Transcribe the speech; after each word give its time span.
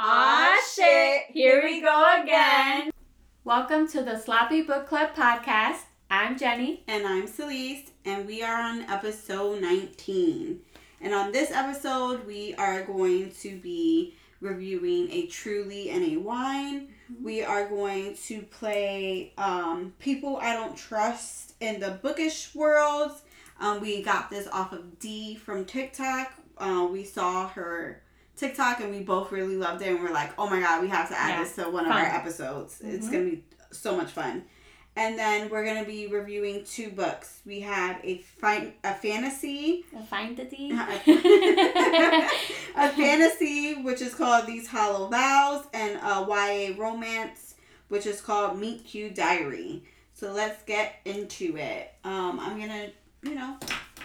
Ah 0.00 0.56
shit, 0.76 1.22
here 1.30 1.60
we 1.64 1.80
go 1.80 2.22
again. 2.22 2.92
Welcome 3.42 3.88
to 3.88 4.04
the 4.04 4.16
Sloppy 4.16 4.62
Book 4.62 4.86
Club 4.86 5.12
podcast. 5.12 5.80
I'm 6.08 6.38
Jenny. 6.38 6.84
And 6.86 7.04
I'm 7.04 7.26
Celeste, 7.26 7.90
and 8.04 8.24
we 8.24 8.40
are 8.44 8.62
on 8.62 8.82
episode 8.82 9.60
19. 9.60 10.60
And 11.00 11.12
on 11.12 11.32
this 11.32 11.50
episode, 11.50 12.24
we 12.28 12.54
are 12.54 12.84
going 12.84 13.32
to 13.40 13.58
be 13.58 14.14
reviewing 14.40 15.10
a 15.10 15.26
Truly 15.26 15.90
and 15.90 16.04
a 16.04 16.16
wine. 16.18 16.90
We 17.20 17.42
are 17.42 17.68
going 17.68 18.14
to 18.26 18.42
play 18.42 19.32
um, 19.36 19.94
People 19.98 20.36
I 20.36 20.52
Don't 20.52 20.76
Trust 20.76 21.54
in 21.58 21.80
the 21.80 21.98
Bookish 22.00 22.54
World. 22.54 23.10
Um, 23.58 23.80
we 23.80 24.04
got 24.04 24.30
this 24.30 24.46
off 24.52 24.72
of 24.72 25.00
D 25.00 25.34
from 25.34 25.64
TikTok. 25.64 26.34
Uh, 26.56 26.86
we 26.88 27.02
saw 27.02 27.48
her 27.48 28.00
TikTok 28.38 28.80
and 28.80 28.90
we 28.94 29.00
both 29.00 29.32
really 29.32 29.56
loved 29.56 29.82
it 29.82 29.88
and 29.88 30.00
we're 30.02 30.12
like, 30.12 30.30
oh 30.38 30.48
my 30.48 30.60
god, 30.60 30.80
we 30.82 30.88
have 30.88 31.08
to 31.08 31.18
add 31.18 31.30
Yeah. 31.30 31.42
this 31.44 31.54
to 31.56 31.62
one 31.70 31.84
of 31.86 31.92
Fun. 31.92 32.00
our 32.04 32.06
episodes. 32.06 32.80
It's 32.82 33.06
Mhm. 33.08 33.12
gonna 33.12 33.24
be 33.24 33.44
so 33.72 33.96
much 33.96 34.10
fun. 34.12 34.44
And 34.96 35.16
then 35.16 35.48
we're 35.48 35.64
gonna 35.64 35.84
be 35.84 36.06
reviewing 36.08 36.64
two 36.64 36.90
books. 36.90 37.40
We 37.46 37.60
had 37.60 38.00
a 38.02 38.18
fi- 38.18 38.72
a 38.82 38.94
fantasy, 38.94 39.84
Find 40.10 40.36
the 40.36 40.44
a 42.76 42.88
fantasy 42.90 43.74
which 43.82 44.00
is 44.02 44.14
called 44.14 44.46
These 44.46 44.66
Hollow 44.68 45.08
Vows, 45.08 45.64
and 45.72 45.96
a 46.02 46.26
YA 46.28 46.74
romance 46.78 47.54
which 47.88 48.06
is 48.06 48.20
called 48.20 48.58
Meet 48.58 48.84
Cute 48.86 49.14
Diary. 49.14 49.82
So 50.14 50.32
let's 50.32 50.62
get 50.64 50.96
into 51.04 51.56
it. 51.56 51.94
Um, 52.04 52.38
I'm 52.40 52.58
gonna, 52.58 52.88
you 53.22 53.34
know, 53.34 53.56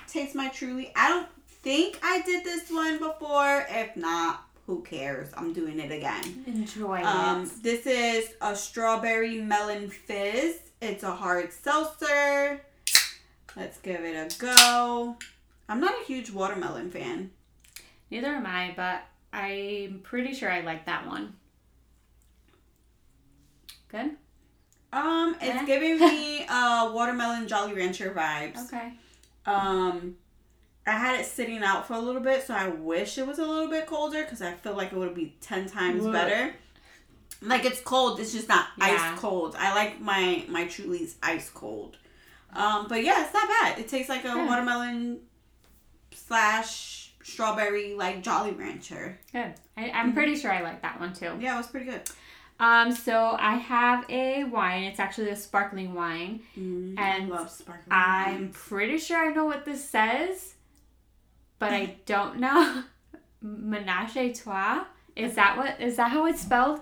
taste 0.08 0.36
my 0.36 0.48
truly. 0.50 0.91
I 0.96 1.10
don't 1.10 1.27
think 1.63 1.98
I 2.03 2.22
did 2.22 2.44
this 2.44 2.70
one 2.70 2.99
before. 2.99 3.65
If 3.70 3.96
not, 3.96 4.43
who 4.68 4.82
cares? 4.84 5.29
I'm 5.35 5.54
doing 5.54 5.79
it 5.79 5.91
again. 5.91 6.43
Enjoy 6.48 7.01
Um, 7.04 7.43
it. 7.43 7.63
this 7.63 7.85
is 7.85 8.34
a 8.41 8.55
strawberry 8.55 9.40
melon 9.41 9.90
fizz. 9.90 10.57
It's 10.82 11.04
a 11.04 11.12
hard 11.15 11.51
seltzer. 11.54 12.62
Let's 13.55 13.77
give 13.79 14.01
it 14.01 14.34
a 14.34 14.38
go. 14.38 15.18
I'm 15.70 15.79
not 15.79 15.93
a 16.01 16.04
huge 16.05 16.32
watermelon 16.32 16.91
fan. 16.91 17.32
Neither 18.12 18.27
am 18.27 18.45
I, 18.45 18.73
but 18.76 19.04
I'm 19.32 20.01
pretty 20.04 20.34
sure 20.34 20.51
I 20.51 20.62
like 20.62 20.85
that 20.85 21.07
one. 21.07 21.35
Good? 23.90 24.18
Um, 24.91 25.35
it's 25.35 25.45
Yeah. 25.45 25.66
giving 25.66 25.99
me 25.99 26.45
uh 26.49 26.91
watermelon 26.93 27.48
Jolly 27.48 27.73
Rancher 27.73 28.12
vibes. 28.12 28.66
Okay. 28.66 28.93
Um, 29.45 30.16
I 30.85 30.91
had 30.91 31.20
it 31.20 31.26
sitting 31.26 31.63
out 31.63 31.87
for 31.87 31.93
a 31.93 31.99
little 31.99 32.21
bit, 32.21 32.43
so 32.45 32.53
I 32.53 32.67
wish 32.67 33.17
it 33.17 33.26
was 33.26 33.39
a 33.39 33.45
little 33.45 33.70
bit 33.70 33.85
colder 33.87 34.23
because 34.23 34.41
I 34.41 34.51
feel 34.53 34.73
like 34.76 34.91
it 34.91 34.98
would 34.98 35.15
be 35.15 35.35
ten 35.41 35.67
times 35.70 36.05
Ugh. 36.05 36.12
better. 36.12 36.53
Like 37.41 37.65
it's 37.65 37.81
cold, 37.81 38.20
it's 38.20 38.31
just 38.34 38.48
not 38.49 38.67
Yeah. 38.77 38.85
ice 39.13 39.20
cold. 39.20 39.55
I 39.57 39.73
like 39.76 39.99
my 40.01 40.45
my 40.49 40.65
Truly's 40.67 41.15
ice 41.23 41.49
cold. 41.49 41.98
Um, 42.54 42.87
but 42.87 43.04
yeah, 43.04 43.23
it's 43.26 43.34
not 43.34 43.48
bad. 43.48 43.79
It 43.79 43.87
tastes 43.87 44.09
like 44.09 44.23
a 44.26 44.27
Yeah. 44.29 44.45
watermelon 44.45 45.20
slash 46.13 47.13
strawberry 47.23 47.93
like 47.95 48.21
Jolly 48.21 48.51
Rancher. 48.51 49.20
Good. 49.31 49.54
I, 49.77 49.89
I'm 49.91 50.13
pretty 50.13 50.35
sure 50.35 50.51
I 50.51 50.61
like 50.61 50.81
that 50.81 50.99
one 50.99 51.13
too. 51.13 51.31
Yeah, 51.39 51.55
it 51.55 51.57
was 51.57 51.67
pretty 51.67 51.85
good. 51.87 52.01
Um, 52.59 52.91
so 52.91 53.35
I 53.39 53.55
have 53.55 54.05
a 54.09 54.43
wine. 54.45 54.84
It's 54.84 54.99
actually 54.99 55.29
a 55.29 55.35
sparkling 55.35 55.93
wine. 55.95 56.41
Mm, 56.57 56.98
And 56.99 57.34
I 57.34 57.35
love 57.35 57.49
sparkling. 57.49 57.87
I'm 57.91 58.34
wines. 58.41 58.55
pretty 58.57 58.98
sure 58.99 59.17
I 59.17 59.34
know 59.34 59.45
what 59.45 59.65
this 59.65 59.87
says, 59.89 60.54
but 61.64 61.74
I 61.74 61.96
don't 62.06 62.40
know. 62.40 62.84
Menage 63.42 64.16
a 64.18 64.34
trois. 64.34 64.86
Is 65.16 65.36
that 65.36 65.58
what? 65.58 65.80
Is 65.81 65.96
that 65.97 66.12
how 66.12 66.25
it's 66.28 66.42
spelled? 66.42 66.80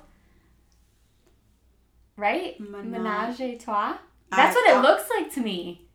Right? 2.17 2.59
Menage- 2.59 2.85
Menage 2.91 3.39
a 3.41 3.57
trois. 3.57 3.97
That's 4.29 4.55
I 4.55 4.59
what 4.59 4.77
it 4.77 4.81
looks 4.87 5.09
like 5.15 5.33
to 5.33 5.41
me. 5.41 5.87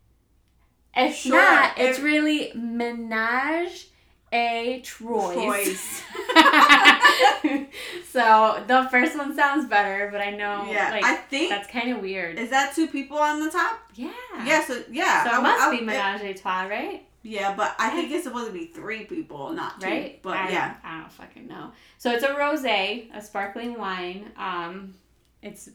If 0.95 1.15
Sure, 1.15 1.41
not, 1.41 1.79
it's 1.79 1.99
it- 1.99 2.03
really 2.03 2.53
menage 2.55 3.89
a 4.33 4.81
trois. 4.83 5.33
Troyes. 5.35 6.03
so 8.11 8.63
the 8.67 8.89
first 8.91 9.17
one 9.17 9.35
sounds 9.37 9.69
better, 9.69 10.09
but 10.11 10.21
I 10.21 10.31
know 10.31 10.67
yeah, 10.71 10.91
like 10.91 11.05
I 11.05 11.17
think 11.17 11.51
that's 11.51 11.69
kind 11.71 11.93
of 11.93 12.01
weird. 12.01 12.39
is 12.39 12.51
that 12.51 12.75
two 12.75 12.89
people 12.89 13.19
on 13.19 13.41
the 13.41 13.51
top? 13.51 13.79
yeah. 13.95 14.11
Yeah, 14.45 14.65
so 14.65 14.83
yeah, 14.91 15.25
So 15.25 15.39
it 15.39 15.43
must 15.43 15.63
I 15.63 15.71
be 15.79 15.85
menage 15.85 16.23
a 16.23 16.35
trois, 16.35 16.67
right? 16.67 17.07
Yeah, 17.29 17.55
but 17.57 17.75
I 17.79 17.91
think 17.91 18.13
it's 18.13 18.23
supposed 18.23 18.47
to 18.47 18.53
be 18.53 18.67
three 18.67 19.05
people, 19.05 19.53
not 19.53 19.81
two. 19.81 19.87
Right? 19.89 20.23
But 20.23 20.37
I, 20.37 20.51
yeah. 20.51 20.75
I 20.85 21.01
don't 21.01 21.13
fucking 21.13 21.49
know. 21.49 21.73
So 21.99 22.13
it's 22.13 22.23
a 22.23 22.29
rosé, 22.29 23.09
a 23.13 23.21
sparkling 23.21 23.77
wine. 23.77 24.31
Um, 24.37 24.95
it's, 25.43 25.69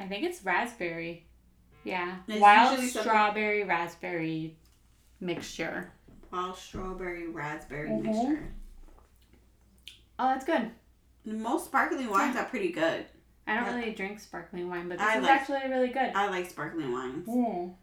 I 0.00 0.06
think 0.06 0.24
it's 0.24 0.44
raspberry. 0.44 1.24
Yeah, 1.84 2.16
It's 2.26 2.40
wild 2.40 2.72
usually 2.72 2.88
something- 2.88 3.10
strawberry 3.10 3.62
raspberry 3.64 4.56
mixture. 5.20 5.92
Wild 6.32 6.56
strawberry 6.56 7.28
raspberry 7.28 7.88
Mhm. 7.90 8.02
mixture. 8.02 8.52
Oh, 10.18 10.28
that's 10.28 10.44
good. 10.44 10.70
Most 11.24 11.66
sparkling 11.66 12.08
wines 12.10 12.36
are 12.36 12.44
pretty 12.44 12.72
good. 12.72 13.06
I 13.46 13.54
don't 13.54 13.64
Yeah. 13.66 13.76
really 13.76 13.92
drink 13.92 14.18
sparkling 14.18 14.68
wine, 14.68 14.88
but 14.88 14.98
this 14.98 15.06
I 15.06 15.16
is 15.18 15.22
like- 15.22 15.30
actually 15.32 15.68
really 15.68 15.88
good. 15.88 16.12
I 16.14 16.28
like 16.28 16.48
sparkling 16.50 16.90
wines. 16.92 17.26
Mm. 17.28 17.74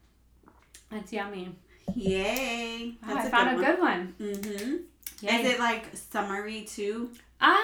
That's 0.90 1.14
yummy. 1.14 1.56
Yay! 1.96 2.96
Wow, 3.08 3.16
I 3.18 3.30
found 3.30 3.60
a 3.60 3.64
good 3.66 3.80
one. 3.80 4.16
Mm-hmm. 4.20 4.76
Yay. 5.22 5.36
Is 5.36 5.54
it 5.54 5.60
like 5.60 5.86
summery 5.96 6.64
too? 6.64 7.10
Um, 7.42 7.58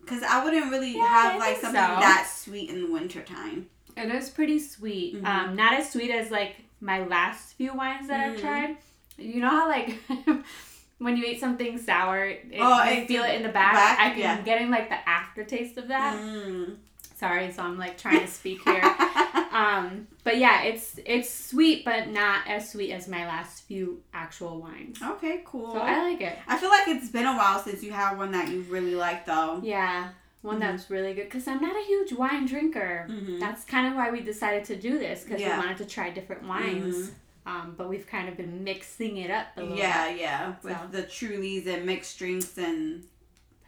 Because 0.00 0.22
I 0.22 0.42
wouldn't 0.44 0.70
really 0.70 0.96
Yeah, 0.96 1.06
have 1.06 1.34
I 1.34 1.38
like 1.38 1.56
something 1.56 1.80
so. 1.80 2.00
that 2.00 2.30
sweet 2.32 2.70
in 2.70 2.82
the 2.86 2.90
wintertime. 2.92 3.66
It 3.96 4.08
is 4.14 4.30
pretty 4.30 4.58
sweet. 4.58 5.16
Mhm. 5.22 5.26
Um, 5.26 5.56
not 5.56 5.74
as 5.74 5.90
sweet 5.90 6.10
as 6.10 6.30
like 6.30 6.56
my 6.80 7.04
last 7.04 7.54
few 7.56 7.74
wines 7.74 8.06
that 8.08 8.20
I've 8.20 8.36
Mhm. 8.36 8.40
tried. 8.40 8.76
You 9.18 9.40
know 9.40 9.50
how 9.50 9.68
like 9.68 9.98
when 10.98 11.16
you 11.16 11.24
eat 11.24 11.40
something 11.40 11.76
sour, 11.78 12.24
it, 12.26 12.46
Oh, 12.60 12.84
you 12.84 13.02
it- 13.02 13.08
feel 13.08 13.24
it 13.24 13.34
in 13.34 13.42
the 13.42 13.48
back. 13.48 13.72
back, 13.74 13.98
I 14.00 14.10
can 14.10 14.18
yeah. 14.20 14.40
getting 14.42 14.70
like 14.70 14.88
the 14.88 15.08
aftertaste 15.08 15.76
of 15.78 15.88
that. 15.88 16.16
Mm. 16.16 16.76
Sorry, 17.16 17.50
so 17.52 17.62
I'm 17.64 17.76
like 17.76 17.98
trying 17.98 18.20
to 18.20 18.28
speak 18.28 18.62
here. 18.62 18.80
um, 19.50 20.06
but 20.28 20.38
yeah, 20.38 20.62
it's 20.62 20.98
it's 21.04 21.30
sweet, 21.50 21.84
but 21.84 22.08
not 22.08 22.46
as 22.46 22.70
sweet 22.70 22.92
as 22.92 23.08
my 23.08 23.26
last 23.26 23.64
few 23.68 24.02
actual 24.12 24.60
wines. 24.60 24.98
okay, 25.02 25.42
cool. 25.44 25.72
So 25.72 25.80
I 25.80 26.02
like 26.08 26.20
it. 26.20 26.36
I 26.46 26.56
feel 26.58 26.68
like 26.70 26.86
it's 26.88 27.08
been 27.10 27.26
a 27.26 27.36
while 27.36 27.58
since 27.58 27.82
you 27.82 27.92
had 27.92 28.16
one 28.18 28.32
that 28.32 28.48
you 28.48 28.60
really 28.68 28.94
like 28.94 29.24
though. 29.26 29.60
Yeah, 29.62 30.08
one 30.42 30.56
Mhm. 30.56 30.60
that's 30.60 30.90
really 30.90 31.14
good 31.14 31.24
because 31.24 31.46
I'm 31.48 31.60
not 31.60 31.74
a 31.76 31.84
huge 31.92 32.12
wine 32.12 32.46
drinker. 32.46 33.06
Mm-hmm. 33.10 33.38
That's 33.38 33.64
kind 33.64 33.86
of 33.88 33.94
why 33.94 34.10
we 34.10 34.20
decided 34.20 34.64
to 34.66 34.76
do 34.76 34.98
this 34.98 35.24
because 35.24 35.40
Yeah. 35.40 35.52
we 35.58 35.64
wanted 35.66 35.78
to 35.78 35.86
try 35.86 36.10
different 36.10 36.42
wines. 36.46 37.12
Um, 37.46 37.74
but 37.78 37.88
we've 37.88 38.06
kind 38.06 38.28
of 38.28 38.36
been 38.36 38.62
mixing 38.62 39.16
it 39.16 39.30
up 39.30 39.46
a 39.56 39.62
little 39.62 39.78
Yeah, 39.78 40.08
bit. 40.08 40.20
yeah. 40.20 40.54
With 40.62 40.76
So. 40.76 40.86
the 40.90 41.02
Trulies 41.04 41.66
and 41.66 41.86
mixed 41.86 42.18
drinks 42.18 42.58
and 42.58 43.04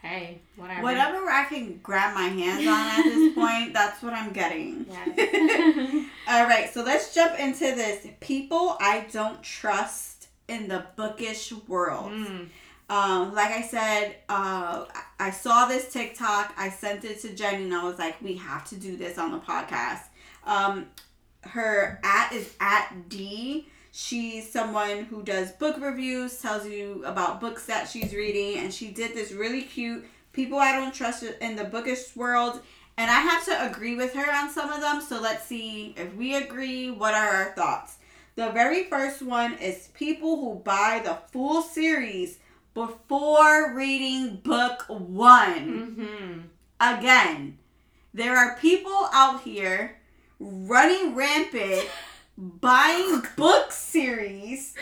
Hey, 0.03 0.41
whatever. 0.57 0.83
whatever 0.83 1.29
I 1.31 1.45
can 1.45 1.79
grab 1.83 2.15
my 2.15 2.29
hands 2.29 2.67
on 2.67 2.87
at 2.87 3.05
this 3.05 3.35
point, 3.35 3.75
that's 3.75 4.03
what 4.03 4.15
I'm 4.15 4.33
getting. 4.33 4.87
Yes. 4.89 6.07
All 6.29 6.45
right, 6.47 6.73
so 6.73 6.83
let's 6.83 7.15
jump 7.15 7.39
into 7.39 7.61
this. 7.65 8.07
People 8.21 8.77
I 8.81 9.07
don't 9.13 9.43
trust 9.43 10.29
in 10.49 10.69
the 10.69 10.87
bookish 10.97 11.53
world. 11.69 12.13
Mm. 12.13 12.49
Um, 12.89 13.35
like 13.35 13.51
I 13.53 13.63
said, 13.63 14.17
uh, 14.29 14.87
I- 15.21 15.31
saw 15.31 15.67
this 15.67 15.93
TikTok. 15.93 16.55
I 16.57 16.71
sent 16.71 17.05
it 17.05 17.21
to 17.21 17.35
Jenny, 17.35 17.65
and 17.65 17.75
I 17.75 17.85
was 17.85 17.99
like, 17.99 18.21
"We 18.23 18.35
have 18.37 18.69
to 18.71 18.77
do 18.77 18.97
this 18.97 19.17
on 19.19 19.31
the 19.31 19.39
podcast." 19.39 20.01
Um, 20.45 20.87
her 21.43 22.01
at 22.03 22.33
is 22.33 22.53
at 22.59 23.09
D. 23.09 23.69
She's 23.93 24.51
someone 24.51 25.05
who 25.05 25.23
does 25.23 25.51
book 25.53 25.77
reviews, 25.81 26.37
tells 26.39 26.67
you 26.67 27.03
about 27.05 27.41
books 27.41 27.67
that 27.67 27.89
she's 27.89 28.15
reading, 28.15 28.63
and 28.63 28.73
she 28.73 28.89
did 28.89 29.15
this 29.15 29.33
really 29.33 29.63
cute 29.63 30.05
people 30.33 30.59
I 30.59 30.73
don't 30.73 30.95
trust 30.95 31.25
in 31.41 31.57
the 31.57 31.65
bookish 31.65 32.15
world. 32.15 32.61
And 32.97 33.11
I 33.11 33.21
have 33.21 33.45
to 33.47 33.71
agree 33.71 33.97
with 33.97 34.15
her 34.15 34.33
on 34.33 34.51
some 34.51 34.71
of 34.71 34.81
them. 34.81 35.01
So 35.01 35.21
let's 35.21 35.47
see 35.47 35.95
if 35.97 36.15
we 36.15 36.37
agree. 36.37 36.91
What 36.91 37.15
are 37.15 37.29
our 37.29 37.53
thoughts? 37.53 37.97
The 38.37 38.51
very 38.51 38.85
first 38.85 39.23
one 39.23 39.55
is 39.55 39.89
people 39.95 40.37
who 40.37 40.61
buy 40.61 41.01
the 41.03 41.19
full 41.33 41.63
series 41.63 42.39
before 42.75 43.75
reading 43.75 44.37
book 44.37 44.85
one. 44.89 45.97
Mm-hmm. 45.99 46.39
Again, 46.81 47.59
there 48.15 48.37
are 48.37 48.57
people 48.59 49.09
out 49.13 49.43
here 49.43 49.99
running 50.39 51.15
rampant, 51.15 51.89
buying 52.41 53.23
book 53.37 53.71
series, 53.71 54.75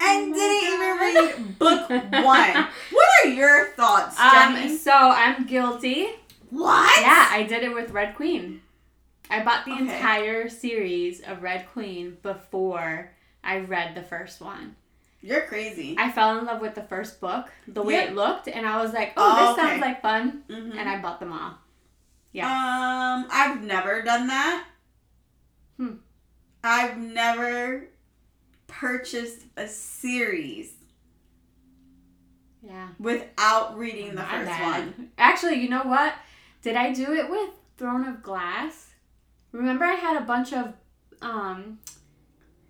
and 0.00 0.32
Oh 0.32 0.34
didn't 0.34 0.72
even 0.74 0.98
read 0.98 1.58
book 1.58 1.88
one. 1.88 2.68
What 2.90 3.08
are 3.24 3.28
your 3.28 3.66
thoughts, 3.76 4.16
Jenny? 4.16 4.70
Um, 4.72 4.78
so 4.78 4.92
I'm 4.92 5.46
guilty. 5.46 6.08
what? 6.50 7.00
Yeah, 7.00 7.28
I 7.30 7.44
did 7.44 7.62
it 7.62 7.72
with 7.74 7.90
Red 7.92 8.14
Queen. 8.16 8.62
I 9.30 9.42
bought 9.44 9.64
the 9.64 9.72
Okay. 9.72 9.82
entire 9.82 10.48
series 10.48 11.20
of 11.20 11.42
Red 11.42 11.66
Queen 11.72 12.16
before 12.22 13.10
I 13.44 13.58
read 13.58 13.94
the 13.94 14.02
first 14.02 14.40
one. 14.40 14.74
You're 15.20 15.42
crazy. 15.42 15.96
I 15.98 16.10
fell 16.12 16.38
in 16.38 16.44
love 16.46 16.60
with 16.60 16.74
the 16.74 16.82
first 16.84 17.20
book, 17.20 17.50
the 17.66 17.82
way 17.82 17.94
Yep. 17.94 18.08
it 18.10 18.14
looked, 18.14 18.48
and 18.48 18.66
I 18.66 18.80
was 18.82 18.92
like, 18.92 19.12
Oh, 19.16 19.34
"Oh, 19.36 19.36
this 19.56 19.58
okay. 19.58 19.68
sounds 19.72 19.80
like 19.82 20.00
fun," 20.02 20.44
Mhm. 20.48 20.76
and 20.76 20.88
I 20.88 20.98
bought 21.00 21.20
them 21.20 21.32
all. 21.32 21.58
Yeah. 22.32 22.46
Um, 22.48 23.26
I've 23.30 23.62
never 23.62 24.02
done 24.02 24.26
that. 24.28 24.64
I've 26.64 26.98
never 26.98 27.88
purchased 28.66 29.42
a 29.56 29.66
series 29.68 30.72
Yeah. 32.62 32.88
without 32.98 33.76
reading 33.78 34.14
the 34.14 34.22
first 34.22 34.46
bad. 34.46 34.84
one. 34.96 35.10
Actually, 35.18 35.56
you 35.62 35.68
know 35.68 35.82
what? 35.84 36.14
Did 36.62 36.76
I 36.76 36.92
do 36.92 37.12
it 37.14 37.30
with 37.30 37.50
Throne 37.76 38.06
of 38.06 38.22
Glass? 38.22 38.90
Remember, 39.52 39.84
I 39.84 39.94
had 39.94 40.20
a 40.20 40.24
bunch 40.26 40.52
of 40.52 40.74
um, 41.22 41.78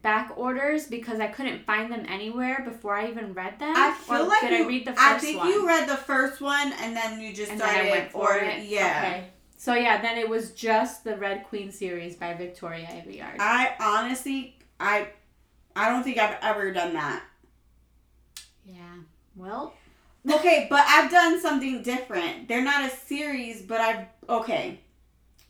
back 0.02 0.32
orders 0.36 0.86
because 0.86 1.18
I 1.20 1.26
couldn't 1.26 1.64
find 1.64 1.90
them 1.90 2.04
anywhere 2.08 2.62
before 2.64 2.94
I 2.94 3.08
even 3.08 3.32
read 3.34 3.58
them. 3.58 3.74
I 3.76 3.92
feel 3.94 4.22
or 4.22 4.28
like 4.28 4.40
did 4.42 4.50
you, 4.58 4.64
I 4.64 4.68
read 4.68 4.86
the 4.86 4.92
first 4.92 4.98
one? 5.00 5.14
I 5.14 5.18
think 5.18 5.38
one? 5.38 5.48
you 5.48 5.66
read 5.66 5.88
the 5.88 5.96
first 5.96 6.40
one 6.40 6.72
and 6.80 6.94
then 6.96 7.20
you 7.20 7.32
just 7.32 7.50
and 7.50 7.60
then 7.60 7.68
started 7.68 7.88
I 7.88 7.90
went 7.90 8.12
for 8.12 8.18
order- 8.34 8.44
it. 8.44 8.64
Yeah. 8.64 9.02
Okay. 9.04 9.24
So 9.58 9.74
yeah, 9.74 10.00
then 10.00 10.16
it 10.16 10.28
was 10.28 10.52
just 10.52 11.02
the 11.02 11.16
Red 11.16 11.44
Queen 11.48 11.72
series 11.72 12.14
by 12.14 12.32
Victoria 12.34 12.86
Aveyard. 12.86 13.40
I 13.40 13.74
honestly, 13.80 14.56
I, 14.78 15.08
I 15.74 15.88
don't 15.90 16.04
think 16.04 16.16
I've 16.16 16.36
ever 16.40 16.72
done 16.72 16.92
that. 16.94 17.24
yeah. 18.64 18.94
Well. 19.34 19.74
Okay, 20.30 20.68
but 20.70 20.84
I've 20.86 21.10
done 21.10 21.40
something 21.40 21.82
different. 21.82 22.46
They're 22.46 22.62
not 22.62 22.84
a 22.84 22.96
series, 22.96 23.62
but 23.62 23.80
I've 23.80 24.06
okay. 24.28 24.78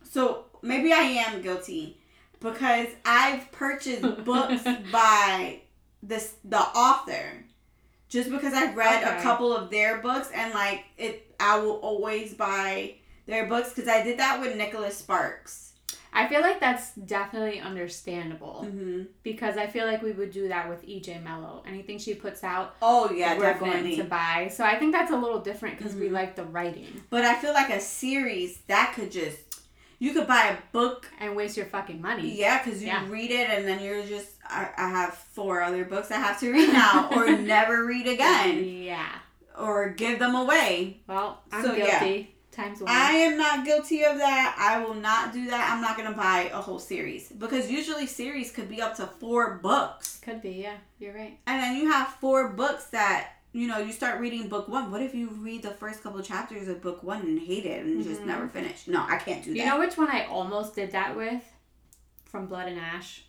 So 0.02 0.46
maybe 0.62 0.90
I 0.90 1.02
am 1.02 1.42
guilty 1.42 1.98
because 2.40 2.86
I've 3.04 3.52
purchased 3.52 4.02
books 4.24 4.62
by 4.90 5.60
this 6.02 6.34
the 6.44 6.60
author. 6.60 7.44
Just 8.08 8.30
because 8.30 8.54
I've 8.54 8.74
read 8.74 9.02
a 9.02 9.20
couple 9.22 9.54
of 9.54 9.68
their 9.68 9.98
books 9.98 10.30
and 10.34 10.54
like 10.54 10.84
it 10.96 11.34
I 11.38 11.58
will 11.58 11.76
always 11.76 12.32
buy 12.32 12.94
their 13.28 13.46
books 13.46 13.68
because 13.72 13.88
I 13.88 14.02
did 14.02 14.18
that 14.18 14.40
with 14.40 14.56
Nicholas 14.56 14.96
Sparks. 14.96 15.66
I 16.12 16.26
feel 16.26 16.40
like 16.40 16.58
that's 16.58 16.94
definitely 16.94 17.60
understandable 17.60 18.64
hmm 18.64 19.02
because 19.22 19.56
I 19.58 19.66
feel 19.66 19.86
like 19.86 20.02
we 20.02 20.12
would 20.12 20.32
do 20.32 20.48
that 20.48 20.68
with 20.68 20.84
EJ 20.88 21.22
Mellow. 21.22 21.62
Anything 21.66 21.98
she 21.98 22.14
puts 22.14 22.42
out, 22.42 22.74
Oh 22.82 23.10
yeah, 23.12 23.36
we're 23.36 23.42
definitely. 23.52 23.82
going 23.96 23.96
to 23.98 24.04
buy. 24.04 24.48
So 24.50 24.64
I 24.64 24.76
think 24.78 24.92
that's 24.92 25.12
a 25.12 25.16
little 25.16 25.38
different 25.40 25.76
because 25.78 25.94
we 25.94 26.08
Mhm. 26.08 26.12
like 26.12 26.34
the 26.34 26.44
writing 26.44 27.02
But 27.10 27.24
I 27.24 27.34
feel 27.36 27.52
like 27.52 27.70
a 27.70 27.78
series 27.80 28.58
that 28.66 28.94
could 28.96 29.12
just 29.12 29.38
you 30.00 30.12
could 30.14 30.26
buy 30.28 30.46
a 30.56 30.56
book 30.72 31.10
and 31.20 31.34
waste 31.36 31.56
your 31.56 31.66
fucking 31.66 32.00
money. 32.00 32.30
Yeah, 32.36 32.62
because 32.62 32.80
you 32.80 32.86
Yeah. 32.88 33.04
read 33.08 33.30
it 33.32 33.50
and 33.50 33.66
then 33.66 33.82
you're 33.82 34.04
just, 34.04 34.30
I, 34.48 34.68
I 34.76 34.88
have 34.90 35.12
four 35.14 35.60
other 35.60 35.84
books 35.84 36.12
I 36.12 36.18
have 36.18 36.38
to 36.40 36.52
read 36.52 36.72
now 36.72 37.08
or 37.16 37.26
never 37.36 37.84
read 37.84 38.06
again 38.06 38.64
Yeah. 38.64 39.08
or 39.58 39.90
give 39.90 40.20
them 40.20 40.36
away. 40.36 41.00
Well, 41.08 41.42
I'm 41.52 41.64
So, 41.64 41.74
yeah. 41.74 41.98
Times 42.58 42.80
one. 42.80 42.90
I 42.90 43.10
am 43.12 43.38
not 43.38 43.64
guilty 43.64 44.02
of 44.02 44.18
that. 44.18 44.56
I 44.58 44.84
will 44.84 44.94
not 44.94 45.32
do 45.32 45.48
that. 45.48 45.70
I'm 45.72 45.80
not 45.80 45.96
going 45.96 46.10
to 46.10 46.16
buy 46.16 46.50
a 46.52 46.60
whole 46.60 46.80
series 46.80 47.28
because 47.28 47.70
usually 47.70 48.06
series 48.06 48.50
could 48.50 48.68
be 48.68 48.82
up 48.82 48.96
to 48.96 49.06
four 49.06 49.58
books. 49.62 50.18
Could 50.24 50.42
be, 50.42 50.50
yeah. 50.50 50.74
You're 50.98 51.14
right. 51.14 51.38
And 51.46 51.62
then 51.62 51.76
you 51.76 51.88
have 51.92 52.08
four 52.20 52.48
books 52.48 52.86
that, 52.86 53.28
you 53.52 53.68
know, 53.68 53.78
you 53.78 53.92
start 53.92 54.20
reading 54.20 54.48
book 54.48 54.66
one. 54.68 54.90
What 54.90 55.02
if 55.02 55.14
you 55.14 55.28
read 55.30 55.62
the 55.62 55.70
first 55.70 56.02
couple 56.02 56.20
chapters 56.20 56.66
of 56.66 56.82
book 56.82 57.04
one 57.04 57.20
and 57.20 57.38
hate 57.38 57.64
it 57.64 57.84
and 57.86 58.02
just 58.02 58.22
Mhm. 58.22 58.26
never 58.26 58.48
finish? 58.48 58.88
No, 58.88 59.06
I 59.08 59.18
can't 59.18 59.44
do 59.44 59.52
that. 59.52 59.56
You 59.60 59.64
know 59.64 59.78
which 59.78 59.96
one 59.96 60.08
I 60.10 60.24
almost 60.26 60.74
did 60.74 60.90
that 60.92 61.16
with? 61.16 61.42
From 62.24 62.46
Blood 62.46 62.66
and 62.66 62.80
Ash. 62.80 63.22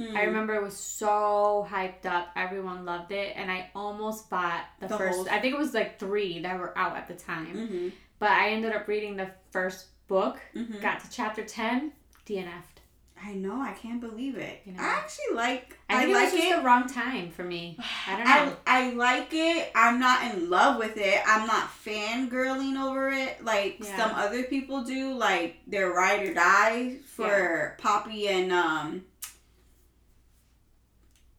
Mm. 0.00 0.14
I 0.16 0.24
remember 0.24 0.54
it 0.54 0.62
was 0.62 0.76
so 0.76 1.66
hyped 1.70 2.04
up. 2.06 2.28
Everyone 2.36 2.84
loved 2.84 3.12
it. 3.12 3.34
And 3.36 3.50
I 3.52 3.70
almost 3.74 4.28
bought 4.28 4.64
the, 4.80 4.88
The 4.88 4.98
first, 4.98 5.16
whole- 5.16 5.28
I 5.30 5.38
think 5.40 5.54
it 5.54 5.58
was 5.58 5.72
like 5.74 5.98
three 6.00 6.40
that 6.40 6.58
were 6.58 6.76
out 6.76 6.96
at 6.96 7.06
the 7.08 7.14
time. 7.14 7.54
Mhm. 7.54 7.92
But 8.18 8.30
I 8.30 8.50
ended 8.50 8.72
up 8.72 8.88
reading 8.88 9.16
the 9.16 9.30
first 9.50 9.86
book, 10.08 10.40
Mhm. 10.54 10.80
got 10.80 11.00
to 11.00 11.10
chapter 11.10 11.44
10, 11.44 11.92
DNF'd. 12.24 12.80
I 13.22 13.32
know. 13.32 13.60
I 13.62 13.72
can't 13.72 14.00
believe 14.00 14.36
it. 14.36 14.60
You 14.66 14.72
know. 14.72 14.82
I 14.82 14.86
actually 14.88 15.34
like. 15.34 15.78
I 15.88 15.96
I, 15.96 16.04
think 16.04 16.14
like 16.14 16.22
it 16.28 16.32
was 16.32 16.32
just 16.40 16.52
it. 16.52 16.56
the 16.56 16.62
wrong 16.62 16.86
time 16.86 17.30
for 17.30 17.44
me. 17.44 17.78
I 18.06 18.16
don't 18.16 18.26
know. 18.26 18.56
I 18.66 18.90
like 18.90 19.28
it. 19.32 19.72
I'm 19.74 19.98
not 19.98 20.34
in 20.34 20.50
love 20.50 20.78
with 20.78 20.96
it. 20.98 21.20
I'm 21.26 21.46
not 21.46 21.70
fangirling 21.84 22.78
over 22.78 23.08
it 23.08 23.42
like 23.42 23.78
Yeah. 23.82 23.96
some 23.96 24.14
other 24.14 24.42
people 24.44 24.82
do. 24.84 25.14
Like 25.14 25.56
they're 25.66 25.90
ride 25.92 26.28
or 26.28 26.34
die 26.34 26.96
for 27.06 27.76
Poppy 27.78 28.28
and 28.28 28.52
um. 28.52 29.04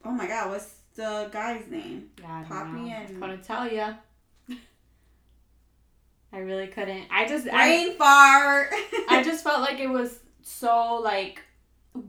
Oh 0.04 0.10
my 0.10 0.26
God! 0.26 0.50
What's 0.50 0.74
the 0.96 1.28
guy's 1.32 1.66
name? 1.68 2.10
I 2.26 2.40
don't 2.40 2.48
Poppy 2.48 2.70
know. 2.72 2.86
and- 2.88 3.20
Couldn't 3.20 3.42
tell 3.44 3.70
you. 3.70 3.94
I 6.38 6.42
really 6.42 6.68
couldn't. 6.68 7.04
I 7.10 7.26
just 7.26 7.48
I, 7.48 7.50
Brain 7.66 7.96
fart. 7.96 8.68
I 9.08 9.22
just 9.24 9.42
felt 9.42 9.60
like 9.60 9.80
it 9.80 9.88
was 9.88 10.20
so 10.42 11.00
like 11.02 11.42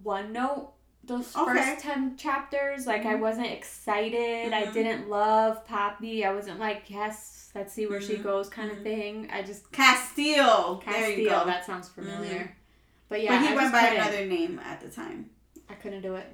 one 0.04 0.32
note 0.32 0.74
those 1.04 1.36
Okay. 1.36 1.54
first 1.74 1.80
10 1.84 2.18
chapters 2.18 2.86
like 2.86 3.04
i 3.04 3.16
Mhm. 3.16 3.20
wasn't 3.22 3.48
excited 3.48 4.54
i 4.54 4.66
Mhm. 4.68 4.74
didn't 4.74 5.10
love 5.10 5.66
poppy 5.66 6.24
i 6.24 6.32
wasn't 6.32 6.60
like 6.60 6.84
yes 6.90 7.50
let's 7.56 7.74
see 7.74 7.88
where 7.88 8.00
she 8.00 8.18
Mhm. 8.18 8.24
goes 8.24 8.48
kind 8.50 8.70
of 8.72 8.84
thing 8.84 9.28
i 9.34 9.42
just 9.42 9.72
Casteel. 9.72 10.86
there 10.86 11.10
you 11.10 11.28
Casteel, 11.28 11.40
go. 11.42 11.46
that 11.48 11.66
sounds 11.66 11.90
familiar 11.90 12.40
Mhm. 12.42 12.50
but 13.10 13.24
yeah 13.24 13.40
but 13.40 13.48
he 13.48 13.54
I 13.54 13.56
went 13.56 13.72
by 13.72 13.80
couldn't. 13.90 13.98
another 14.02 14.26
name 14.28 14.60
at 14.64 14.80
the 14.82 14.90
time. 14.90 15.32
i 15.68 15.74
couldn't 15.74 16.02
do 16.02 16.14
it 16.16 16.28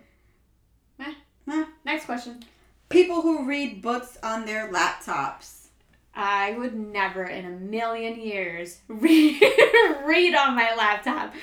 Meh. 0.97 1.13
Meh. 1.45 1.65
next 1.85 2.05
question 2.05 2.43
People 2.89 3.21
who 3.21 3.45
read 3.45 3.81
books 3.81 4.17
on 4.21 4.45
their 4.45 4.67
laptops. 4.71 5.64
I 6.15 6.51
would 6.57 6.73
never 6.75 7.23
in 7.25 7.45
a 7.45 7.49
million 7.49 8.19
years 8.19 8.79
read, 8.87 9.41
read 10.05 10.33
on 10.35 10.55
my 10.55 10.73
laptop 10.77 11.33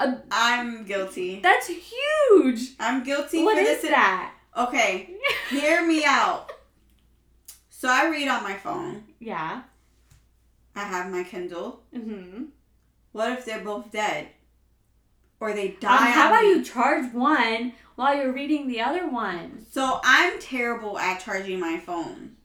uh, 0.00 0.14
I'm 0.30 0.84
guilty. 0.84 1.40
that's 1.42 1.66
huge 1.66 2.60
I'm 2.78 3.02
guilty 3.02 3.42
what 3.44 3.56
for 3.56 3.60
is 3.62 3.80
this. 3.82 3.90
that 3.90 4.34
Okay, 4.56 5.10
hear 5.50 5.86
me 5.86 6.04
out. 6.04 6.50
So 7.70 7.88
I 7.88 8.08
read 8.08 8.26
on 8.28 8.42
my 8.42 8.54
phone. 8.54 9.04
yeah 9.20 9.62
I 10.74 10.84
have 10.84 11.10
my 11.12 11.22
Kindle. 11.24 11.82
mm-hmm 11.94 12.44
What 13.12 13.32
if 13.32 13.44
they're 13.44 13.60
both 13.64 13.90
dead? 13.92 14.28
Or 15.40 15.52
they 15.52 15.68
Um, 15.70 15.76
die 15.80 15.96
how 16.10 16.26
on 16.26 16.32
about 16.32 16.42
me? 16.42 16.48
you 16.50 16.64
charge 16.64 17.12
one 17.12 17.72
while 17.96 18.16
you're 18.16 18.32
reading 18.32 18.66
the 18.68 18.80
other 18.80 19.08
one? 19.08 19.64
So 19.70 20.00
I'm 20.02 20.40
terrible 20.40 20.98
at 20.98 21.20
charging 21.20 21.60
my 21.60 21.78
phone. 21.78 22.36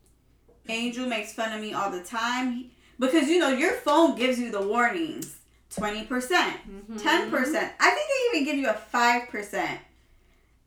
Angel 0.70 1.06
makes 1.08 1.34
fun 1.34 1.52
of 1.54 1.62
me 1.62 1.74
all 1.74 1.92
the 1.92 2.02
time 2.04 2.66
because 3.00 3.28
you 3.28 3.40
know 3.40 3.50
your 3.50 3.74
phone 3.74 4.16
gives 4.16 4.40
you 4.40 4.52
the 4.52 4.62
warnings. 4.66 5.38
20%, 5.76 6.08
Mm-hmm. 6.08 6.98
10%. 6.98 7.02
I 7.80 7.90
think 7.90 8.10
they 8.34 8.38
even 8.38 8.46
give 8.46 8.58
you 8.58 8.70
a 8.70 8.74
5%. 8.94 9.54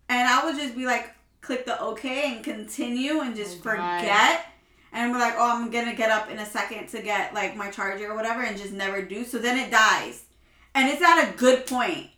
And 0.08 0.28
I 0.28 0.44
would 0.44 0.56
just 0.56 0.74
be 0.76 0.84
like 0.84 1.10
click 1.40 1.64
the 1.64 1.80
okay 1.80 2.34
and 2.34 2.44
continue 2.44 3.20
and 3.20 3.36
just 3.36 3.58
Oh, 3.58 3.62
forget. 3.62 4.46
And 4.92 5.12
we're 5.12 5.18
like, 5.18 5.34
oh, 5.36 5.56
I'm 5.62 5.70
gonna 5.70 5.94
get 5.94 6.10
up 6.10 6.30
in 6.30 6.38
a 6.38 6.46
second 6.46 6.88
to 6.88 7.02
get 7.02 7.34
like 7.34 7.54
my 7.56 7.70
charger 7.70 8.10
or 8.10 8.16
whatever, 8.16 8.42
and 8.42 8.56
just 8.58 8.72
never 8.72 9.02
do. 9.02 9.24
So 9.24 9.38
then 9.38 9.58
it 9.58 9.70
dies, 9.70 10.24
and 10.74 10.88
it's 10.88 11.02
at 11.02 11.28
a 11.28 11.36
good 11.36 11.66
point. 11.66 12.08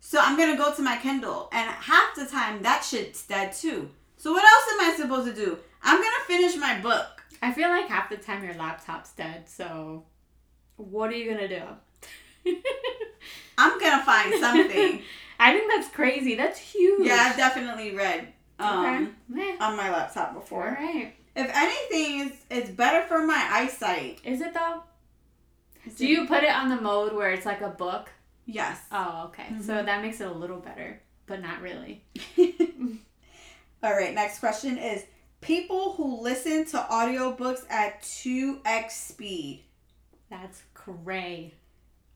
So 0.00 0.18
I'm 0.20 0.38
gonna 0.38 0.56
go 0.56 0.72
to 0.74 0.80
my 0.82 0.96
Kindle, 0.96 1.48
and 1.52 1.68
half 1.68 2.14
the 2.14 2.26
time 2.26 2.62
that 2.62 2.84
shit's 2.84 3.26
dead 3.26 3.52
too. 3.52 3.90
So 4.16 4.32
what 4.32 4.44
else 4.44 4.64
am 4.74 4.80
I 4.92 4.96
supposed 4.96 5.28
to 5.28 5.44
do? 5.44 5.58
I'm 5.82 5.96
gonna 5.96 6.24
finish 6.26 6.56
my 6.56 6.78
book. 6.80 7.19
I 7.42 7.52
feel 7.52 7.68
like 7.68 7.88
half 7.88 8.10
the 8.10 8.16
time 8.16 8.44
your 8.44 8.54
laptop's 8.54 9.12
dead, 9.12 9.48
so 9.48 10.04
what 10.76 11.10
are 11.10 11.16
you 11.16 11.30
gonna 11.32 11.48
do? 11.48 11.62
I'm 13.58 13.78
gonna 13.78 14.02
find 14.04 14.34
something. 14.40 15.02
I 15.38 15.52
think 15.52 15.70
that's 15.72 15.88
crazy. 15.88 16.34
That's 16.34 16.58
huge. 16.58 17.06
yeah, 17.06 17.28
I've 17.30 17.36
definitely 17.36 17.94
read 17.94 18.28
um, 18.58 19.14
okay. 19.32 19.56
On 19.60 19.76
my 19.76 19.90
laptop 19.90 20.34
before. 20.34 20.76
right. 20.78 21.14
If 21.34 21.50
anything, 21.54 22.26
it's, 22.26 22.44
it's 22.50 22.70
better 22.70 23.06
for 23.06 23.24
my 23.24 23.48
eyesight. 23.50 24.20
Is 24.24 24.40
it 24.42 24.52
though? 24.52 24.82
It's 25.86 25.94
Do 25.96 26.06
you 26.06 26.26
put 26.26 26.42
it 26.42 26.50
on 26.50 26.68
the 26.68 26.78
mode 26.80 27.14
where 27.14 27.30
it's 27.30 27.46
like 27.46 27.62
a 27.62 27.68
book? 27.70 28.10
Yes. 28.44 28.80
Oh, 28.92 29.26
okay. 29.28 29.46
So 29.62 29.74
Mhm. 29.74 29.86
that 29.86 30.02
makes 30.02 30.20
it 30.20 30.26
a 30.26 30.32
little 30.32 30.58
better, 30.58 31.00
but 31.26 31.40
not 31.40 31.62
really. 31.62 32.02
All 33.82 33.92
right, 33.92 34.12
next 34.14 34.40
question 34.40 34.76
is 34.76 35.04
people 35.40 35.92
who 35.92 36.20
listen 36.20 36.64
to 36.66 36.76
audiobooks 36.78 37.64
at 37.70 38.02
2x 38.02 38.90
speed. 38.90 39.64
That's 40.28 40.62
cray. 40.74 41.54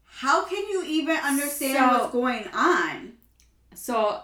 How 0.04 0.44
can 0.44 0.68
you 0.68 0.84
even 0.84 1.16
understand 1.16 1.78
So- 1.78 1.98
what's 1.98 2.12
going 2.12 2.46
on? 2.48 3.14
So, 3.74 4.20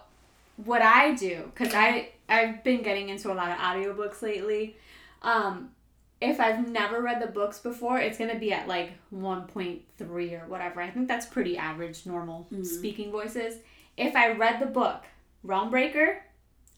what 0.65 0.83
I 0.83 1.15
do, 1.15 1.51
because 1.55 1.75
I 1.75 2.11
I've 2.29 2.63
been 2.63 2.83
getting 2.83 3.09
into 3.09 3.33
a 3.33 3.35
lot 3.35 3.51
of 3.51 3.57
audiobooks 3.59 4.23
lately. 4.23 4.77
Um, 5.23 5.73
if 6.21 6.39
I've 6.39 6.69
never 6.69 7.01
read 7.03 7.21
the 7.21 7.27
books 7.27 7.59
before, 7.59 7.99
it's 7.99 8.17
gonna 8.19 8.39
be 8.39 8.53
at 8.53 8.69
like 8.69 8.93
one 9.11 9.47
point 9.49 9.83
three 9.99 10.33
or 10.35 10.47
whatever. 10.47 10.81
I 10.81 10.91
think 10.91 11.09
that's 11.09 11.27
pretty 11.27 11.57
average, 11.59 12.07
normal 12.07 12.47
Mhm. 12.53 12.65
speaking 12.65 13.11
voices. 13.11 13.61
If 13.97 14.15
I 14.15 14.31
read 14.33 14.61
the 14.61 14.67
book, 14.67 15.03
Realm 15.43 15.71
Breaker, 15.71 16.23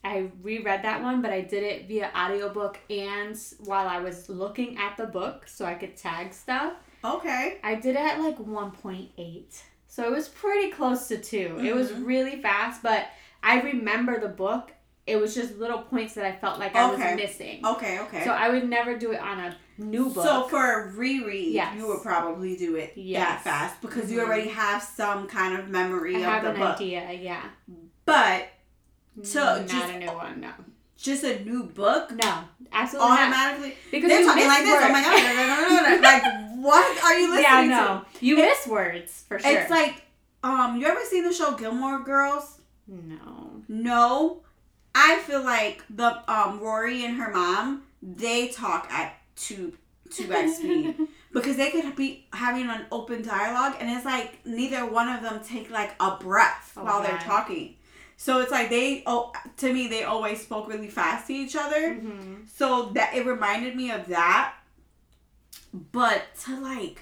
I 0.05 0.31
reread 0.43 0.83
that 0.83 1.03
one, 1.03 1.23
but 1.23 1.33
I 1.33 1.41
did 1.43 1.63
it 1.63 1.87
via 1.87 2.11
audiobook 2.17 2.79
and 2.91 3.39
while 3.61 3.87
I 3.87 4.01
was 4.01 4.29
looking 4.29 4.77
at 4.79 4.97
the 4.97 5.07
book 5.07 5.47
so 5.47 5.65
I 5.65 5.75
could 5.75 5.97
tag 5.97 6.33
stuff. 6.35 6.73
Okay. 7.05 7.59
I 7.63 7.77
did 7.77 7.97
it 7.97 8.01
at 8.03 8.19
like 8.21 8.39
1.8. 8.39 9.63
So 9.87 10.05
it 10.05 10.11
was 10.11 10.29
pretty 10.29 10.71
close 10.71 11.09
to 11.09 11.19
2. 11.19 11.59
It 11.61 11.75
was 11.75 11.91
Mhm. 11.91 12.07
really 12.07 12.41
fast, 12.43 12.83
but 12.83 13.09
I 13.43 13.61
remember 13.61 14.19
the 14.19 14.29
book. 14.29 14.73
It 15.07 15.17
was 15.17 15.35
just 15.35 15.59
little 15.59 15.83
points 15.83 16.15
that 16.15 16.25
I 16.25 16.33
felt 16.33 16.59
like 16.61 16.75
I 16.77 16.89
was 16.89 16.99
missing. 17.17 17.65
Okay. 17.67 17.99
Okay. 18.01 18.25
So 18.25 18.31
I 18.31 18.49
would 18.51 18.69
never 18.69 18.97
do 18.97 19.11
it 19.13 19.21
on 19.21 19.39
a 19.41 19.57
new 19.79 20.11
book. 20.11 20.25
So 20.25 20.49
for 20.49 20.83
a 20.85 20.93
reread, 20.93 21.53
Yes. 21.53 21.77
you 21.77 21.89
would 21.89 22.03
probably 22.03 22.57
do 22.57 22.77
it 22.77 22.93
Yes. 22.97 23.21
that 23.29 23.43
fast 23.43 23.81
because 23.81 24.11
you 24.13 24.19
Mhm. 24.21 24.25
already 24.27 24.49
have 24.49 24.81
some 24.83 25.27
kind 25.27 25.59
of 25.59 25.69
memory 25.69 26.17
I 26.17 26.19
of 26.21 26.25
have 26.25 26.43
the 26.45 26.51
an 26.51 26.57
book. 26.61 26.77
idea, 26.77 27.13
yeah. 27.13 27.43
But 28.05 28.49
So, 29.23 29.41
not 29.59 29.67
just- 29.69 29.89
a 29.93 29.99
new 29.99 30.07
one, 30.07 30.41
no. 30.41 30.51
just 30.97 31.25
a 31.25 31.45
new 31.45 31.65
book 31.65 32.13
No, 32.13 32.45
absolutely 32.73 33.17
not. 33.17 33.61
Because 33.91 34.09
They're 34.09 34.25
talking 34.25 34.47
like 34.47 34.65
this. 34.65 34.83
Oh 34.83 34.93
my 34.93 35.03
words. 35.03 36.01
god! 36.01 36.01
Like 36.03 36.23
what 36.65 37.05
are 37.05 37.19
you 37.19 37.31
listening 37.31 37.37
to? 37.37 37.43
yeah, 37.43 37.61
to? 37.63 37.69
no. 37.95 38.05
You 38.21 38.39
It- 38.39 38.43
miss 38.43 38.67
words 38.67 39.25
for 39.29 39.39
sure. 39.39 39.51
It's 39.59 39.71
like, 39.71 40.03
um, 40.45 40.81
you 40.81 40.87
ever 40.87 41.01
seen 41.05 41.25
the 41.25 41.33
show 41.33 41.53
Gilmore 41.57 42.01
Girls? 42.05 42.61
no. 42.89 43.63
No. 43.69 44.43
I 44.95 45.19
feel 45.21 45.43
like 45.43 45.83
the 45.89 46.23
um 46.31 46.61
Rory 46.61 47.05
and 47.07 47.17
her 47.17 47.31
mom, 47.33 47.85
they 48.03 48.49
talk 48.49 48.91
at 48.93 49.15
two 49.37 49.77
two 50.11 50.31
x 50.31 50.57
speed 50.59 50.95
because 51.33 51.57
they 51.57 51.71
could 51.71 51.97
be 51.97 52.27
having 52.35 52.69
an 52.69 52.85
open 52.93 53.23
dialogue, 53.23 53.75
and 53.81 53.89
it's 53.89 54.05
like 54.05 54.45
neither 54.45 54.85
one 54.85 55.09
of 55.09 55.23
them 55.23 55.41
take 55.43 55.71
like 55.71 55.95
a 55.99 56.17
breath 56.17 56.73
Oh, 56.77 56.85
while 56.85 57.03
they're 57.03 57.17
talking. 57.19 57.77
So 58.23 58.39
it's 58.39 58.53
like 58.53 58.71
they 58.71 59.03
oh 59.05 59.33
to 59.57 59.73
me 59.73 59.89
they 59.89 60.05
always 60.05 60.41
spoke 60.41 60.69
really 60.69 60.87
fast 60.87 61.27
to 61.27 61.33
each 61.33 61.57
other. 61.57 61.97
Mhm. 61.97 62.49
So 62.49 62.91
that 62.91 63.17
it 63.17 63.27
reminded 63.27 63.75
me 63.75 63.91
of 63.91 64.07
that. 64.07 64.55
But 65.91 66.23
to 66.45 66.61
like 66.61 67.01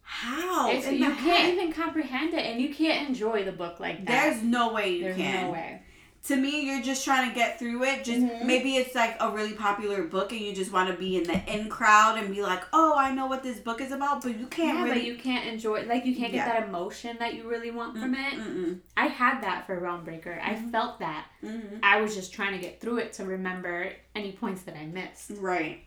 how 0.00 0.70
you 0.70 1.14
can't 1.14 1.52
even 1.52 1.74
comprehend 1.74 2.32
it, 2.32 2.46
and 2.46 2.58
you 2.58 2.74
can't 2.74 3.06
enjoy 3.06 3.44
the 3.44 3.52
book 3.52 3.80
like 3.80 4.06
that. 4.06 4.30
There's 4.30 4.42
no 4.42 4.72
way 4.72 4.94
you 4.94 5.02
There's 5.04 5.16
can. 5.16 5.46
no 5.48 5.52
way. 5.52 5.82
To 6.26 6.36
me, 6.36 6.66
you're 6.66 6.82
just 6.82 7.02
trying 7.04 7.28
to 7.30 7.34
get 7.34 7.58
through 7.58 7.82
it. 7.84 8.04
Just 8.04 8.20
Mhm. 8.20 8.44
maybe 8.44 8.76
it's 8.76 8.94
like 8.94 9.16
a 9.20 9.30
really 9.30 9.54
popular 9.54 10.02
book, 10.04 10.32
and 10.32 10.40
you 10.42 10.54
just 10.54 10.70
want 10.70 10.90
to 10.90 10.94
be 10.94 11.16
in 11.16 11.24
the 11.24 11.42
in 11.52 11.70
crowd 11.70 12.18
and 12.18 12.32
be 12.34 12.42
like, 12.42 12.62
"Oh, 12.74 12.94
I 12.96 13.12
know 13.14 13.26
what 13.26 13.42
this 13.42 13.58
book 13.58 13.80
is 13.80 13.90
about," 13.90 14.22
but 14.22 14.36
you 14.38 14.46
can't 14.46 14.78
yeah, 14.78 14.84
really. 14.84 14.96
but 14.96 15.04
you 15.04 15.16
can't 15.16 15.46
enjoy 15.46 15.84
like 15.86 16.04
you 16.04 16.14
can't 16.14 16.30
get 16.30 16.46
Yeah. 16.46 16.60
that 16.60 16.68
emotion 16.68 17.16
that 17.20 17.34
you 17.34 17.48
really 17.48 17.70
want 17.70 17.98
from 17.98 18.14
it. 18.14 18.34
Mm-mm. 18.34 18.80
I 18.98 19.06
had 19.06 19.40
that 19.42 19.66
for 19.66 19.78
Realm 19.80 20.04
Breaker. 20.04 20.38
I 20.44 20.54
Mhm. 20.56 20.70
felt 20.70 20.98
that. 20.98 21.26
Mm-hmm. 21.42 21.76
I 21.82 22.00
was 22.02 22.14
just 22.14 22.34
trying 22.34 22.52
to 22.52 22.58
get 22.58 22.82
through 22.82 22.98
it 22.98 23.14
to 23.14 23.24
remember 23.24 23.90
any 24.14 24.32
points 24.32 24.62
that 24.64 24.76
I 24.76 24.84
missed. 24.84 25.30
Right. 25.38 25.82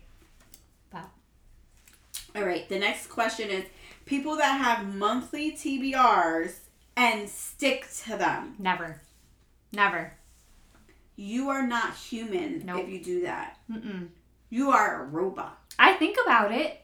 But- 0.90 1.10
All 2.34 2.42
right. 2.44 2.68
The 2.68 2.80
next 2.80 3.06
question 3.06 3.50
is: 3.50 3.66
people 4.04 4.34
that 4.38 4.60
have 4.60 4.94
monthly 4.96 5.52
TBRs 5.52 6.58
and 6.96 7.28
stick 7.30 7.86
to 8.04 8.16
them. 8.16 8.56
Never. 8.58 9.00
Never. 9.72 10.14
You 11.16 11.48
are 11.50 11.66
not 11.66 11.94
human 11.94 12.64
Nope. 12.66 12.80
if 12.84 12.88
you 12.88 13.02
do 13.02 13.22
that. 13.22 13.58
Mm-mm. 13.70 14.08
You 14.50 14.70
are 14.70 15.02
a 15.02 15.06
robot. 15.06 15.58
I 15.78 15.94
think 15.94 16.16
about 16.24 16.52
it. 16.52 16.80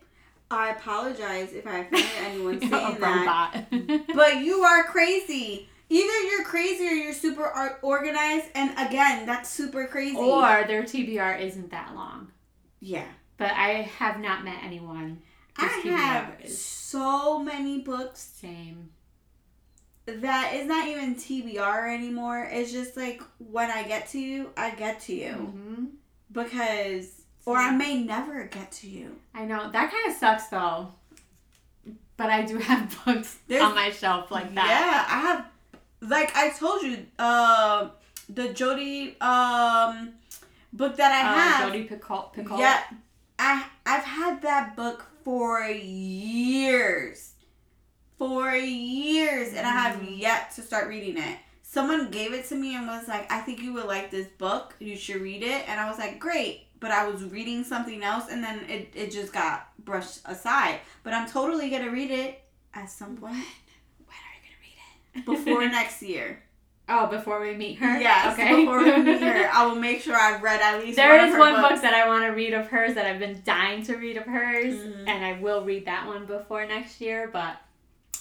I 0.50 0.70
apologize 0.70 1.52
if 1.52 1.66
I 1.66 1.78
offended 1.80 2.10
anyone 2.24 2.60
saying 2.70 3.00
that. 3.00 3.64
But 4.14 4.38
you 4.38 4.62
are 4.62 4.84
crazy. 4.84 5.68
Either 5.88 6.20
you're 6.28 6.44
crazy 6.44 6.86
or 6.86 6.92
you're 6.92 7.12
super 7.12 7.78
organized, 7.82 8.46
and 8.54 8.70
again, 8.78 9.26
that's 9.26 9.48
super 9.50 9.86
crazy. 9.86 10.16
or 10.16 10.64
their 10.66 10.82
TBR 10.84 11.40
isn't 11.40 11.70
that 11.72 11.94
long. 11.94 12.30
yeah, 12.80 13.06
But 13.36 13.50
I 13.52 13.82
have 13.98 14.20
not 14.20 14.44
met 14.44 14.58
anyone. 14.62 15.22
I 15.56 15.80
TBR 15.84 15.96
have 15.96 16.34
is 16.44 16.64
so 16.64 17.40
many 17.40 17.80
books 17.80 18.20
same. 18.40 18.90
That 20.06 20.54
is 20.54 20.66
not 20.66 20.88
even 20.88 21.14
TBR 21.14 21.94
anymore. 21.94 22.48
It's 22.50 22.72
just 22.72 22.96
like 22.96 23.22
when 23.38 23.70
I 23.70 23.82
get 23.84 24.08
to 24.10 24.18
you, 24.18 24.50
I 24.56 24.70
get 24.70 25.00
to 25.02 25.14
you 25.14 25.32
hmm 25.34 25.84
because, 26.32 27.22
or 27.44 27.56
I 27.56 27.70
may 27.72 28.02
never 28.02 28.44
get 28.44 28.70
to 28.72 28.88
you. 28.88 29.16
I 29.34 29.44
know 29.44 29.70
that 29.70 29.90
kind 29.90 30.10
of 30.10 30.16
sucks 30.16 30.46
though. 30.48 30.92
But 32.16 32.30
I 32.30 32.42
do 32.42 32.58
have 32.70 32.96
books 33.04 33.38
There's- 33.48 33.64
on 33.64 33.74
my 33.74 33.90
shelf 33.90 34.30
like 34.30 34.54
that. 34.54 34.66
Yeah, 34.66 35.16
I 35.16 35.20
have. 35.20 35.46
Like 36.02 36.34
I 36.34 36.50
told 36.50 36.82
you, 36.82 37.04
uh, 37.18 37.88
the 38.28 38.52
Jodi 38.54 39.16
um 39.20 40.10
book 40.72 40.96
that 40.96 41.12
I 41.12 41.20
Uh, 41.30 41.34
have. 41.34 41.72
Jodi 41.72 41.88
Picoult. 41.88 42.34
Picoult. 42.34 42.58
Yeah, 42.58 42.80
I 43.38 43.64
I've 43.84 44.04
had 44.04 44.42
that 44.42 44.76
book 44.76 45.04
for 45.24 45.62
years, 45.64 47.29
for 48.20 48.54
years, 48.54 49.54
and 49.54 49.66
I 49.66 49.70
have 49.70 49.96
Mhm. 50.02 50.18
yet 50.18 50.50
to 50.56 50.60
start 50.62 50.88
reading 50.88 51.16
it. 51.16 51.38
Someone 51.62 52.10
gave 52.10 52.34
it 52.34 52.44
to 52.50 52.54
me 52.54 52.74
and 52.74 52.86
was 52.86 53.08
like, 53.08 53.32
"I 53.32 53.40
think 53.40 53.62
you 53.62 53.72
would 53.72 53.86
like 53.86 54.10
this 54.10 54.26
book. 54.26 54.74
You 54.78 54.94
should 54.94 55.22
read 55.22 55.42
it." 55.42 55.66
And 55.66 55.80
I 55.80 55.88
was 55.88 55.98
like, 55.98 56.18
"Great," 56.18 56.66
but 56.80 56.90
I 56.90 57.06
was 57.08 57.24
reading 57.24 57.64
something 57.64 58.04
else, 58.04 58.28
and 58.30 58.44
then 58.44 58.58
it 58.68 58.92
it 58.94 59.10
just 59.10 59.32
got 59.32 59.68
brushed 59.82 60.18
aside. 60.26 60.80
But 61.02 61.14
I'm 61.14 61.26
totally 61.30 61.70
gonna 61.70 61.88
read 61.90 62.10
it 62.10 62.42
at 62.74 62.90
some 62.90 63.16
point 63.16 63.46
When 64.04 64.18
are 64.26 64.34
you 64.36 64.42
gonna 64.44 64.60
read 64.60 64.78
it? 65.14 65.24
before 65.46 65.66
next 65.68 66.02
year. 66.02 66.42
Oh, 66.90 67.06
before 67.06 67.40
we 67.40 67.54
meet 67.56 67.78
her. 67.78 67.98
Yes, 68.00 68.34
Okay. 68.34 68.54
before 68.56 68.80
we 68.82 68.96
meet 68.98 69.22
her, 69.22 69.48
I 69.54 69.64
will 69.64 69.76
make 69.76 70.02
sure 70.02 70.14
I've 70.16 70.42
read 70.42 70.60
at 70.60 70.80
least. 70.84 70.96
There 70.96 71.08
one 71.16 71.20
is 71.24 71.28
of 71.28 71.32
her 71.34 71.38
one 71.38 71.54
books. 71.62 71.68
book 71.74 71.82
that 71.82 71.94
I 71.94 72.06
want 72.06 72.24
to 72.24 72.32
read 72.32 72.52
of 72.52 72.66
hers 72.68 72.94
that 72.96 73.06
I've 73.06 73.18
been 73.20 73.40
dying 73.46 73.82
to 73.84 73.96
read 73.96 74.18
of 74.18 74.24
hers, 74.24 74.74
Mhm. 74.74 75.08
and 75.08 75.24
I 75.24 75.32
will 75.40 75.64
read 75.64 75.86
that 75.86 76.06
one 76.06 76.26
before 76.26 76.66
next 76.66 77.00
year. 77.00 77.30
But 77.32 77.56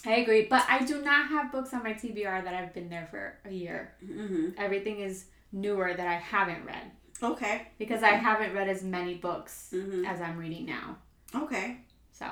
I 0.05 0.15
agree. 0.17 0.43
But 0.49 0.65
I 0.69 0.85
do 0.85 1.01
not 1.01 1.27
have 1.29 1.51
books 1.51 1.73
on 1.73 1.83
my 1.83 1.93
TBR 1.93 2.43
that 2.43 2.53
I've 2.53 2.73
been 2.73 2.89
there 2.89 3.07
for 3.11 3.37
a 3.45 3.51
year. 3.53 3.93
hmm 4.05 4.49
Everything 4.57 4.99
is 4.99 5.25
newer 5.51 5.93
that 5.93 6.07
I 6.07 6.13
haven't 6.15 6.65
read 6.65 6.91
Okay. 7.21 7.67
because 7.77 8.01
I 8.03 8.11
haven't 8.11 8.53
read 8.53 8.69
as 8.69 8.83
many 8.83 9.15
books 9.15 9.69
hmm 9.71 10.05
as 10.05 10.21
I'm 10.21 10.37
reading 10.37 10.65
now. 10.65 10.97
Okay. 11.35 11.77
So 12.11 12.25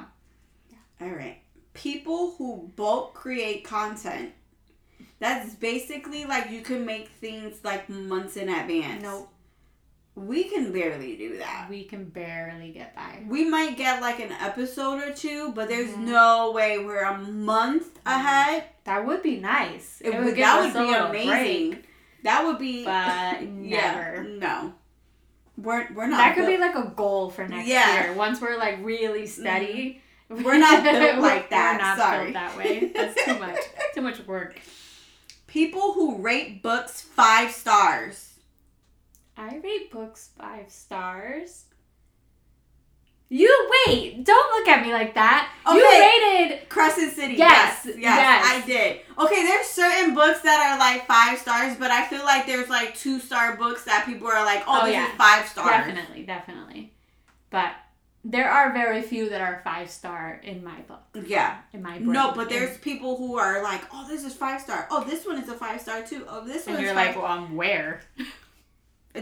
All 1.01 1.09
right. 1.09 1.39
People 1.74 2.36
who 2.38 2.71
bulk 2.75 3.13
create 3.13 3.63
content. 3.63 4.31
That's 5.19 5.53
basically 5.55 6.25
like 6.25 6.50
you 6.51 6.62
can 6.62 6.86
make 6.86 7.09
things 7.09 7.57
like 7.63 7.89
months 7.89 8.38
in 8.38 8.50
advance. 8.50 9.03
Nope. 9.03 9.29
We 10.17 10.45
can 10.45 10.71
barely 10.71 11.15
do 11.15 11.38
that. 11.38 11.67
we 11.69 11.83
can 11.83 12.05
barely 12.05 12.71
get 12.71 12.95
by. 12.95 13.24
We 13.27 13.45
might 13.45 13.77
get 13.77 14.01
like 14.01 14.19
an 14.19 14.31
episode 14.31 15.03
or 15.03 15.13
two, 15.13 15.51
but 15.51 15.69
there's 15.69 15.91
Mhm. 15.91 16.05
no 16.05 16.51
way 16.51 16.79
we're 16.83 17.03
a 17.03 17.19
month 17.19 18.00
ahead. 18.03 18.63
That 18.86 19.05
would 19.05 19.21
be 19.21 19.38
nice. 19.39 20.01
It 20.03 20.15
It, 20.15 20.24
would- 20.24 20.36
that 20.38 20.59
would 20.62 20.74
be 20.74 20.93
amazing. 20.93 21.69
break, 21.71 21.83
That 22.24 22.45
would 22.45 22.57
be 22.57 22.83
but 22.83 23.41
yeah, 23.62 23.91
never. 23.91 24.24
no. 24.24 24.74
We're 25.55 25.88
we're 25.93 26.07
not 26.07 26.17
That 26.17 26.36
could 26.36 26.47
built- 26.47 26.57
be 26.59 26.63
like 26.65 26.75
a 26.75 26.91
goal 26.95 27.29
for 27.29 27.47
next 27.47 27.67
Yeah. 27.67 28.05
year. 28.05 28.13
Once 28.13 28.41
we're 28.41 28.57
like 28.57 28.79
really 28.81 29.27
steady. 29.27 30.01
We're 30.29 30.57
not 30.57 30.83
built 30.83 31.19
like 31.19 31.51
that, 31.51 31.74
We're 31.74 31.86
not 31.86 31.97
sorry. 32.00 32.31
built 32.31 32.33
that 32.33 32.57
way. 32.57 32.91
That's 32.93 33.24
too 33.24 33.38
much. 33.38 33.59
too 33.93 34.01
much 34.01 34.19
work. 34.25 34.59
people 35.45 35.93
who 35.93 36.17
rate 36.17 36.62
books 36.63 37.01
5 37.01 37.51
stars. 37.51 38.26
I 39.38 39.58
rate 39.63 39.91
books 39.91 40.32
five 40.38 40.72
stars. 40.72 41.65
You 43.29 43.70
wait! 43.88 44.24
Don't 44.24 44.51
look 44.58 44.70
at 44.70 44.86
me 44.86 44.94
like 44.94 45.13
that. 45.15 45.51
Okay. 45.67 45.75
You 45.77 46.50
rated. 46.50 46.70
Crescent 46.70 47.12
City. 47.13 47.34
Yes, 47.36 47.82
Yes, 47.86 47.96
yes, 47.98 48.03
yes. 48.03 48.46
I 48.63 48.65
did. 48.65 49.01
Okay, 49.20 49.44
there's 49.46 49.67
certain 49.67 50.15
books 50.15 50.41
that 50.44 50.62
are 50.72 50.79
like 50.79 51.06
five 51.08 51.38
stars, 51.38 51.75
but 51.77 51.91
I 51.91 52.06
feel 52.08 52.24
like 52.24 52.48
there's 52.48 52.70
like 52.70 52.96
two 52.96 53.20
star 53.20 53.58
books 53.58 53.84
that 53.84 54.06
people 54.06 54.27
are 54.29 54.46
like, 54.46 54.63
oh, 54.65 54.79
Oh, 54.82 54.86
this 54.86 54.94
yeah. 54.94 55.10
is 55.12 55.15
five 55.17 55.46
stars. 55.46 55.70
Definitely, 55.72 56.24
definitely. 56.24 56.94
But 57.50 57.74
there 58.24 58.50
are 58.50 58.72
very 58.72 59.01
few 59.01 59.29
that 59.29 59.41
are 59.41 59.60
five 59.62 59.89
star 59.89 60.39
in 60.41 60.63
my 60.63 60.79
book. 60.82 61.01
Yeah. 61.27 61.58
In 61.74 61.82
my 61.84 61.98
brain. 61.98 62.13
No, 62.13 62.32
but 62.34 62.48
there's 62.48 62.77
people 62.77 63.17
who 63.17 63.38
are 63.38 63.62
like, 63.62 63.82
oh, 63.94 64.08
this 64.08 64.24
is 64.24 64.34
five 64.36 64.62
star. 64.62 64.88
Oh, 64.89 65.03
this 65.03 65.25
one 65.25 65.38
is 65.38 65.50
a 65.50 65.53
five 65.53 65.82
star 65.82 66.01
too. 66.01 66.25
Oh, 66.29 66.46
this 66.48 66.65
one 66.65 66.77
And 66.77 66.86
you're 66.86 66.94
five. 66.96 67.08
like, 67.08 67.17
well, 67.17 67.25
I'm 67.32 67.58
where? 67.58 68.00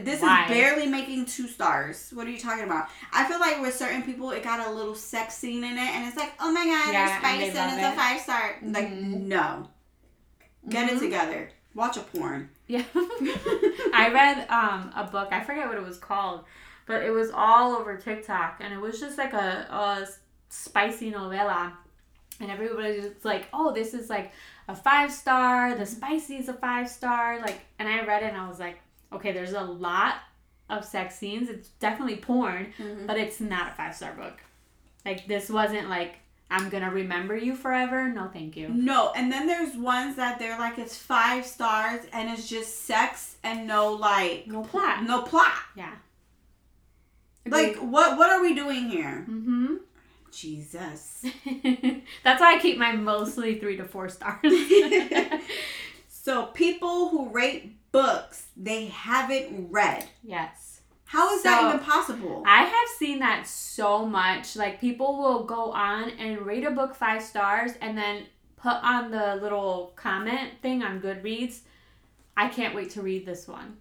this 0.04 0.22
why? 0.22 0.44
is 0.46 0.50
barely 0.50 0.88
making 0.88 1.26
two 1.26 1.48
stars. 1.48 2.12
What 2.14 2.28
are 2.28 2.32
you 2.32 2.40
talking 2.40 2.64
about? 2.66 2.88
I 3.14 3.26
feel 3.26 3.40
like 3.40 3.62
with 3.62 3.76
certain 3.76 4.04
people, 4.04 4.32
it 4.32 4.44
got 4.44 4.66
a 4.68 4.72
little 4.72 4.96
sex 4.96 5.36
scene 5.36 5.64
in 5.64 5.74
it, 5.78 5.80
and 5.80 6.08
it's 6.08 6.18
like, 6.18 6.34
oh 6.40 6.52
my 6.52 6.66
god, 6.66 6.94
Yeah, 6.94 7.08
there's 7.08 7.12
and 7.12 7.20
spice 7.22 7.48
and 7.56 7.72
love 7.72 7.80
it's 7.80 7.88
a 7.88 8.02
five 8.02 8.22
star. 8.22 8.56
Like, 8.64 8.90
Mhm. 8.92 9.22
no. 9.28 9.70
Get 10.70 10.90
it 10.90 10.96
Mhm. 10.96 11.00
together. 11.00 11.50
Watch 11.74 11.98
a 11.98 12.02
porn. 12.02 12.50
Yeah. 12.68 12.84
I 13.94 14.10
read 14.14 14.48
um 14.50 14.92
a 14.96 15.08
book, 15.12 15.30
I 15.32 15.42
forget 15.42 15.68
what 15.68 15.78
it 15.78 15.84
was 15.86 15.98
called, 15.98 16.46
but 16.88 17.04
it 17.04 17.12
was 17.12 17.32
all 17.32 17.74
over 17.76 17.98
TikTok 17.98 18.58
and 18.62 18.74
it 18.74 18.80
was 18.80 19.00
just 19.00 19.18
like 19.18 19.34
a, 19.34 19.68
a 19.70 20.08
spicy 20.50 21.12
novela. 21.12 21.74
And 22.40 22.50
everybody 22.52 23.00
was 23.00 23.24
like, 23.24 23.48
oh, 23.54 23.72
this 23.74 23.94
is 23.94 24.10
like 24.10 24.32
a 24.68 24.76
five 24.76 25.12
star, 25.12 25.76
the 25.76 25.86
spicy 25.86 26.38
is 26.38 26.50
a 26.50 26.54
five 26.54 26.90
star. 26.90 27.40
Like, 27.42 27.60
and 27.80 27.88
I 27.88 28.04
read 28.06 28.24
it 28.24 28.28
and 28.34 28.38
I 28.38 28.48
was 28.50 28.60
like, 28.60 28.80
okay, 29.14 29.32
there's 29.32 29.54
a 29.54 29.62
lot 29.62 30.16
of 30.70 30.84
sex 30.86 31.16
scenes. 31.18 31.50
It's 31.50 31.70
definitely 31.80 32.18
porn, 32.18 32.74
Mhm. 32.80 33.08
but 33.08 33.18
it's 33.18 33.40
not 33.40 33.70
a 33.72 33.76
five 33.76 33.96
star 33.96 34.14
book. 34.14 34.40
Like 35.06 35.28
this 35.28 35.50
wasn't 35.50 35.90
like 35.90 36.16
I'm 36.50 36.70
gonna 36.70 36.92
remember 36.92 37.36
you 37.36 37.56
forever. 37.56 38.08
No, 38.08 38.28
thank 38.32 38.56
you. 38.56 38.70
No, 38.70 39.12
and 39.16 39.32
then 39.32 39.48
there's 39.48 39.76
ones 39.76 40.16
that 40.18 40.38
they're 40.40 40.58
like 40.60 40.78
it's 40.78 40.98
five 40.98 41.46
stars 41.46 42.02
and 42.14 42.30
it's 42.30 42.48
just 42.48 42.84
sex 42.86 43.38
and 43.44 43.68
no 43.68 43.92
like 43.94 44.46
No 44.48 44.62
plot. 44.64 45.04
no 45.04 45.22
plot. 45.24 45.54
Yeah. 45.76 45.94
Like 47.48 47.78
what 47.78 48.18
what 48.18 48.30
are 48.32 48.42
we 48.42 48.54
doing 48.56 48.90
here? 48.90 49.26
Mm-hmm. 49.30 49.76
Jesus. 50.32 51.24
That's 52.24 52.42
why 52.42 52.56
I 52.56 52.60
keep 52.60 52.78
my 52.78 52.92
mostly 52.94 53.60
three 53.60 53.78
to 53.78 53.86
four 53.86 54.10
stars. 54.10 54.40
So 56.08 56.48
people 56.48 57.10
who 57.10 57.30
rate 57.30 57.75
books 58.02 58.48
they 58.58 58.86
haven't 58.88 59.72
read. 59.72 60.06
yes. 60.24 60.82
How 61.08 61.34
is 61.36 61.44
that 61.44 61.64
even 61.68 61.80
possible? 61.86 62.44
I 62.48 62.64
have 62.64 62.90
seen 62.98 63.20
that 63.20 63.46
so 63.48 64.06
much. 64.06 64.56
Like 64.56 64.82
people 64.82 65.18
will 65.20 65.44
go 65.44 65.72
on 65.72 66.10
and 66.10 66.42
rate 66.42 66.66
a 66.66 66.72
book 66.72 66.96
five 66.96 67.22
stars 67.22 67.72
and 67.80 67.96
then 67.98 68.24
put 68.58 68.74
on 68.84 69.12
the 69.12 69.36
little 69.36 69.94
comment 69.96 70.50
thing 70.64 70.84
on 70.84 71.00
Goodreads. 71.00 71.60
I 72.36 72.50
can't 72.50 72.74
wait 72.76 72.90
to 72.92 73.02
read 73.04 73.26
this 73.26 73.48
one. 73.48 73.78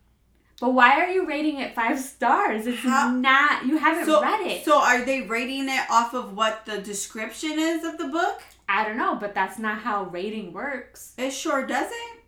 But 0.61 0.75
why 0.75 1.01
are 1.01 1.09
you 1.09 1.27
rating 1.27 1.59
it 1.61 1.75
five 1.75 1.99
stars? 1.99 2.67
It's 2.67 2.79
How- 2.79 3.11
not. 3.11 3.65
You 3.67 3.79
haven't 3.79 4.05
so, 4.05 4.21
read 4.23 4.47
it. 4.47 4.65
so 4.65 4.79
are 4.79 5.05
they 5.05 5.23
rating 5.23 5.69
it 5.69 5.91
off 5.91 6.15
of 6.15 6.37
what 6.37 6.65
the 6.67 6.79
description 6.79 7.59
is 7.59 7.85
of 7.85 7.99
the 7.99 8.07
book? 8.09 8.43
I 8.69 8.85
don't 8.85 8.97
know, 8.99 9.17
but 9.17 9.35
that's 9.35 9.59
not 9.59 9.79
how 9.81 10.05
rating 10.05 10.53
works 10.53 11.15
It 11.19 11.33
sure 11.33 11.67
doesn't. 11.67 12.21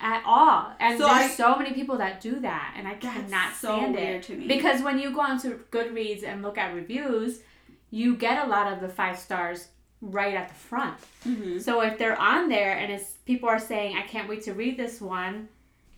At 0.00 0.22
all. 0.26 0.72
And 0.80 0.98
So 0.98 1.06
there's 1.06 1.16
I- 1.18 1.28
so 1.28 1.56
many 1.56 1.72
people 1.72 1.96
that 1.98 2.20
do 2.20 2.40
that, 2.40 2.74
and 2.76 2.86
I 2.86 2.94
cannot 2.94 3.54
so 3.54 3.76
stand 3.78 3.94
weird 3.94 4.16
it. 4.16 4.22
to 4.24 4.36
me. 4.36 4.46
Because 4.46 4.82
when 4.82 4.98
you 4.98 5.12
go 5.12 5.20
onto 5.20 5.58
Goodreads 5.70 6.24
and 6.24 6.42
look 6.42 6.58
at 6.58 6.74
reviews, 6.74 7.40
you 7.90 8.16
get 8.16 8.44
a 8.44 8.48
lot 8.48 8.72
of 8.72 8.80
the 8.80 8.88
five 8.88 9.18
stars 9.18 9.68
right 10.00 10.34
at 10.34 10.48
the 10.48 10.54
front. 10.54 10.96
Mm-hmm. 11.26 11.58
So 11.60 11.80
if 11.80 11.96
they're 11.98 12.20
on 12.20 12.48
there 12.48 12.76
and 12.76 12.92
it's 12.92 13.12
people 13.24 13.48
are 13.48 13.58
saying, 13.58 13.96
"I 13.96 14.02
can't 14.02 14.28
wait 14.28 14.42
to 14.42 14.52
read 14.52 14.76
this 14.76 15.00
one," 15.00 15.48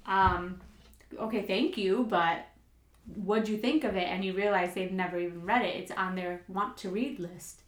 um, 0.07 0.61
okay, 1.19 1.43
thank 1.43 1.77
you, 1.77 2.07
but 2.09 2.47
what'd 3.15 3.49
you 3.49 3.57
think 3.57 3.83
of 3.85 3.97
it? 3.97 4.05
And 4.09 4.25
you 4.25 4.33
realize 4.35 4.75
they've 4.75 4.93
never 4.93 5.19
even 5.19 5.45
read 5.45 5.63
it. 5.63 5.75
It's 5.77 5.91
on 5.91 6.15
their 6.15 6.43
want 6.49 6.77
to 6.79 6.91
read 6.91 7.19
list. 7.19 7.63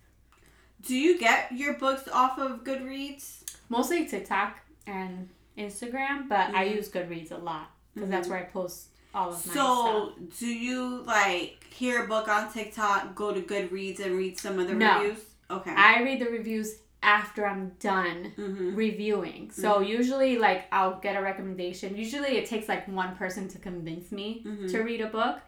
Do 0.82 0.94
you 0.96 1.18
get 1.18 1.50
your 1.52 1.74
books 1.74 2.06
off 2.12 2.38
of 2.38 2.62
Goodreads? 2.62 3.42
Mostly 3.68 4.06
TikTok 4.06 4.58
and 4.86 5.28
Instagram, 5.58 6.28
but 6.28 6.54
I 6.54 6.66
Mhm. 6.68 6.76
use 6.76 6.88
Goodreads 6.90 7.32
a 7.32 7.36
lot 7.38 7.70
because 7.94 8.08
Mhm. 8.08 8.12
that's 8.12 8.28
where 8.28 8.38
I 8.38 8.42
post 8.44 8.88
all 9.14 9.30
of 9.30 9.46
my 9.46 9.54
So, 9.54 10.12
stuff. 10.14 10.38
do 10.38 10.46
you 10.46 11.02
like 11.06 11.64
hear 11.70 12.04
a 12.04 12.06
book 12.06 12.28
on 12.28 12.52
TikTok, 12.52 13.14
go 13.14 13.32
to 13.32 13.40
Goodreads 13.40 14.00
and 14.00 14.16
read 14.16 14.38
some 14.38 14.58
of 14.58 14.68
the 14.68 14.74
No. 14.74 15.00
reviews? 15.00 15.24
Okay. 15.50 15.70
I 15.70 16.02
read 16.02 16.20
the 16.20 16.26
reviews 16.30 16.80
after 17.02 17.46
I'm 17.46 17.70
done 17.80 18.32
mm-hmm. 18.36 18.74
reviewing. 18.74 19.50
So 19.50 19.80
usually 19.80 20.36
like 20.38 20.66
I'll 20.72 20.98
get 21.00 21.16
a 21.16 21.22
recommendation. 21.22 21.96
Usually 21.96 22.36
it 22.36 22.46
takes 22.46 22.68
like 22.68 22.86
one 22.88 23.14
person 23.16 23.48
to 23.48 23.58
convince 23.58 24.10
me 24.12 24.42
Mhm. 24.44 24.70
to 24.72 24.80
read 24.82 25.00
a 25.00 25.06
book. 25.06 25.38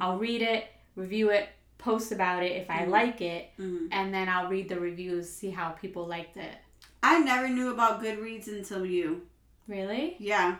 I'll 0.00 0.18
read 0.18 0.40
it, 0.40 0.66
review 0.96 1.30
it, 1.30 1.48
post 1.78 2.12
about 2.12 2.42
it 2.42 2.52
if 2.52 2.70
I 2.70 2.84
Mhm. 2.84 2.88
like 2.90 3.20
it, 3.20 3.50
hmm 3.56 3.86
and 3.90 4.14
then 4.14 4.28
I'll 4.28 4.48
read 4.48 4.68
the 4.68 4.78
reviews, 4.78 5.28
see 5.30 5.50
how 5.50 5.70
people 5.70 6.06
liked 6.06 6.36
it. 6.36 6.54
I 7.02 7.18
never 7.18 7.48
knew 7.48 7.70
about 7.70 8.02
Goodreads 8.02 8.46
until 8.48 8.86
you. 8.86 9.26
Really? 9.68 10.16
Yeah. 10.18 10.56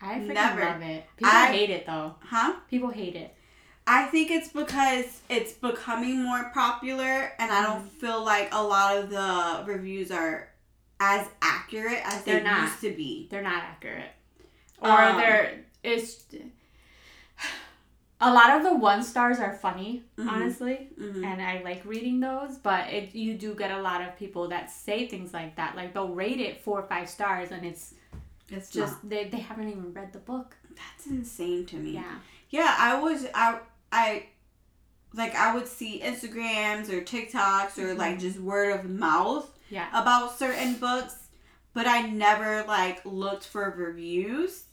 I 0.00 0.14
freaking 0.16 0.34
Never. 0.34 0.60
love 0.64 0.82
it. 0.82 1.04
People 1.16 1.32
I- 1.32 1.52
hate 1.52 1.70
it 1.70 1.86
though. 1.86 2.14
Huh? 2.20 2.54
People 2.70 2.90
hate 2.90 3.16
it. 3.16 3.34
I 3.86 4.06
think 4.06 4.30
it's 4.30 4.48
because 4.48 5.20
it's 5.28 5.52
becoming 5.52 6.22
more 6.22 6.50
popular, 6.54 7.32
and 7.38 7.52
I 7.52 7.62
don't 7.62 7.80
Mm-hmm. 7.80 7.98
feel 8.00 8.24
like 8.24 8.48
a 8.52 8.62
lot 8.62 8.96
of 8.96 9.10
the 9.10 9.64
reviews 9.70 10.10
are 10.10 10.48
as 11.00 11.28
accurate 11.42 12.00
as 12.04 12.24
They're 12.24 12.38
they 12.38 12.44
not. 12.44 12.62
used 12.62 12.80
to 12.80 12.92
be. 12.92 13.28
They're 13.30 13.42
not 13.42 13.62
accurate. 13.62 14.10
Or 14.80 14.90
Um, 14.90 15.16
they're 15.18 15.64
it's 15.82 16.24
a 18.20 18.32
lot 18.32 18.56
of 18.56 18.62
the 18.62 18.74
one 18.74 19.02
stars 19.02 19.38
are 19.38 19.52
funny, 19.54 20.02
Mhm. 20.16 20.28
honestly. 20.30 20.88
hmm 20.96 21.22
and 21.24 21.42
I 21.42 21.60
like 21.62 21.84
reading 21.84 22.20
those, 22.20 22.56
but 22.56 22.88
it 22.90 23.14
you 23.14 23.34
do 23.34 23.54
get 23.54 23.70
a 23.70 23.82
lot 23.82 24.00
of 24.00 24.16
people 24.16 24.48
that 24.48 24.70
say 24.70 25.06
things 25.06 25.34
like 25.34 25.56
that. 25.56 25.76
Like 25.76 25.92
they'll 25.92 26.08
rate 26.14 26.40
it 26.40 26.62
four 26.62 26.80
or 26.80 26.86
five 26.86 27.10
stars 27.10 27.50
and 27.50 27.66
it's 27.66 27.92
It's 28.56 28.70
just 28.70 28.92
just 28.94 29.08
they, 29.08 29.24
they 29.28 29.38
haven't 29.38 29.68
even 29.70 29.92
read 29.92 30.12
the 30.12 30.18
book. 30.18 30.56
that's 30.76 31.06
insane 31.06 31.66
to 31.66 31.76
me. 31.76 31.92
Yeah. 31.92 32.16
Yeah, 32.50 32.74
I 32.78 33.00
was 33.00 33.26
I 33.34 33.58
I 33.92 34.26
like 35.12 35.34
I 35.34 35.54
would 35.54 35.68
see 35.68 36.00
Instagrams 36.00 36.88
or 36.90 37.00
TikToks 37.02 37.78
or 37.78 37.94
like 37.94 38.16
Mhm. 38.16 38.20
just 38.20 38.38
word 38.40 38.70
of 38.78 38.84
mouth 38.88 39.48
Yeah. 39.70 39.88
about 39.92 40.38
certain 40.38 40.74
books, 40.74 41.14
but 41.72 41.86
I 41.86 42.02
never 42.02 42.64
like 42.66 43.00
looked 43.04 43.44
for 43.46 43.70
reviews. 43.76 44.64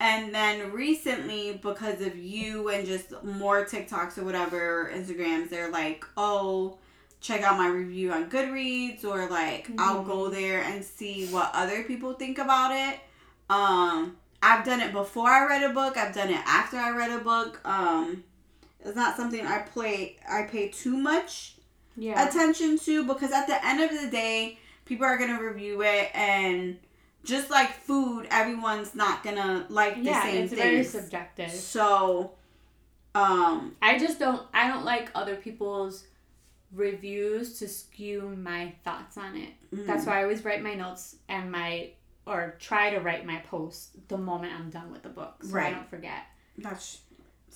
And 0.00 0.32
then 0.32 0.70
recently, 0.72 1.58
because 1.60 2.00
of 2.00 2.16
you 2.16 2.68
and 2.68 2.86
just 2.86 3.10
more 3.24 3.64
TikToks 3.64 4.16
or 4.18 4.24
whatever, 4.24 4.90
Instagrams, 4.94 5.50
they're 5.50 5.70
like, 5.72 6.04
oh, 6.16 6.78
check 7.20 7.42
out 7.42 7.58
my 7.58 7.66
review 7.66 8.12
on 8.12 8.30
Goodreads, 8.30 9.04
or 9.04 9.28
like, 9.28 9.68
I'll 9.76 10.04
go 10.04 10.28
there 10.30 10.62
and 10.62 10.84
see 10.84 11.26
what 11.26 11.50
other 11.52 11.82
people 11.82 12.12
think 12.12 12.38
about 12.38 12.70
it. 12.70 13.00
Um, 13.50 14.16
I've 14.42 14.64
done 14.64 14.80
it 14.80 14.92
before 14.92 15.28
I 15.28 15.46
read 15.46 15.62
a 15.70 15.72
book, 15.74 15.96
I've 15.96 16.14
done 16.14 16.30
it 16.30 16.40
after 16.46 16.76
I 16.76 16.90
read 16.90 17.10
a 17.10 17.18
book. 17.22 17.60
Um, 17.64 18.24
it's 18.80 18.94
not 18.96 19.16
something 19.16 19.44
I 19.46 19.58
play, 19.60 20.16
I 20.28 20.42
pay 20.42 20.68
too 20.68 20.96
much 20.96 21.54
Yeah. 21.96 22.28
attention 22.28 22.78
to 22.80 23.04
because 23.04 23.32
at 23.32 23.46
the 23.46 23.64
end 23.66 23.80
of 23.80 23.90
the 24.00 24.08
day, 24.08 24.58
people 24.84 25.04
are 25.06 25.18
gonna 25.18 25.42
review 25.42 25.82
it 25.82 26.10
and 26.14 26.78
just 27.24 27.50
like 27.50 27.72
food, 27.72 28.26
everyone's 28.30 28.94
not 28.94 29.22
gonna 29.24 29.66
like 29.68 29.96
the 29.96 30.04
same 30.04 30.04
thing. 30.04 30.14
yeah, 30.14 30.22
same 30.22 30.44
it's 30.44 30.52
very 30.54 30.84
subjective. 30.84 31.50
So, 31.50 32.32
um, 33.14 33.74
I 33.82 33.98
just 33.98 34.18
don't 34.18 34.42
I 34.54 34.68
don't 34.68 34.84
like 34.84 35.10
other 35.14 35.34
people's 35.36 36.04
reviews 36.72 37.58
to 37.58 37.68
skew 37.68 38.36
my 38.40 38.72
thoughts 38.84 39.16
on 39.18 39.36
it. 39.36 39.52
That's 39.72 40.06
why 40.06 40.20
I 40.20 40.22
always 40.22 40.44
write 40.44 40.62
my 40.62 40.74
notes 40.74 41.16
and 41.28 41.50
my 41.50 41.90
or 42.28 42.56
try 42.58 42.90
to 42.90 42.98
write 43.00 43.24
my 43.26 43.38
posts 43.50 43.90
the 44.08 44.18
moment 44.18 44.52
I'm 44.58 44.70
done 44.70 44.92
with 44.92 45.02
the 45.02 45.08
book 45.08 45.42
so 45.42 45.58
I 45.58 45.70
don't 45.70 45.88
forget. 45.88 46.24
that's 46.56 47.00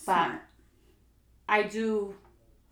But- 0.07 0.41
I 1.49 1.65
do 1.65 2.15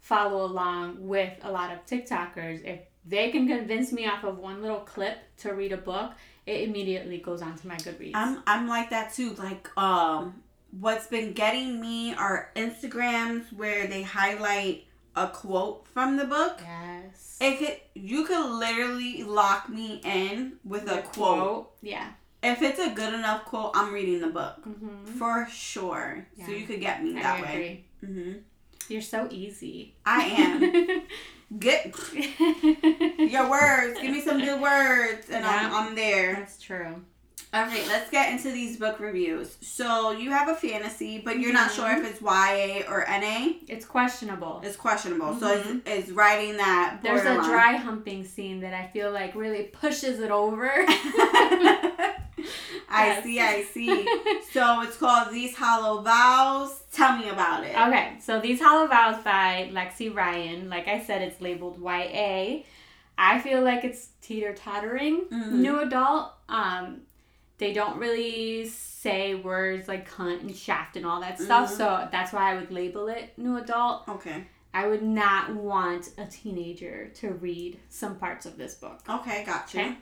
follow 0.00 0.44
along 0.46 1.06
with 1.06 1.32
a 1.42 1.50
lot 1.52 1.70
of 1.72 1.84
TikTokers. 1.86 2.64
If 2.64 2.80
they 3.04 3.30
can 3.30 3.46
convince 3.46 3.92
me 3.92 4.06
off 4.06 4.24
of 4.24 4.38
one 4.38 4.62
little 4.62 4.80
clip 4.80 5.18
to 5.38 5.52
read 5.52 5.72
a 5.72 5.76
book, 5.76 6.12
it 6.46 6.68
immediately 6.68 7.18
goes 7.18 7.42
onto 7.42 7.68
my 7.68 7.76
Goodreads. 7.76 8.12
I'm 8.14 8.42
I'm 8.46 8.66
like 8.68 8.90
that 8.90 9.12
too. 9.12 9.34
Like, 9.34 9.68
um, 9.76 10.42
what's 10.78 11.06
been 11.08 11.32
getting 11.32 11.80
me 11.80 12.14
are 12.14 12.50
Instagrams 12.56 13.52
where 13.52 13.86
they 13.86 14.02
highlight 14.02 14.84
a 15.16 15.28
quote 15.28 15.86
from 15.88 16.16
the 16.16 16.24
book. 16.24 16.60
yes. 16.62 17.38
It 17.40 17.58
could 17.58 17.76
you 17.94 18.24
could 18.24 18.50
literally 18.58 19.22
lock 19.22 19.68
me 19.68 20.00
in 20.04 20.54
with 20.64 20.82
a 20.82 20.96
The 20.96 21.02
quote. 21.02 21.70
Yeah. 21.82 22.08
If 22.42 22.62
it's 22.62 22.78
a 22.78 22.90
good 22.90 23.12
enough 23.14 23.44
quote, 23.44 23.72
I'm 23.74 23.92
reading 23.92 24.20
the 24.20 24.28
book 24.28 24.56
hmm 24.64 25.04
for 25.18 25.46
sure. 25.50 26.26
So 26.44 26.52
you 26.52 26.66
could 26.66 26.80
get 26.80 27.02
me 27.04 27.16
I 27.18 27.22
that 27.22 27.42
way. 27.42 27.84
agree. 28.00 28.08
hmm 28.14 28.32
You're 28.88 29.02
so 29.02 29.28
easy. 29.30 29.94
I 30.06 30.24
am. 30.24 31.02
Get 31.58 31.86
your 32.14 33.50
words. 33.50 34.00
Give 34.00 34.12
me 34.12 34.20
some 34.20 34.38
good 34.40 34.60
words, 34.60 35.28
and 35.30 35.44
I'm, 35.44 35.72
I'm 35.74 35.94
there. 35.96 36.34
That's 36.34 36.62
true. 36.62 37.02
All 37.52 37.62
right, 37.66 37.84
let's 37.88 38.08
get 38.10 38.30
into 38.32 38.52
these 38.52 38.76
book 38.76 39.00
reviews. 39.00 39.56
So 39.60 40.12
you 40.12 40.30
have 40.30 40.48
a 40.48 40.54
fantasy, 40.54 41.18
but 41.24 41.40
you're 41.40 41.52
not 41.52 41.70
Mhm. 41.70 41.74
sure 41.74 41.90
if 41.98 42.04
it's 42.08 42.20
YA 42.22 42.84
or 42.88 43.04
NA. 43.08 43.56
It's 43.66 43.84
questionable. 43.84 44.60
It's 44.64 44.76
questionable. 44.76 45.34
So 45.40 45.46
Mhm. 45.58 45.80
it's, 45.84 46.08
it's 46.08 46.10
writing 46.12 46.56
that. 46.58 46.98
There's 47.02 47.22
a 47.22 47.42
dry 47.42 47.74
humping 47.74 48.24
scene 48.24 48.60
that 48.60 48.72
I 48.72 48.86
feel 48.92 49.10
like 49.10 49.34
really 49.34 49.64
pushes 49.64 50.20
it 50.20 50.30
over. 50.30 50.70
I 52.88 53.20
see. 53.22 53.40
I 53.40 53.62
see. 53.64 54.08
So 54.52 54.80
it's 54.82 54.96
called 54.96 55.30
These 55.32 55.56
Hollow 55.56 56.02
Vows. 56.02 56.82
Tell 56.92 57.16
me 57.16 57.28
about 57.28 57.64
it. 57.64 57.76
Okay, 57.76 58.14
so 58.20 58.40
these 58.40 58.60
Hollow 58.60 58.86
Vows 58.86 59.22
by 59.22 59.70
Lexi 59.72 60.14
Ryan. 60.14 60.68
Like 60.68 60.88
I 60.88 61.00
said, 61.02 61.22
it's 61.22 61.40
labeled 61.40 61.80
YA. 61.80 62.64
I 63.18 63.38
feel 63.40 63.62
like 63.62 63.84
it's 63.84 64.08
teeter 64.22 64.54
tottering 64.54 65.22
Mhm. 65.30 65.50
new 65.52 65.80
adult. 65.80 66.32
Um, 66.48 67.02
they 67.60 67.72
don't 67.72 67.96
really 67.98 68.66
say 68.68 69.34
words 69.36 69.86
like 69.86 70.10
cunt 70.10 70.40
and 70.40 70.54
shaft 70.56 70.96
and 70.96 71.06
all 71.06 71.20
that 71.20 71.38
stuff, 71.40 71.70
Mhm. 71.70 71.76
so 71.76 72.08
that's 72.10 72.32
why 72.32 72.50
I 72.50 72.54
would 72.56 72.72
label 72.72 73.06
it 73.08 73.36
new 73.38 73.56
adult. 73.58 74.08
Okay. 74.08 74.46
I 74.74 74.86
would 74.86 75.02
not 75.02 75.54
want 75.54 76.10
a 76.18 76.26
teenager 76.26 77.08
to 77.20 77.32
read 77.34 77.78
some 77.88 78.16
parts 78.16 78.46
of 78.46 78.56
this 78.56 78.74
book. 78.74 79.00
Okay. 79.08 79.44
Gotcha. 79.44 79.78
Okay. 79.80 79.96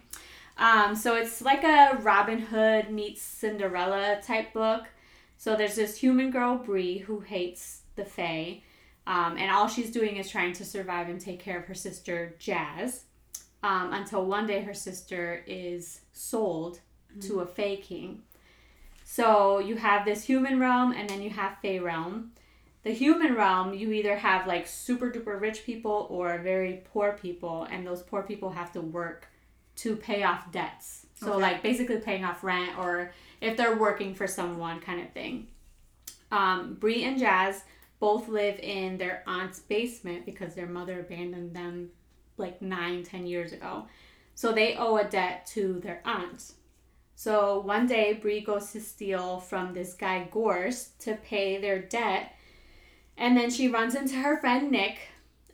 Um, 0.56 0.94
so 0.94 1.14
it's 1.14 1.40
like 1.42 1.64
a 1.64 1.98
Robin 2.02 2.38
Hood 2.38 2.90
meets 2.90 3.22
Cinderella 3.22 4.20
type 4.22 4.52
book. 4.52 4.88
So 5.36 5.54
there's 5.56 5.76
this 5.76 5.96
human 5.98 6.30
girl, 6.30 6.56
Bree, 6.58 6.98
who 6.98 7.20
hates 7.20 7.82
the 7.96 8.04
Fae. 8.04 8.62
Um, 9.06 9.36
and 9.38 9.50
all 9.50 9.68
she's 9.68 9.90
doing 9.90 10.16
is 10.16 10.28
trying 10.30 10.52
to 10.54 10.64
survive 10.64 11.08
and 11.08 11.20
take 11.20 11.40
care 11.40 11.58
of 11.58 11.64
her 11.66 11.74
sister, 11.74 12.34
Jazz. 12.38 13.04
Um, 13.62 13.92
until 13.92 14.24
one 14.26 14.46
day 14.46 14.60
her 14.62 14.74
sister 14.74 15.42
is 15.46 16.00
sold 16.12 16.80
to 17.22 17.40
a 17.40 17.46
Fae 17.46 17.76
king. 17.76 18.22
So 19.04 19.58
you 19.58 19.76
have 19.76 20.04
this 20.04 20.24
human 20.24 20.60
realm 20.60 20.92
and 20.92 21.08
then 21.08 21.22
you 21.22 21.30
have 21.30 21.58
Fae 21.62 21.78
realm. 21.78 22.32
The 22.84 22.92
human 22.92 23.34
realm, 23.34 23.74
you 23.74 23.92
either 23.92 24.16
have 24.16 24.46
like 24.46 24.66
super 24.66 25.10
duper 25.10 25.40
rich 25.40 25.64
people 25.64 26.06
or 26.10 26.38
very 26.38 26.82
poor 26.92 27.18
people, 27.20 27.66
and 27.70 27.86
those 27.86 28.02
poor 28.02 28.22
people 28.22 28.50
have 28.50 28.72
to 28.72 28.80
work 28.80 29.28
to 29.76 29.96
pay 29.96 30.22
off 30.22 30.50
debts. 30.52 31.06
So, 31.16 31.32
Okay. 31.32 31.42
like 31.42 31.62
basically 31.62 31.98
paying 31.98 32.24
off 32.24 32.44
rent 32.44 32.78
or 32.78 33.12
if 33.40 33.56
they're 33.56 33.76
working 33.76 34.14
for 34.14 34.26
someone 34.26 34.80
kind 34.80 35.00
of 35.00 35.12
thing. 35.12 35.48
Um, 36.30 36.74
Bree 36.74 37.04
and 37.04 37.18
Jazz 37.18 37.62
both 37.98 38.28
live 38.28 38.58
in 38.60 38.96
their 38.98 39.22
aunt's 39.26 39.58
basement 39.58 40.24
because 40.24 40.54
their 40.54 40.66
mother 40.66 41.00
abandoned 41.00 41.54
them 41.54 41.90
like 42.36 42.62
nine, 42.62 43.02
ten 43.02 43.26
years 43.26 43.52
ago. 43.52 43.88
So 44.34 44.52
they 44.52 44.76
owe 44.76 44.96
a 44.98 45.04
debt 45.04 45.46
to 45.54 45.80
their 45.80 46.00
aunt. 46.04 46.52
So 47.18 47.58
one 47.58 47.88
day, 47.88 48.12
Bree 48.12 48.42
goes 48.42 48.70
to 48.70 48.80
steal 48.80 49.40
from 49.40 49.74
this 49.74 49.92
guy 49.92 50.28
Gorst 50.30 51.00
to 51.00 51.16
pay 51.16 51.60
their 51.60 51.80
debt, 51.82 52.32
and 53.16 53.36
then 53.36 53.50
she 53.50 53.66
runs 53.66 53.96
into 53.96 54.14
her 54.14 54.38
friend 54.38 54.70
Nick. 54.70 55.00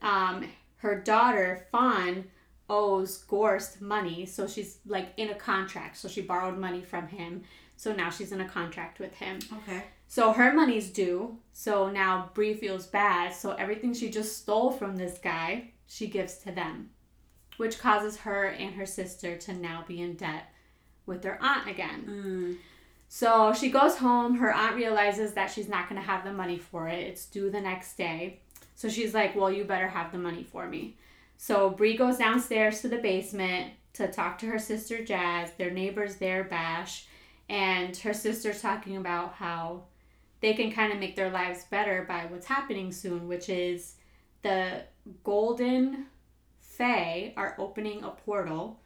Um, 0.02 0.46
her 0.76 1.00
daughter 1.00 1.66
Fawn 1.72 2.24
owes 2.68 3.16
Gorst 3.16 3.80
money, 3.80 4.26
so 4.26 4.46
she's 4.46 4.76
like 4.84 5.14
in 5.16 5.30
a 5.30 5.34
contract. 5.34 5.96
So 5.96 6.06
she 6.06 6.20
borrowed 6.20 6.58
money 6.58 6.82
from 6.82 7.08
him. 7.08 7.44
So 7.78 7.94
now 7.94 8.10
she's 8.10 8.32
in 8.32 8.42
a 8.42 8.48
contract 8.48 8.98
with 8.98 9.14
him. 9.14 9.38
Okay. 9.50 9.84
So 10.06 10.34
her 10.34 10.52
money's 10.52 10.90
due. 10.90 11.38
So 11.54 11.88
now 11.88 12.30
Bree 12.34 12.52
feels 12.52 12.86
bad. 12.86 13.32
So 13.32 13.52
everything 13.52 13.94
she 13.94 14.10
just 14.10 14.36
stole 14.36 14.70
from 14.70 14.96
this 14.96 15.16
guy, 15.16 15.70
she 15.86 16.08
gives 16.08 16.36
to 16.40 16.52
them, 16.52 16.90
which 17.56 17.78
causes 17.78 18.18
her 18.18 18.48
and 18.48 18.74
her 18.74 18.84
sister 18.84 19.38
to 19.38 19.54
now 19.54 19.82
be 19.88 20.02
in 20.02 20.16
debt 20.16 20.50
with 21.06 21.22
their 21.22 21.42
aunt 21.42 21.68
again. 21.68 22.04
Mm. 22.08 22.56
So 23.08 23.52
she 23.52 23.70
goes 23.70 23.98
home. 23.98 24.36
Her 24.36 24.52
aunt 24.52 24.76
realizes 24.76 25.34
that 25.34 25.50
she's 25.50 25.68
not 25.68 25.88
going 25.88 26.00
to 26.00 26.06
have 26.06 26.24
the 26.24 26.32
money 26.32 26.58
for 26.58 26.88
it. 26.88 27.00
It's 27.00 27.26
due 27.26 27.50
the 27.50 27.60
next 27.60 27.96
day. 27.96 28.40
So 28.74 28.88
she's 28.88 29.14
like, 29.14 29.36
Well, 29.36 29.52
you 29.52 29.64
better 29.64 29.88
have 29.88 30.12
the 30.12 30.18
money 30.18 30.42
for 30.42 30.66
me. 30.66 30.96
So 31.36 31.70
Bree 31.70 31.96
goes 31.96 32.18
downstairs 32.18 32.80
to 32.80 32.88
the 32.88 32.98
basement 32.98 33.72
to 33.94 34.08
talk 34.10 34.38
to 34.38 34.46
her 34.46 34.58
sister 34.58 35.04
Jazz. 35.04 35.50
Their 35.56 35.70
neighbor's 35.70 36.16
there, 36.16 36.44
Bash. 36.44 37.06
And 37.48 37.96
her 37.98 38.14
sister's 38.14 38.62
talking 38.62 38.96
about 38.96 39.34
how 39.34 39.84
they 40.40 40.54
can 40.54 40.72
kind 40.72 40.92
of 40.92 40.98
make 40.98 41.16
their 41.16 41.30
lives 41.30 41.64
better 41.70 42.04
by 42.08 42.26
what's 42.26 42.46
happening 42.46 42.92
soon, 42.92 43.28
which 43.28 43.48
is 43.48 43.96
the 44.42 44.82
Golden 45.22 46.06
Fae 46.60 47.32
are 47.36 47.54
opening 47.58 48.02
a 48.02 48.10
portal 48.10 48.80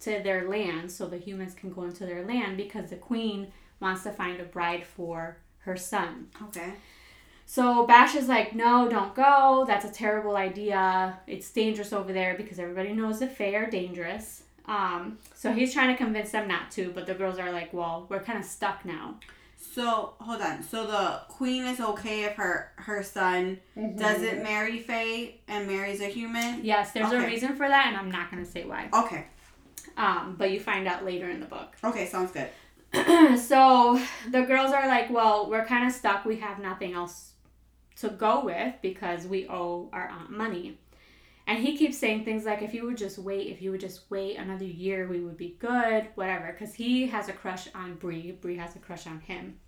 to 0.00 0.20
their 0.22 0.48
land 0.48 0.90
so 0.90 1.06
the 1.06 1.18
humans 1.18 1.54
can 1.54 1.72
go 1.72 1.84
into 1.84 2.06
their 2.06 2.24
land 2.24 2.56
because 2.56 2.90
the 2.90 2.96
queen 2.96 3.52
wants 3.80 4.02
to 4.04 4.10
find 4.10 4.40
a 4.40 4.44
bride 4.44 4.84
for 4.84 5.38
her 5.60 5.76
son. 5.76 6.28
Okay. 6.44 6.72
So 7.46 7.86
Bash 7.86 8.14
is 8.14 8.28
like, 8.28 8.54
no, 8.54 8.88
don't 8.90 9.14
go. 9.14 9.64
That's 9.66 9.84
a 9.84 9.90
terrible 9.90 10.36
idea. 10.36 11.18
It's 11.26 11.50
dangerous 11.50 11.92
over 11.92 12.12
there 12.12 12.36
because 12.36 12.58
everybody 12.58 12.92
knows 12.92 13.20
the 13.20 13.26
Fae 13.26 13.54
are 13.54 13.70
dangerous. 13.70 14.42
Um, 14.66 15.18
so 15.34 15.52
he's 15.52 15.72
trying 15.72 15.88
to 15.88 15.96
convince 15.96 16.30
them 16.30 16.46
not 16.46 16.70
to, 16.72 16.90
but 16.90 17.06
the 17.06 17.14
girls 17.14 17.38
are 17.38 17.50
like, 17.50 17.72
well, 17.72 18.06
we're 18.10 18.20
kind 18.20 18.38
of 18.38 18.44
stuck 18.44 18.84
now. 18.84 19.14
So 19.56 20.12
hold 20.20 20.42
on. 20.42 20.62
So 20.62 20.86
the 20.86 21.22
queen 21.28 21.64
is 21.64 21.80
okay 21.80 22.24
if 22.24 22.34
her 22.36 22.70
her 22.76 23.02
son 23.02 23.58
doesn't 23.96 24.42
marry 24.42 24.78
Fae 24.78 25.34
and 25.48 25.66
marries 25.66 26.00
a 26.00 26.06
human. 26.06 26.64
Yes, 26.64 26.92
there's 26.92 27.12
a 27.12 27.20
reason 27.20 27.56
for 27.56 27.66
that, 27.66 27.86
and 27.88 27.96
I'm 27.96 28.10
not 28.10 28.30
going 28.30 28.44
to 28.44 28.50
say 28.50 28.64
why. 28.64 28.88
Okay. 28.92 29.24
Um, 29.98 30.36
but 30.38 30.52
you 30.52 30.60
find 30.60 30.86
out 30.86 31.04
later 31.04 31.28
in 31.28 31.40
the 31.40 31.46
book. 31.46 31.76
Okay. 31.84 32.06
Sounds 32.06 32.32
good. 32.32 32.48
so 33.38 34.00
the 34.30 34.42
girls 34.42 34.72
are 34.72 34.86
like, 34.86 35.10
well, 35.10 35.50
we're 35.50 35.66
kind 35.66 35.86
of 35.86 35.92
stuck. 35.92 36.24
We 36.24 36.36
have 36.36 36.58
nothing 36.58 36.94
else 36.94 37.32
to 37.96 38.08
go 38.08 38.44
with 38.44 38.74
because 38.80 39.26
we 39.26 39.46
owe 39.48 39.90
our 39.92 40.08
aunt 40.08 40.30
money. 40.30 40.78
And 41.46 41.58
he 41.58 41.76
keeps 41.76 41.96
saying 41.96 42.24
things 42.24 42.44
like, 42.44 42.62
if 42.62 42.74
you 42.74 42.84
would 42.84 42.98
just 42.98 43.18
wait, 43.18 43.48
if 43.48 43.60
you 43.62 43.70
would 43.70 43.80
just 43.80 44.02
wait 44.10 44.36
another 44.36 44.66
year, 44.66 45.08
we 45.08 45.20
would 45.20 45.36
be 45.36 45.56
good, 45.58 46.06
whatever. 46.14 46.52
Because 46.52 46.74
he 46.74 47.06
has 47.06 47.28
a 47.28 47.32
crush 47.32 47.68
on 47.74 47.94
Bree. 47.94 48.32
Bree 48.32 48.58
has 48.58 48.76
a 48.76 48.78
crush 48.78 49.06
on 49.06 49.20
him. 49.20 49.58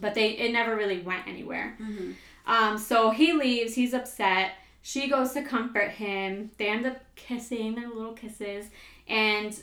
But 0.00 0.14
they 0.14 0.30
it 0.30 0.52
never 0.52 0.76
really 0.76 1.00
went 1.00 1.26
anywhere. 1.26 1.78
Mm-hmm. 1.80 2.12
Um, 2.46 2.78
so 2.78 3.10
he 3.10 3.32
leaves. 3.32 3.74
He's 3.74 3.94
upset. 3.94 4.52
She 4.82 5.08
goes 5.08 5.32
to 5.32 5.42
comfort 5.42 5.90
him. 5.90 6.50
They 6.58 6.68
end 6.68 6.84
up 6.84 6.98
kissing, 7.14 7.76
their 7.76 7.88
little 7.88 8.12
kisses. 8.12 8.66
And 9.08 9.58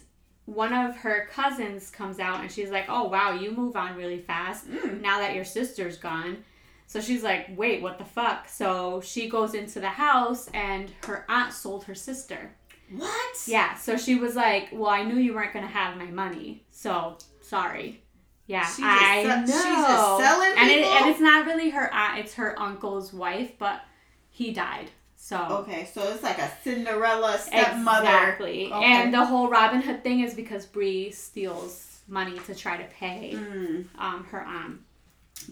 one 0.45 0.73
of 0.73 0.95
her 0.97 1.27
cousins 1.31 1.89
comes 1.89 2.19
out 2.19 2.41
and 2.41 2.51
she's 2.51 2.69
like, 2.69 2.85
Oh, 2.89 3.05
wow, 3.07 3.33
you 3.33 3.51
move 3.51 3.75
on 3.75 3.95
really 3.95 4.19
fast 4.19 4.69
Mm. 4.69 5.01
now 5.01 5.19
that 5.19 5.35
your 5.35 5.45
sister's 5.45 5.97
gone. 5.97 6.43
So 6.87 6.99
she's 6.99 7.23
like, 7.23 7.47
Wait, 7.55 7.81
what 7.81 7.97
the 7.97 8.05
fuck? 8.05 8.47
So 8.49 9.01
she 9.01 9.29
goes 9.29 9.53
into 9.53 9.79
the 9.79 9.89
house 9.89 10.49
and 10.53 10.91
her 11.05 11.25
aunt 11.29 11.53
sold 11.53 11.85
her 11.85 11.95
sister. 11.95 12.51
What? 12.93 13.37
Yeah, 13.47 13.75
so 13.75 13.95
she 13.97 14.15
was 14.15 14.35
like, 14.35 14.69
Well, 14.73 14.89
I 14.89 15.03
knew 15.03 15.15
you 15.17 15.33
weren't 15.33 15.53
going 15.53 15.65
to 15.65 15.71
have 15.71 15.97
my 15.97 16.05
money. 16.07 16.65
So 16.71 17.17
sorry. 17.41 18.01
Yeah, 18.47 18.65
She 18.65 18.81
just 18.81 19.01
I 19.01 19.23
know. 19.23 19.45
she's 19.45 19.53
just 19.53 20.17
selling 20.19 20.51
and, 20.57 20.69
it, 20.69 20.77
people? 20.79 20.91
and 20.93 21.09
it's 21.09 21.21
not 21.21 21.45
really 21.45 21.69
her 21.69 21.93
aunt, 21.93 22.19
it's 22.19 22.33
her 22.33 22.59
uncle's 22.59 23.13
wife, 23.13 23.53
but 23.57 23.81
he 24.29 24.51
died. 24.51 24.89
So 25.23 25.37
Okay. 25.61 25.87
So 25.93 26.01
it's 26.11 26.23
like 26.23 26.39
a 26.39 26.51
Cinderella 26.63 27.37
stepmother. 27.37 28.05
Exactly. 28.07 28.71
Okay. 28.73 28.83
And 28.85 29.13
the 29.13 29.23
whole 29.23 29.49
Robin 29.49 29.79
Hood 29.79 30.03
thing 30.03 30.21
is 30.21 30.33
because 30.33 30.65
Bree 30.65 31.11
steals 31.11 31.99
money 32.07 32.39
to 32.47 32.55
try 32.55 32.77
to 32.77 32.83
pay 32.85 33.33
Mm. 33.35 33.85
um, 33.99 34.23
her 34.31 34.41
aunt. 34.41 34.79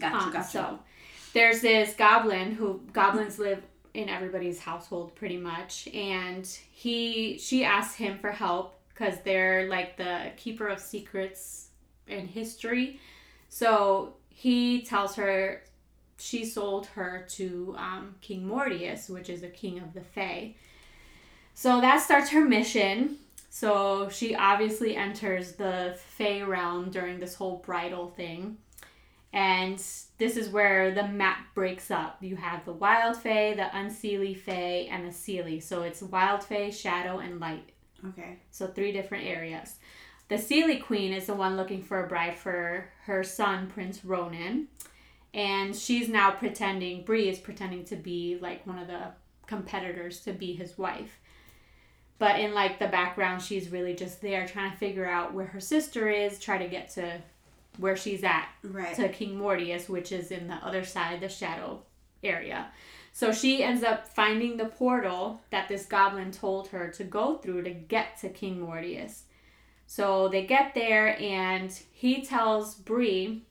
Gotcha. 0.00 0.16
Um, 0.26 0.32
gotcha. 0.32 0.48
So 0.48 0.78
there's 1.34 1.60
this 1.60 1.94
goblin 1.94 2.50
who 2.52 2.80
goblins 2.92 3.38
live 3.38 3.62
in 3.94 4.08
everybody's 4.08 4.58
household 4.60 5.14
pretty 5.14 5.36
much, 5.36 5.86
and 5.94 6.44
he 6.72 7.38
she 7.38 7.64
asks 7.64 7.94
him 7.94 8.18
for 8.18 8.32
help 8.32 8.74
because 8.88 9.20
they're 9.24 9.68
like 9.68 9.96
the 9.96 10.32
keeper 10.36 10.66
of 10.66 10.80
secrets 10.80 11.68
in 12.08 12.26
history. 12.26 12.98
So 13.48 14.14
he 14.28 14.82
tells 14.82 15.14
her 15.14 15.62
she 16.20 16.44
sold 16.44 16.86
her 16.86 17.26
to 17.30 17.74
um, 17.78 18.14
King 18.20 18.44
Mordeus, 18.44 19.08
which 19.08 19.28
is 19.28 19.40
the 19.40 19.48
king 19.48 19.78
of 19.78 19.94
the 19.94 20.00
Fae. 20.00 20.54
So 21.54 21.80
that 21.80 21.98
starts 21.98 22.30
her 22.30 22.44
mission. 22.44 23.16
So 23.48 24.08
she 24.08 24.34
obviously 24.34 24.96
enters 24.96 25.52
the 25.52 25.98
Fae 26.16 26.42
realm 26.42 26.90
during 26.90 27.18
this 27.18 27.34
whole 27.34 27.56
bridal 27.58 28.10
thing. 28.10 28.58
And 29.32 29.78
this 30.18 30.36
is 30.36 30.48
where 30.48 30.92
the 30.92 31.06
map 31.06 31.54
breaks 31.54 31.90
up. 31.90 32.18
You 32.20 32.36
have 32.36 32.64
the 32.64 32.72
Wild 32.72 33.16
Fae, 33.16 33.54
the 33.54 33.76
Unseelie 33.76 34.36
Fae, 34.36 34.88
and 34.90 35.06
the 35.06 35.12
Seelie. 35.12 35.62
So 35.62 35.82
it's 35.82 36.02
Wild 36.02 36.42
Fae, 36.42 36.70
Shadow, 36.70 37.18
and 37.18 37.38
Light. 37.38 37.70
Okay. 38.08 38.38
So 38.50 38.66
three 38.66 38.92
different 38.92 39.26
areas. 39.26 39.76
The 40.28 40.36
Seelie 40.36 40.82
Queen 40.82 41.12
is 41.12 41.26
the 41.26 41.34
one 41.34 41.56
looking 41.56 41.82
for 41.82 42.04
a 42.04 42.08
bride 42.08 42.36
for 42.36 42.88
her 43.04 43.22
son, 43.22 43.68
Prince 43.68 44.04
Ronan. 44.04 44.68
And 45.32 45.74
she's 45.76 46.08
now 46.08 46.32
pretending, 46.32 47.04
Bree 47.04 47.28
is 47.28 47.38
pretending 47.38 47.84
to 47.86 47.96
be 47.96 48.38
like 48.40 48.66
one 48.66 48.78
of 48.78 48.88
the 48.88 49.12
competitors 49.46 50.20
to 50.20 50.32
be 50.32 50.54
his 50.54 50.76
wife. 50.76 51.20
But 52.18 52.38
in 52.40 52.52
like 52.52 52.78
the 52.78 52.88
background, 52.88 53.40
she's 53.40 53.70
really 53.70 53.94
just 53.94 54.20
there 54.20 54.46
trying 54.46 54.70
to 54.72 54.76
figure 54.76 55.08
out 55.08 55.32
where 55.32 55.46
her 55.46 55.60
sister 55.60 56.08
is, 56.08 56.38
try 56.38 56.58
to 56.58 56.68
get 56.68 56.90
to 56.90 57.20
where 57.78 57.96
she's 57.96 58.24
at 58.24 58.48
Right. 58.62 58.94
to 58.96 59.08
King 59.08 59.38
Mordeus, 59.38 59.88
which 59.88 60.12
is 60.12 60.30
in 60.30 60.48
the 60.48 60.54
other 60.54 60.84
side, 60.84 61.20
the 61.20 61.28
shadow 61.28 61.82
area. 62.22 62.70
So 63.12 63.32
she 63.32 63.62
ends 63.62 63.82
up 63.82 64.06
finding 64.06 64.56
the 64.56 64.66
portal 64.66 65.40
that 65.50 65.68
this 65.68 65.86
goblin 65.86 66.30
told 66.30 66.68
her 66.68 66.88
to 66.88 67.04
go 67.04 67.38
through 67.38 67.62
to 67.62 67.70
get 67.70 68.18
to 68.20 68.28
King 68.28 68.60
Mordeus. 68.60 69.22
So 69.86 70.28
they 70.28 70.44
get 70.44 70.74
there, 70.74 71.18
and 71.20 71.72
he 71.90 72.22
tells 72.22 72.74
Bree, 72.74 73.44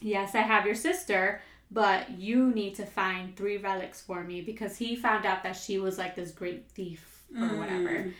Yes, 0.00 0.34
I 0.34 0.40
have 0.40 0.66
your 0.66 0.74
sister, 0.74 1.40
but 1.70 2.10
you 2.10 2.52
need 2.52 2.74
to 2.76 2.86
find 2.86 3.36
three 3.36 3.56
relics 3.56 4.00
for 4.00 4.22
me 4.22 4.40
because 4.40 4.76
he 4.76 4.96
found 4.96 5.26
out 5.26 5.42
that 5.42 5.56
she 5.56 5.78
was 5.78 5.98
like 5.98 6.14
this 6.14 6.30
great 6.30 6.68
thief 6.70 7.24
or 7.36 7.56
whatever. 7.58 7.90
Mm. 7.90 8.12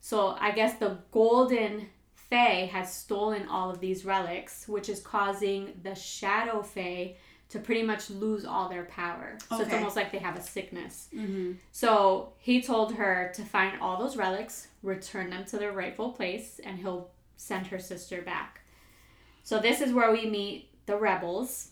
So 0.00 0.36
I 0.40 0.50
guess 0.50 0.74
the 0.74 0.98
golden 1.12 1.88
fae 2.14 2.68
has 2.72 2.92
stolen 2.92 3.46
all 3.48 3.70
of 3.70 3.78
these 3.78 4.04
relics, 4.04 4.66
which 4.66 4.88
is 4.88 5.00
causing 5.00 5.74
the 5.82 5.94
shadow 5.94 6.62
fae 6.62 7.16
to 7.50 7.58
pretty 7.58 7.82
much 7.82 8.08
lose 8.08 8.46
all 8.46 8.70
their 8.70 8.86
power. 8.86 9.36
So 9.50 9.60
it's 9.60 9.74
almost 9.74 9.94
like 9.94 10.10
they 10.10 10.18
have 10.18 10.38
a 10.38 10.42
sickness. 10.42 11.08
Mm-hmm. 11.14 11.52
So 11.70 12.32
he 12.38 12.62
told 12.62 12.94
her 12.94 13.30
to 13.34 13.42
find 13.42 13.78
all 13.80 13.98
those 13.98 14.16
relics, 14.16 14.68
return 14.82 15.28
them 15.28 15.44
to 15.44 15.58
their 15.58 15.72
rightful 15.72 16.12
place, 16.12 16.60
and 16.64 16.78
he'll 16.78 17.10
send 17.36 17.66
her 17.66 17.78
sister 17.78 18.22
back. 18.22 18.62
So 19.42 19.58
this 19.58 19.82
is 19.82 19.92
where 19.92 20.10
we 20.10 20.24
meet 20.24 20.70
the 20.86 20.96
rebels. 20.96 21.68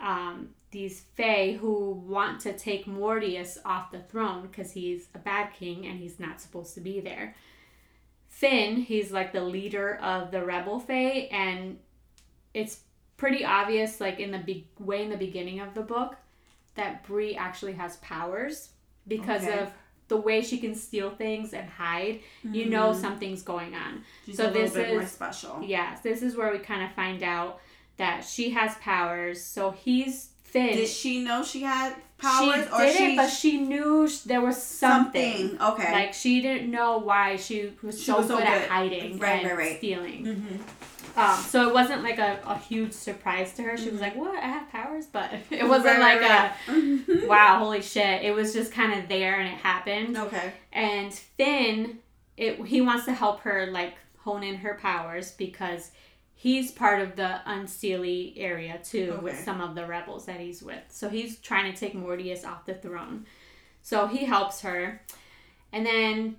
um, 0.00 0.50
these 0.70 1.00
Fae 1.16 1.58
who 1.60 1.90
want 2.06 2.40
to 2.42 2.52
take 2.56 2.86
Mordeus 2.86 3.58
off 3.64 3.90
the 3.90 3.98
throne 3.98 4.42
because 4.46 4.70
he's 4.72 5.08
a 5.16 5.18
bad 5.18 5.52
king 5.52 5.84
and 5.84 5.98
he's 5.98 6.20
not 6.20 6.40
supposed 6.40 6.74
to 6.74 6.80
be 6.80 7.00
there. 7.00 7.34
Finn, 8.28 8.76
he's 8.76 9.10
like 9.10 9.32
the 9.32 9.40
leader 9.42 9.96
of 9.96 10.30
the 10.30 10.44
rebel 10.44 10.78
Fae, 10.78 11.28
and 11.32 11.78
it's 12.54 12.80
pretty 13.16 13.44
obvious, 13.44 14.00
like 14.00 14.20
in 14.20 14.30
the 14.30 14.38
be- 14.38 14.68
way 14.78 15.02
in 15.02 15.10
the 15.10 15.16
beginning 15.16 15.60
of 15.60 15.74
the 15.74 15.82
book, 15.82 16.16
that 16.76 17.04
Bree 17.04 17.34
actually 17.34 17.72
has 17.72 17.96
powers 17.96 18.70
because 19.08 19.42
Okay. 19.42 19.58
of 19.58 19.72
the 20.08 20.16
way 20.16 20.40
she 20.40 20.58
can 20.58 20.74
steal 20.74 21.10
things 21.10 21.52
and 21.52 21.68
hide. 21.68 22.20
You 22.44 22.66
know 22.66 22.92
something's 22.94 23.42
going 23.42 23.74
on. 23.74 24.04
She's 24.24 24.36
so 24.36 24.44
a 24.44 24.46
little 24.46 24.62
this 24.62 24.72
bit 24.74 24.88
more 24.92 25.02
is- 25.02 25.10
special. 25.12 25.60
Yes, 25.62 26.00
this 26.00 26.22
is 26.22 26.36
where 26.36 26.50
we 26.52 26.58
kind 26.60 26.82
of 26.84 26.92
find 26.92 27.22
out 27.22 27.60
that 28.00 28.24
she 28.24 28.50
has 28.50 28.74
powers. 28.76 29.42
So 29.42 29.70
he's 29.70 30.30
Finn. 30.42 30.74
Did 30.76 30.88
she 30.88 31.20
know 31.22 31.44
she 31.44 31.62
had 31.62 31.94
powers, 32.18 32.64
she 32.66 32.72
or 32.72 32.78
didn't, 32.80 32.96
she 33.10 33.16
but 33.16 33.28
she 33.28 33.60
knew 33.60 34.08
sh- 34.08 34.18
there 34.30 34.40
was 34.40 34.60
something. 34.60 35.56
something? 35.56 35.62
Okay. 35.62 35.92
Like 35.92 36.12
she 36.12 36.40
didn't 36.40 36.70
know 36.70 36.98
why 36.98 37.36
she 37.36 37.72
was 37.82 37.98
She 37.98 38.06
so 38.06 38.18
was 38.18 38.26
so 38.26 38.36
good, 38.38 38.46
at 38.46 38.62
good. 38.62 38.68
hiding 38.68 39.18
Right, 39.18 39.40
and 39.40 39.46
right, 39.50 39.56
right. 39.58 39.78
stealing. 39.78 40.24
mm-hmm. 40.26 40.56
Um, 41.18 41.36
so 41.42 41.68
it 41.68 41.74
wasn't 41.74 42.02
like 42.04 42.18
a, 42.18 42.38
a 42.46 42.56
huge 42.58 42.92
surprise 42.92 43.52
to 43.54 43.62
her. 43.62 43.76
She 43.76 43.90
was 43.90 43.98
Mhm. 44.00 44.02
like, 44.02 44.16
"What? 44.16 44.36
I 44.38 44.46
have 44.46 44.70
powers," 44.70 45.06
but 45.06 45.30
it 45.50 45.66
wasn't 45.74 45.98
like 46.00 46.20
a 46.22 46.52
a 46.68 47.26
wow, 47.26 47.58
holy 47.58 47.82
shit. 47.82 48.22
It 48.22 48.32
was 48.34 48.52
just 48.52 48.72
kind 48.72 48.92
of 48.98 49.08
there 49.08 49.34
and 49.40 49.48
it 49.48 49.58
happened. 49.58 50.16
Okay. 50.16 50.52
And 50.72 51.12
Finn, 51.12 51.98
it 52.36 52.64
he 52.66 52.80
wants 52.80 53.04
to 53.06 53.12
help 53.12 53.40
her 53.40 53.68
like 53.70 53.94
hone 54.18 54.42
in 54.42 54.56
her 54.56 54.74
powers 54.80 55.32
because 55.32 55.90
he's 56.40 56.70
part 56.70 57.02
of 57.02 57.16
the 57.16 57.38
Unseelie 57.46 58.32
area 58.38 58.80
too 58.82 59.18
with 59.22 59.38
some 59.38 59.60
of 59.60 59.74
the 59.74 59.84
rebels 59.84 60.24
that 60.24 60.40
he's 60.40 60.62
with. 60.62 60.82
So 60.88 61.10
he's 61.10 61.38
trying 61.38 61.70
to 61.70 61.78
take 61.78 61.94
Mordeus 61.94 62.46
off 62.46 62.64
the 62.64 62.72
throne. 62.72 63.26
So 63.82 64.06
he 64.06 64.24
helps 64.24 64.62
her. 64.62 65.02
And 65.70 65.84
then 65.84 66.36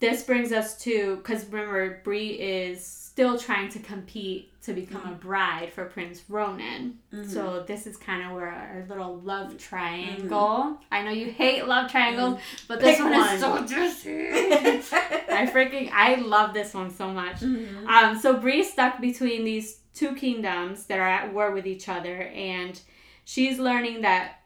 this 0.00 0.22
brings 0.22 0.52
us 0.52 0.78
to 0.82 1.16
because 1.16 1.44
remember 1.46 2.00
Bree 2.04 2.30
is 2.30 2.84
still 2.84 3.36
trying 3.36 3.68
to 3.70 3.80
compete 3.80 4.52
to 4.62 4.72
become 4.72 5.02
a 5.08 5.14
bride 5.14 5.72
for 5.72 5.86
Prince 5.86 6.22
Ronan. 6.28 6.98
Mm-hmm. 7.12 7.28
So 7.28 7.64
this 7.66 7.86
is 7.86 7.96
kind 7.96 8.24
of 8.24 8.32
where 8.32 8.48
our 8.48 8.84
little 8.88 9.16
love 9.16 9.56
triangle. 9.58 10.78
I 10.92 11.02
know 11.02 11.10
you 11.10 11.30
hate 11.32 11.66
love 11.66 11.90
triangles, 11.90 12.38
but 12.68 12.80
this 12.80 12.98
Mm-hmm. 12.98 13.08
Pick 13.08 13.18
one, 13.18 13.34
is 13.34 13.40
so 13.40 13.66
juicy. 13.66 14.28
I 15.32 15.50
freaking 15.52 15.90
I 15.92 16.16
love 16.16 16.54
this 16.54 16.74
one 16.74 16.94
so 16.94 17.10
much. 17.10 17.40
Mhm. 17.40 17.86
Um, 17.86 18.18
so 18.18 18.36
Bree's 18.36 18.70
stuck 18.72 19.00
between 19.00 19.44
these 19.44 19.80
two 19.94 20.14
kingdoms 20.14 20.86
that 20.86 21.00
are 21.00 21.08
at 21.08 21.32
war 21.34 21.50
with 21.50 21.66
each 21.66 21.88
other, 21.88 22.22
and 22.22 22.80
she's 23.24 23.58
learning 23.58 24.02
that 24.02 24.42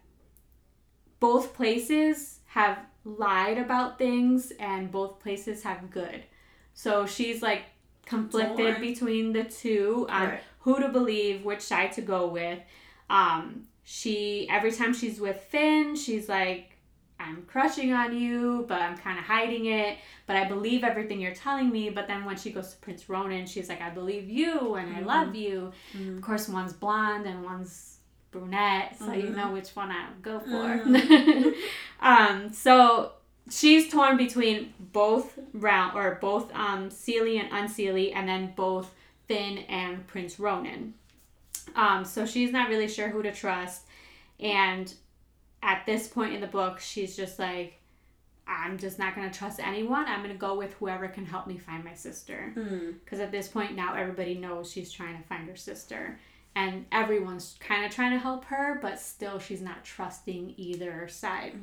both 1.21 1.55
places 1.55 2.41
have 2.47 2.79
lied 3.05 3.59
about 3.59 3.99
things, 3.99 4.53
and 4.59 4.91
both 4.91 5.19
places 5.21 5.63
have 5.65 5.91
good. 5.91 6.23
So 6.75 7.07
she's 7.07 7.43
like 7.43 7.63
conflicted 8.07 8.57
Torn. 8.77 8.81
between 8.81 9.33
the 9.33 9.45
two 9.45 10.07
on 10.11 10.29
Right. 10.29 10.41
who 10.61 10.81
to 10.81 10.89
believe, 10.89 11.45
which 11.45 11.61
side 11.61 11.93
to 11.93 12.03
go 12.03 12.27
with. 12.29 12.59
Um, 13.11 13.65
she 13.85 14.49
every 14.51 14.73
time 14.73 14.93
she's 14.95 15.21
with 15.21 15.41
Finn, 15.41 15.97
she's 15.97 16.29
like, 16.29 16.69
I'm 17.21 17.43
crushing 17.43 17.93
on 17.93 18.17
you, 18.19 18.65
but 18.69 18.81
I'm 18.83 18.97
kind 18.97 19.17
of 19.19 19.25
hiding 19.25 19.67
it. 19.67 19.99
But 20.27 20.35
I 20.37 20.45
believe 20.49 20.83
everything 20.83 21.21
you're 21.21 21.35
telling 21.35 21.71
me. 21.71 21.89
But 21.91 22.09
then 22.09 22.25
when 22.25 22.37
she 22.37 22.51
goes 22.51 22.71
to 22.73 22.77
Prince 22.81 23.09
Ronan, 23.09 23.47
she's 23.47 23.69
like, 23.69 23.81
I 23.81 23.91
believe 23.91 24.29
you 24.29 24.75
and 24.75 24.97
I 24.97 25.01
love 25.01 25.35
you. 25.37 25.73
Mhm. 25.97 26.17
Of 26.17 26.23
course, 26.23 26.49
one's 26.49 26.73
blonde 26.73 27.27
and 27.27 27.45
one's 27.45 27.92
brunette, 28.33 28.99
so 28.99 29.13
you 29.13 29.29
Mhm. 29.29 29.37
know 29.37 29.51
which 29.53 29.69
one 29.77 29.91
I 29.93 30.09
go 30.21 30.41
for. 30.41 31.55
um, 32.01 32.53
so 32.53 33.13
she's 33.51 33.91
torn 33.91 34.17
between 34.17 34.75
both 34.79 35.39
round 35.53 35.97
or 35.97 36.19
both 36.21 36.53
um 36.55 36.89
Seelie 36.91 37.39
and 37.41 37.51
Unseelie, 37.53 38.13
and 38.15 38.29
then 38.29 38.53
both 38.57 38.93
Finn 39.29 39.59
and 39.69 40.07
Prince 40.07 40.41
Ronan. 40.41 40.95
Um, 41.77 42.05
so 42.05 42.27
she's 42.27 42.51
not 42.51 42.69
really 42.69 42.89
sure 42.89 43.09
who 43.09 43.23
to 43.23 43.33
trust, 43.33 43.83
and 44.41 44.93
at 45.63 45.87
this 45.87 46.09
point 46.09 46.35
in 46.35 46.41
the 46.41 46.47
book, 46.49 46.81
she's 46.81 47.17
just 47.17 47.39
like, 47.39 47.79
I'm 48.49 48.79
just 48.79 48.99
not 48.99 49.15
gonna 49.15 49.31
trust 49.33 49.61
anyone. 49.61 50.07
I'm 50.09 50.23
gonna 50.23 50.35
go 50.35 50.57
with 50.57 50.73
whoever 50.75 51.07
can 51.07 51.25
help 51.25 51.47
me 51.47 51.57
find 51.59 51.85
my 51.85 51.95
sister. 51.95 52.53
Because 53.05 53.21
at 53.21 53.31
this 53.31 53.47
point 53.47 53.77
now, 53.77 53.95
everybody 53.95 54.35
knows 54.35 54.73
she's 54.73 54.91
trying 54.91 55.17
to 55.17 55.23
find 55.29 55.49
her 55.49 55.55
sister, 55.57 56.19
and 56.55 56.87
everyone's 56.93 57.57
kind 57.61 57.85
of 57.85 57.91
trying 57.93 58.13
to 58.13 58.19
help 58.19 58.45
her, 58.47 58.79
but 58.83 58.99
still 59.01 59.39
she's 59.39 59.61
not 59.63 59.85
trusting 59.85 60.55
either 60.57 61.09
side. 61.09 61.55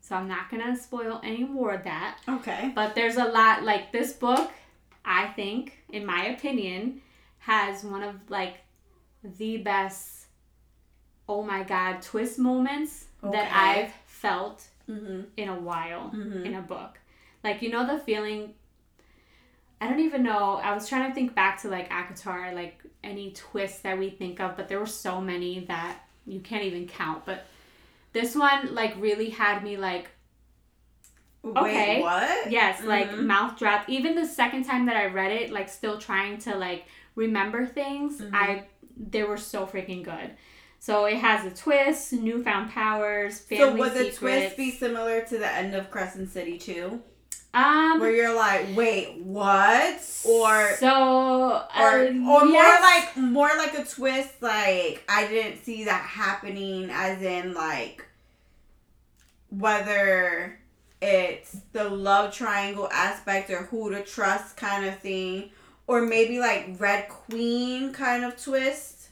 So 0.00 0.14
I'm 0.16 0.28
not 0.28 0.50
gonna 0.50 0.76
spoil 0.76 1.20
any 1.24 1.44
more 1.44 1.74
of 1.74 1.84
that. 1.84 2.18
Okay. 2.28 2.72
But 2.74 2.94
there's 2.94 3.16
a 3.16 3.24
lot 3.24 3.62
like 3.64 3.92
this 3.92 4.12
book, 4.12 4.50
I 5.04 5.26
think, 5.28 5.78
in 5.92 6.04
my 6.06 6.26
opinion, 6.26 7.02
has 7.38 7.84
one 7.84 8.02
of 8.02 8.14
like 8.28 8.58
the 9.22 9.58
best 9.58 10.26
oh 11.28 11.42
my 11.42 11.64
god 11.64 12.00
twist 12.02 12.38
moments 12.38 13.06
that 13.22 13.50
I've 13.52 13.92
felt 14.06 14.68
Mm-hmm. 14.88 15.22
in 15.36 15.48
a 15.48 15.58
while 15.58 16.12
Mhm. 16.14 16.44
in 16.44 16.54
a 16.54 16.62
book. 16.62 17.00
Like 17.42 17.60
you 17.60 17.70
know 17.70 17.84
the 17.84 17.98
feeling 17.98 18.54
I 19.80 19.88
don't 19.88 20.00
even 20.00 20.22
know. 20.22 20.56
I 20.62 20.74
was 20.74 20.88
trying 20.88 21.08
to 21.08 21.14
think 21.14 21.34
back 21.34 21.60
to 21.62 21.68
like 21.68 21.90
ACOTAR, 21.90 22.54
like 22.54 22.82
any 23.04 23.32
twists 23.32 23.80
that 23.80 23.98
we 23.98 24.10
think 24.10 24.40
of, 24.40 24.56
but 24.56 24.68
there 24.68 24.78
were 24.78 24.86
so 24.86 25.20
many 25.20 25.60
that 25.66 25.98
you 26.26 26.40
can't 26.40 26.64
even 26.64 26.86
count. 26.88 27.24
But 27.24 27.44
this 28.12 28.34
one 28.34 28.74
like 28.74 28.94
really 28.98 29.30
had 29.30 29.62
me 29.62 29.76
like 29.76 30.08
Okay. 31.44 31.96
Wait, 31.96 32.02
what? 32.02 32.50
Yes, 32.50 32.82
like 32.82 33.10
Mhm. 33.10 33.26
mouth 33.26 33.58
drop. 33.58 33.88
Even 33.88 34.16
the 34.16 34.26
second 34.26 34.64
time 34.64 34.86
that 34.86 34.96
I 34.96 35.06
read 35.06 35.30
it, 35.30 35.52
like 35.52 35.68
still 35.68 35.98
trying 35.98 36.38
to 36.38 36.56
like 36.56 36.86
remember 37.14 37.66
things, 37.66 38.20
Mhm. 38.20 38.30
I 38.34 38.64
they 38.96 39.22
were 39.22 39.36
so 39.36 39.66
freaking 39.66 40.02
good. 40.02 40.30
So 40.78 41.04
it 41.04 41.18
has 41.18 41.44
a 41.44 41.54
twist, 41.54 42.12
newfound 42.12 42.70
powers, 42.70 43.40
family 43.40 43.64
So 43.64 43.76
would 43.76 43.94
the 43.94 44.10
twist 44.10 44.56
be 44.56 44.70
similar 44.70 45.20
to 45.22 45.38
the 45.38 45.50
end 45.50 45.74
of 45.74 45.90
Crescent 45.90 46.30
City 46.30 46.58
too, 46.58 47.02
um 47.56 48.00
where 48.00 48.10
you're 48.12 48.34
like, 48.36 48.66
wait, 48.76 49.16
what? 49.22 49.94
Or 50.24 50.76
so 50.78 50.90
or 50.90 51.62
uh, 51.74 52.06
or 52.08 52.12
more 52.12 52.44
yes. 52.46 52.82
like 53.16 53.16
more 53.22 53.48
like 53.56 53.78
a 53.78 53.84
twist 53.84 54.42
like 54.42 55.02
I 55.08 55.26
didn't 55.28 55.64
see 55.64 55.84
that 55.84 56.02
happening 56.02 56.90
as 56.90 57.22
in 57.22 57.54
like 57.54 58.04
whether 59.50 60.58
it's 61.00 61.56
the 61.72 61.84
love 61.88 62.32
triangle 62.34 62.88
aspect 62.90 63.50
or 63.50 63.62
who 63.64 63.90
to 63.90 64.02
trust 64.02 64.56
kind 64.56 64.84
of 64.86 64.98
thing 64.98 65.50
or 65.86 66.02
maybe 66.02 66.38
like 66.40 66.70
red 66.78 67.08
queen 67.08 67.92
kind 67.92 68.24
of 68.24 68.36
twist 68.42 69.08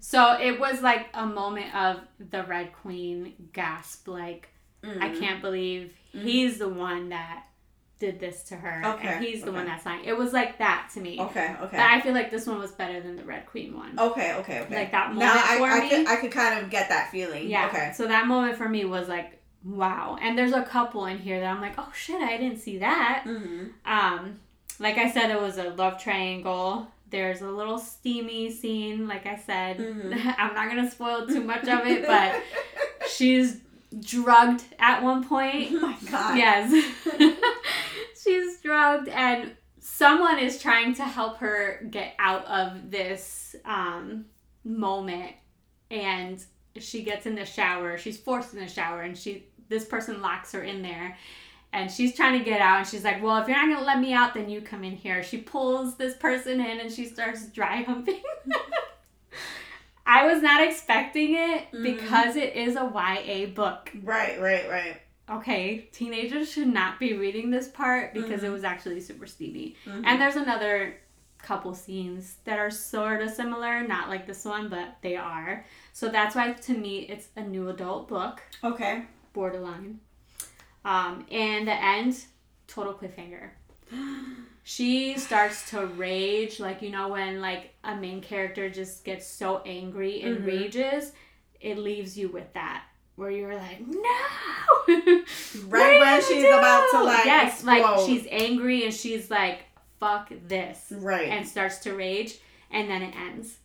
So 0.00 0.38
it 0.40 0.58
was 0.58 0.80
like 0.82 1.08
a 1.14 1.26
moment 1.26 1.74
of 1.74 2.00
the 2.30 2.42
Red 2.44 2.72
Queen 2.72 3.34
gasp, 3.52 4.08
like 4.08 4.48
I 4.84 4.86
Mm. 5.08 5.18
can't 5.18 5.42
believe 5.42 5.92
Mhm. 6.14 6.22
he's 6.22 6.58
the 6.58 6.68
one 6.68 7.08
that 7.08 7.44
did 7.98 8.20
this 8.20 8.42
to 8.44 8.54
her, 8.56 8.82
Okay, 8.94 9.08
and 9.08 9.24
he's 9.24 9.42
the 9.42 9.50
one 9.50 9.62
okay. 9.62 9.70
that's 9.70 9.84
lying. 9.86 10.04
It 10.04 10.16
was 10.16 10.32
like 10.32 10.58
that 10.58 10.88
to 10.94 11.00
me. 11.00 11.18
okay 11.20 11.54
okay 11.60 11.76
But 11.76 11.80
I 11.86 12.00
feel 12.00 12.14
like 12.14 12.30
this 12.30 12.46
one 12.46 12.58
was 12.58 12.70
better 12.72 13.00
than 13.00 13.16
the 13.16 13.24
Red 13.24 13.46
Queen 13.46 13.76
one. 13.76 13.98
okay 13.98 14.34
okay 14.36 14.60
okay 14.60 14.76
Like 14.76 14.92
that 14.92 15.08
moment 15.14 15.20
now 15.34 15.34
I, 15.44 15.58
for 15.58 15.66
I, 15.66 15.80
me. 15.80 15.88
could, 15.90 16.06
I 16.06 16.16
could 16.16 16.30
kind 16.30 16.62
of 16.62 16.70
get 16.70 16.88
that 16.90 17.10
feeling 17.10 17.48
Yeah. 17.48 17.66
okay 17.68 17.92
So 17.94 18.06
that 18.06 18.26
moment 18.26 18.56
for 18.56 18.68
me 18.68 18.84
was 18.84 19.08
like, 19.08 19.40
wow. 19.64 20.16
And 20.22 20.38
there's 20.38 20.52
a 20.52 20.62
couple 20.62 21.06
in 21.06 21.18
here 21.18 21.40
that 21.40 21.46
I'm 21.52 21.60
like, 21.60 21.74
oh 21.78 21.90
shit, 21.94 22.22
I 22.22 22.36
didn't 22.36 22.58
see 22.60 22.78
that. 22.78 23.24
mm-hmm. 23.26 23.66
Um, 23.84 24.38
like 24.78 24.96
I 24.96 25.10
said, 25.10 25.30
it 25.30 25.40
was 25.40 25.58
a 25.58 25.70
love 25.70 26.00
triangle. 26.00 26.86
There's 27.10 27.40
a 27.40 27.50
little 27.50 27.78
steamy 27.78 28.52
scene, 28.52 29.08
like 29.08 29.26
I 29.26 29.36
said. 29.36 29.78
Mhm. 29.78 30.34
I'm 30.38 30.54
not 30.54 30.68
gonna 30.68 30.88
spoil 30.90 31.26
too 31.26 31.42
much 31.42 31.66
of 31.66 31.84
it, 31.86 32.06
but 32.06 32.40
she's 33.10 33.60
drugged 34.00 34.64
at 34.78 35.02
one 35.02 35.26
point. 35.26 35.68
oh 35.72 35.80
my 35.80 35.96
god 36.10 36.36
Yes. 36.36 36.94
She's 38.22 38.60
drugged 38.60 39.08
and 39.08 39.52
someone 39.80 40.38
is 40.38 40.60
trying 40.60 40.94
to 40.94 41.04
help 41.04 41.38
her 41.38 41.86
get 41.90 42.14
out 42.18 42.44
of 42.46 42.90
this 42.90 43.56
um, 43.64 44.26
moment 44.64 45.32
and 45.90 46.44
she 46.78 47.02
gets 47.02 47.26
in 47.26 47.34
the 47.34 47.44
shower. 47.46 47.96
She's 47.96 48.18
forced 48.18 48.52
in 48.54 48.60
the 48.60 48.68
shower 48.68 49.02
and 49.02 49.16
she 49.16 49.46
this 49.68 49.84
person 49.84 50.20
locks 50.22 50.52
her 50.52 50.62
in 50.62 50.82
there. 50.82 51.16
And 51.70 51.90
she's 51.90 52.16
trying 52.16 52.38
to 52.38 52.44
get 52.46 52.62
out, 52.62 52.78
and 52.78 52.86
she's 52.88 53.04
like, 53.04 53.22
Well, 53.22 53.36
if 53.42 53.46
you're 53.46 53.54
not 53.54 53.68
gonna 53.68 53.86
let 53.86 54.00
me 54.00 54.14
out, 54.14 54.32
then 54.32 54.48
you 54.48 54.62
come 54.62 54.84
in 54.84 54.96
here. 54.96 55.22
She 55.22 55.36
pulls 55.36 55.96
this 55.96 56.16
person 56.16 56.60
in 56.62 56.80
and 56.80 56.90
she 56.90 57.04
starts 57.04 57.46
dry 57.48 57.82
humping. 57.82 58.22
I 60.10 60.26
was 60.26 60.42
not 60.42 60.62
expecting 60.66 61.34
it 61.36 61.70
Mhm. 61.70 61.82
because 61.82 62.34
it 62.34 62.56
is 62.56 62.76
a 62.76 62.84
YA 62.86 63.46
book 63.46 63.90
right 64.02 64.40
right 64.40 64.68
right 64.68 65.00
okay, 65.30 65.86
teenagers 65.92 66.50
should 66.50 66.68
not 66.68 66.98
be 66.98 67.12
reading 67.12 67.50
this 67.50 67.68
part 67.68 68.14
because 68.14 68.42
it 68.42 68.48
Mhm. 68.48 68.52
was 68.54 68.64
actually 68.64 69.00
super 69.02 69.26
steamy. 69.26 69.76
Mhm. 69.84 70.02
And 70.06 70.18
there's 70.20 70.36
another 70.36 70.98
couple 71.36 71.74
scenes 71.74 72.38
that 72.44 72.58
are 72.58 72.70
sort 72.70 73.20
of 73.20 73.28
similar, 73.30 73.86
not 73.86 74.08
like 74.08 74.26
this 74.26 74.46
one, 74.46 74.68
but 74.70 74.96
they 75.02 75.16
are. 75.16 75.66
So 75.92 76.08
that's 76.08 76.34
why 76.34 76.52
to 76.54 76.72
me 76.72 77.00
it's 77.00 77.28
a 77.36 77.42
new 77.42 77.68
adult 77.68 78.08
book, 78.08 78.40
Okay. 78.64 79.02
borderline. 79.34 80.00
Um, 80.84 81.26
and 81.30 81.68
the 81.68 81.74
end, 81.74 82.24
total 82.66 82.94
cliffhanger. 82.94 83.50
She 84.70 85.16
starts 85.18 85.70
to 85.70 85.86
rage, 85.86 86.60
like 86.60 86.82
you 86.82 86.90
know 86.90 87.08
when 87.08 87.40
like 87.40 87.72
a 87.84 87.96
main 87.96 88.20
character 88.20 88.68
just 88.68 89.02
gets 89.02 89.26
so 89.26 89.62
angry 89.64 90.20
and 90.20 90.38
Mhm. 90.40 90.46
rages, 90.46 91.12
it 91.58 91.78
leaves 91.78 92.18
you 92.18 92.28
with 92.28 92.52
that 92.52 92.82
where 93.16 93.30
you're 93.30 93.54
like, 93.56 93.80
no. 93.80 93.96
Right 94.86 95.24
What 95.68 95.80
are 95.80 95.92
you 95.94 96.00
when 96.00 96.20
she's 96.20 96.42
do? 96.42 96.48
about 96.58 96.90
to, 96.90 97.02
like, 97.02 97.24
yes, 97.24 97.64
like 97.64 98.06
she's 98.06 98.26
angry 98.30 98.84
and 98.84 98.92
she's 98.92 99.30
like, 99.30 99.60
fuck 100.00 100.30
this, 100.46 100.92
Right. 100.92 101.28
and 101.28 101.48
starts 101.48 101.78
to 101.78 101.94
rage, 101.94 102.38
and 102.70 102.90
then 102.90 103.00
it 103.02 103.14
ends. 103.16 103.56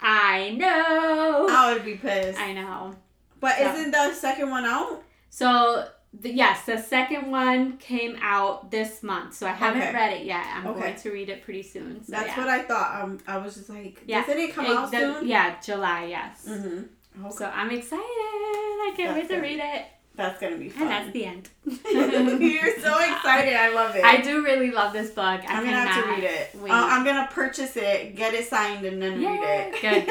I 0.00 0.50
know. 0.50 1.48
I 1.50 1.72
would 1.72 1.84
be 1.84 1.96
pissed. 1.96 2.38
I 2.38 2.52
know. 2.52 2.94
but 3.40 3.56
So- 3.58 3.74
isn't 3.74 3.90
the 3.90 4.14
second 4.14 4.50
one 4.50 4.64
out? 4.66 5.02
So 5.30 5.88
the, 6.12 6.30
yes, 6.30 6.66
the 6.66 6.76
second 6.78 7.30
one 7.30 7.78
came 7.78 8.16
out 8.20 8.70
this 8.70 9.02
month, 9.02 9.34
so 9.34 9.46
I 9.46 9.50
haven't 9.52 9.82
Okay. 9.82 9.92
read 9.94 10.12
it 10.20 10.26
yet. 10.26 10.44
I'm 10.46 10.66
Okay. 10.66 10.80
going 10.80 10.96
to 10.96 11.10
read 11.10 11.28
it 11.30 11.42
pretty 11.42 11.62
soon. 11.62 12.04
So 12.04 12.12
That's 12.12 12.28
yeah. 12.28 12.38
what 12.38 12.48
I 12.48 12.62
thought. 12.62 13.02
Um, 13.02 13.18
I 13.26 13.38
was 13.38 13.54
just 13.54 13.70
like, 13.70 14.02
Yeah. 14.06 14.20
doesn't 14.20 14.38
it 14.38 14.52
come 14.54 14.66
It- 14.66 14.72
out 14.76 14.90
the- 14.90 14.98
soon? 14.98 15.26
Yeah, 15.28 15.58
July. 15.60 16.04
Yes. 16.06 16.46
Mm-hmm. 16.48 17.30
So 17.30 17.46
I'm 17.46 17.70
excited. 17.70 18.02
I 18.04 18.92
can't 18.96 19.14
wait 19.14 19.28
to 19.28 19.34
good. 19.34 19.42
read 19.42 19.60
it. 19.60 19.84
That's 20.14 20.38
gonna 20.40 20.56
be 20.58 20.64
And 20.66 20.72
fun. 20.74 20.88
that's 20.88 21.12
the 21.12 21.24
end. 21.24 21.48
You're 21.66 22.78
so 22.80 22.98
excited. 23.00 23.54
I 23.54 23.72
love 23.74 23.96
it. 23.96 24.04
I 24.04 24.20
do 24.20 24.44
really 24.44 24.70
love 24.70 24.92
this 24.92 25.08
book. 25.10 25.24
I 25.24 25.46
I'm 25.46 25.64
gonna 25.64 25.72
have 25.76 26.04
to 26.04 26.10
read 26.10 26.24
it. 26.24 26.50
Uh, 26.54 26.66
I'm 26.70 27.04
gonna 27.04 27.28
purchase 27.32 27.76
it, 27.76 28.14
get 28.14 28.34
it 28.34 28.46
signed, 28.46 28.84
and 28.84 29.00
then 29.00 29.24
read 29.24 29.40
it. 29.42 29.80
Good. 29.80 30.06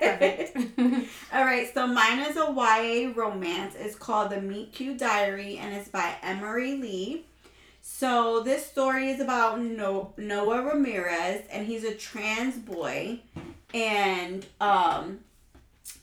Perfect. 0.00 1.08
All 1.32 1.44
right, 1.44 1.72
so 1.72 1.86
mine 1.86 2.18
is 2.20 2.36
a 2.36 2.52
YA 2.52 3.12
romance. 3.14 3.74
It's 3.78 3.94
called 3.96 4.30
The 4.30 4.40
Meet 4.40 4.72
Cute 4.72 4.98
Diary, 4.98 5.56
and 5.58 5.74
it's 5.74 5.88
by 5.88 6.14
Emery 6.22 6.76
Lee. 6.76 7.24
So 7.82 8.40
this 8.42 8.66
story 8.66 9.08
is 9.10 9.20
about 9.20 9.60
no- 9.60 10.12
Noah 10.18 10.62
Ramirez, 10.62 11.42
and 11.50 11.66
he's 11.66 11.84
a 11.84 11.94
trans 11.94 12.56
boy, 12.56 13.20
and 13.72 14.44
um, 14.60 15.20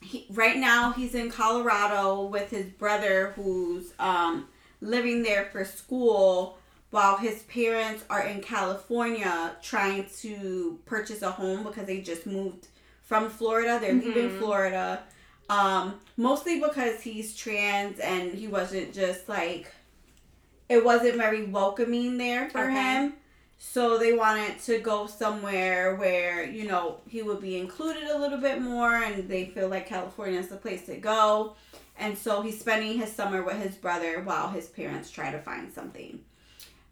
he, 0.04 0.26
right 0.30 0.56
now 0.56 0.92
he's 0.92 1.14
in 1.14 1.30
Colorado 1.30 2.22
with 2.26 2.50
his 2.50 2.66
brother, 2.66 3.32
who's 3.36 3.92
um 3.98 4.48
living 4.80 5.22
there 5.22 5.46
for 5.52 5.64
school. 5.64 6.58
While 6.90 7.16
his 7.16 7.42
parents 7.44 8.04
are 8.08 8.22
in 8.22 8.40
California 8.40 9.56
trying 9.62 10.06
to 10.20 10.78
purchase 10.86 11.22
a 11.22 11.32
home 11.32 11.64
because 11.64 11.86
they 11.86 12.00
just 12.00 12.24
moved 12.24 12.68
from 13.02 13.28
Florida. 13.30 13.78
They're 13.80 13.94
leaving 13.94 14.30
Mhm. 14.30 14.38
Florida. 14.38 15.02
Um, 15.50 16.00
mostly 16.16 16.60
because 16.60 17.02
he's 17.02 17.34
trans 17.36 17.98
and 17.98 18.32
he 18.32 18.46
wasn't 18.46 18.94
just 18.94 19.28
like 19.28 19.72
it 20.68 20.84
wasn't 20.84 21.16
very 21.16 21.44
welcoming 21.44 22.16
there 22.16 22.48
for 22.50 22.62
Okay. 22.62 22.72
him. 22.74 23.14
So 23.66 23.98
they 23.98 24.12
wanted 24.12 24.60
to 24.64 24.78
go 24.78 25.06
somewhere 25.06 25.96
where, 25.96 26.44
you 26.44 26.68
know, 26.68 26.98
he 27.08 27.22
would 27.22 27.40
be 27.40 27.56
included 27.58 28.04
a 28.04 28.16
little 28.18 28.38
bit 28.38 28.60
more 28.60 28.94
and 28.94 29.28
they 29.28 29.46
feel 29.46 29.68
like 29.68 29.88
California 29.88 30.38
is 30.38 30.48
the 30.48 30.56
place 30.56 30.86
to 30.86 30.96
go. 30.96 31.56
And 31.98 32.16
so 32.16 32.40
he's 32.42 32.60
spending 32.60 32.98
his 32.98 33.10
summer 33.12 33.42
with 33.42 33.56
his 33.60 33.74
brother 33.74 34.20
while 34.22 34.50
his 34.50 34.68
parents 34.68 35.10
try 35.10 35.32
to 35.32 35.40
find 35.40 35.72
something. 35.72 36.20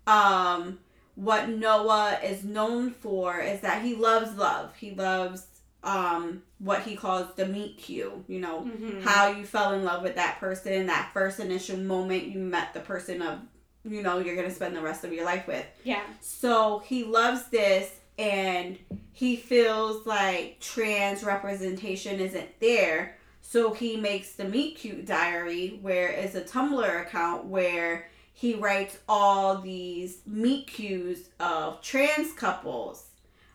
Um, 0.07 0.79
what 1.15 1.49
Noah 1.51 2.19
is 2.25 2.43
known 2.43 2.91
for 2.91 3.39
is 3.39 3.61
that 3.61 3.83
he 3.85 3.95
loves 3.95 4.37
love. 4.37 4.75
He 4.77 4.93
loves 4.95 5.47
um 5.85 6.43
what 6.61 6.83
he 6.83 6.95
calls 6.95 7.27
the 7.35 7.45
meet 7.45 7.77
cute, 7.77 8.25
you 8.29 8.39
know, 8.39 8.61
Mhm. 8.63 9.03
how 9.03 9.27
you 9.29 9.45
fell 9.45 9.73
in 9.73 9.85
love 9.85 10.03
with 10.05 10.15
that 10.15 10.39
person, 10.39 10.87
that 10.87 11.11
first 11.13 11.41
initial 11.41 11.77
moment 11.77 12.25
you 12.25 12.39
met 12.39 12.73
the 12.73 12.79
person 12.81 13.21
of 13.21 13.41
you 13.85 14.03
know 14.03 14.19
you're 14.19 14.37
gonna 14.37 14.51
spend 14.51 14.77
the 14.77 14.81
rest 14.81 15.05
of 15.05 15.13
your 15.13 15.25
life 15.25 15.47
with. 15.47 15.67
Yeah. 15.85 16.03
So 16.21 16.81
he 16.81 17.05
loves 17.05 17.49
this 17.49 17.91
and 18.19 18.79
he 19.13 19.37
feels 19.37 20.07
like 20.07 20.59
trans 20.61 21.25
representation 21.25 22.21
isn't 22.21 22.61
there. 22.61 23.17
So 23.41 23.73
he 23.73 23.97
makes 23.97 24.33
the 24.35 24.45
Meet 24.45 24.77
Cute 24.77 25.05
Diary, 25.05 25.79
where 25.83 26.09
it's 26.09 26.35
a 26.35 26.41
Tumblr 26.43 27.01
account 27.03 27.47
where 27.47 28.09
he 28.33 28.55
writes 28.55 28.99
all 29.09 29.59
these 29.59 30.19
meet 30.27 30.67
cutes 30.69 31.29
of 31.39 31.83
trans 31.83 32.33
couples. 32.33 33.07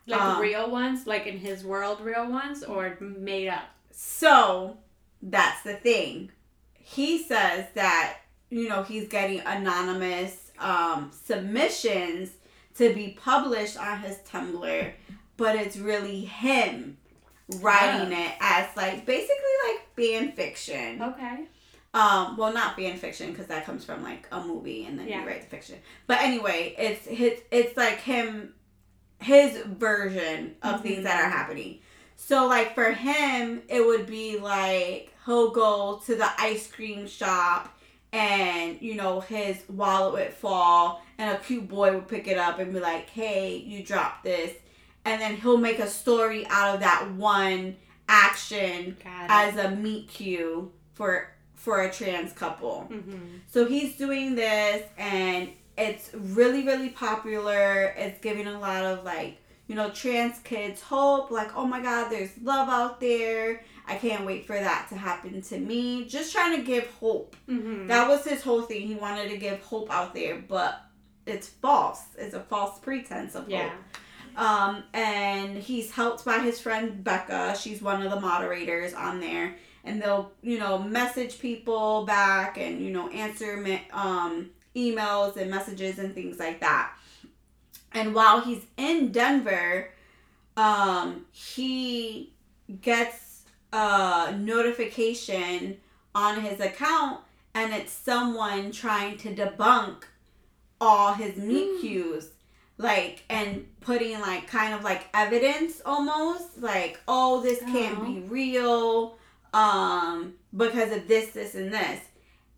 Like 0.06 0.20
Um, 0.20 0.40
real 0.40 0.70
ones, 0.70 1.06
like 1.06 1.26
in 1.26 1.38
his 1.38 1.64
world, 1.64 2.00
real 2.00 2.30
ones, 2.30 2.62
or 2.62 2.96
made 3.00 3.48
up. 3.48 3.64
So 3.90 4.78
that's 5.20 5.62
the 5.62 5.74
thing. 5.74 6.30
He 6.74 7.18
says 7.22 7.66
that, 7.74 8.18
you 8.50 8.68
know, 8.68 8.82
he's 8.82 9.08
getting 9.08 9.40
anonymous 9.40 10.52
um, 10.58 11.10
submissions 11.24 12.30
to 12.76 12.94
be 12.94 13.16
published 13.20 13.76
on 13.76 14.00
his 14.00 14.16
Tumblr, 14.30 14.92
but 15.36 15.56
it's 15.56 15.76
really 15.76 16.24
him 16.24 16.96
writing 17.60 18.12
it 18.12 18.32
as 18.40 18.66
like 18.76 19.04
basically 19.06 19.34
like 19.68 19.94
fan 19.96 20.32
fiction. 20.32 21.02
Okay. 21.02 21.44
Um, 21.94 22.36
well, 22.36 22.52
not 22.52 22.76
fan 22.76 22.96
fiction 22.98 23.30
because 23.30 23.46
that 23.46 23.64
comes 23.64 23.84
from 23.84 24.02
like 24.02 24.28
a 24.30 24.40
movie 24.44 24.84
and 24.84 24.98
then 24.98 25.08
Yeah. 25.08 25.22
he 25.22 25.26
writes 25.26 25.46
fiction. 25.46 25.76
But 26.06 26.20
anyway, 26.20 26.74
it's 26.78 27.06
his, 27.06 27.40
it's 27.50 27.76
like 27.76 27.98
him, 28.00 28.54
his 29.20 29.56
version 29.66 30.56
of 30.62 30.76
Mhm. 30.80 30.82
things 30.82 31.04
that 31.04 31.20
are 31.24 31.30
happening. 31.30 31.80
So 32.16 32.46
like 32.46 32.74
for 32.74 32.92
him, 32.92 33.62
it 33.68 33.84
would 33.84 34.06
be 34.06 34.38
like 34.38 35.12
he'll 35.24 35.50
go 35.50 36.00
to 36.06 36.14
the 36.14 36.28
ice 36.40 36.70
cream 36.70 37.06
shop 37.06 37.74
and 38.12 38.80
you 38.80 38.94
know 38.94 39.20
his 39.20 39.62
wallet 39.68 40.12
would 40.12 40.32
fall 40.32 41.02
and 41.18 41.36
a 41.36 41.38
cute 41.40 41.68
boy 41.68 41.92
would 41.94 42.08
pick 42.08 42.26
it 42.28 42.38
up 42.38 42.58
and 42.58 42.72
be 42.72 42.80
like, 42.80 43.08
"Hey, 43.10 43.56
you 43.56 43.82
dropped 43.82 44.24
this," 44.24 44.52
and 45.04 45.20
then 45.20 45.36
he'll 45.36 45.58
make 45.58 45.78
a 45.78 45.88
story 45.88 46.46
out 46.48 46.74
of 46.74 46.80
that 46.80 47.10
one 47.12 47.76
action 48.08 48.96
as 49.04 49.56
a 49.56 49.70
meet 49.70 50.08
cute 50.08 50.72
for 50.94 51.28
for 51.54 51.82
a 51.82 51.92
trans 51.92 52.32
couple. 52.32 52.88
mm-hmm. 52.90 53.38
So 53.48 53.66
he's 53.66 53.96
doing 53.96 54.34
this 54.36 54.86
and 54.96 55.50
it's 55.76 56.10
really 56.14 56.64
really 56.64 56.88
popular. 56.88 57.94
It's 57.96 58.20
giving 58.20 58.46
a 58.46 58.58
lot 58.58 58.84
of 58.84 59.04
like, 59.04 59.38
you 59.66 59.74
know, 59.74 59.90
trans 59.90 60.38
kids 60.40 60.80
hope 60.80 61.30
like, 61.30 61.56
"Oh 61.56 61.66
my 61.66 61.82
god, 61.82 62.10
there's 62.10 62.30
love 62.42 62.68
out 62.68 63.00
there. 63.00 63.62
I 63.88 63.96
can't 63.96 64.24
wait 64.24 64.46
for 64.46 64.54
that 64.54 64.88
to 64.90 64.96
happen 64.96 65.40
to 65.42 65.58
me." 65.58 66.04
Just 66.06 66.32
trying 66.32 66.56
to 66.56 66.62
give 66.62 66.86
hope. 67.00 67.34
Mm-hmm. 67.48 67.88
That 67.88 68.08
was 68.08 68.24
his 68.24 68.42
whole 68.42 68.62
thing. 68.62 68.86
He 68.86 68.94
wanted 68.94 69.30
to 69.30 69.36
give 69.36 69.60
hope 69.62 69.90
out 69.90 70.14
there, 70.14 70.42
but 70.46 70.80
it's 71.26 71.48
false. 71.48 72.02
It's 72.16 72.34
a 72.34 72.40
false 72.40 72.78
pretense 72.78 73.34
of 73.34 73.48
yeah. 73.48 73.70
hope. 73.70 73.78
Um, 74.38 74.84
and 74.94 75.58
he's 75.58 75.90
helped 75.90 76.24
by 76.24 76.38
his 76.38 76.60
friend 76.60 77.02
Becca. 77.02 77.56
She's 77.58 77.82
one 77.82 78.02
of 78.02 78.10
the 78.10 78.20
moderators 78.20 78.94
on 78.94 79.18
there, 79.20 79.56
and 79.84 80.00
they'll 80.00 80.32
you 80.42 80.58
know 80.58 80.78
message 80.78 81.40
people 81.40 82.04
back 82.06 82.56
and 82.56 82.80
you 82.80 82.90
know 82.90 83.08
answer 83.08 83.80
um, 83.92 84.50
emails 84.76 85.36
and 85.36 85.50
messages 85.50 85.98
and 85.98 86.14
things 86.14 86.38
like 86.38 86.60
that. 86.60 86.92
And 87.92 88.14
while 88.14 88.40
he's 88.40 88.64
in 88.76 89.10
Denver, 89.10 89.90
um, 90.56 91.26
he 91.32 92.32
gets 92.80 93.27
a 93.72 94.34
notification 94.38 95.78
on 96.14 96.40
his 96.40 96.60
account, 96.60 97.20
and 97.54 97.72
it's 97.72 97.92
someone 97.92 98.70
trying 98.72 99.16
to 99.18 99.34
debunk 99.34 100.04
all 100.80 101.12
his 101.14 101.36
meet 101.36 101.68
Mm. 101.68 101.80
cutes. 101.80 102.26
Like 102.80 103.24
and 103.28 103.66
putting 103.80 104.20
like 104.20 104.46
kind 104.46 104.72
of 104.72 104.84
like 104.84 105.06
evidence 105.12 105.82
almost 105.84 106.58
like 106.62 107.00
oh 107.08 107.40
this 107.40 107.58
can't 107.58 107.98
Oh. 107.98 108.04
be 108.04 108.20
real 108.20 109.18
um 109.52 110.34
because 110.56 110.92
of 110.92 111.08
this 111.08 111.30
this 111.32 111.56
and 111.56 111.72
this. 111.72 112.00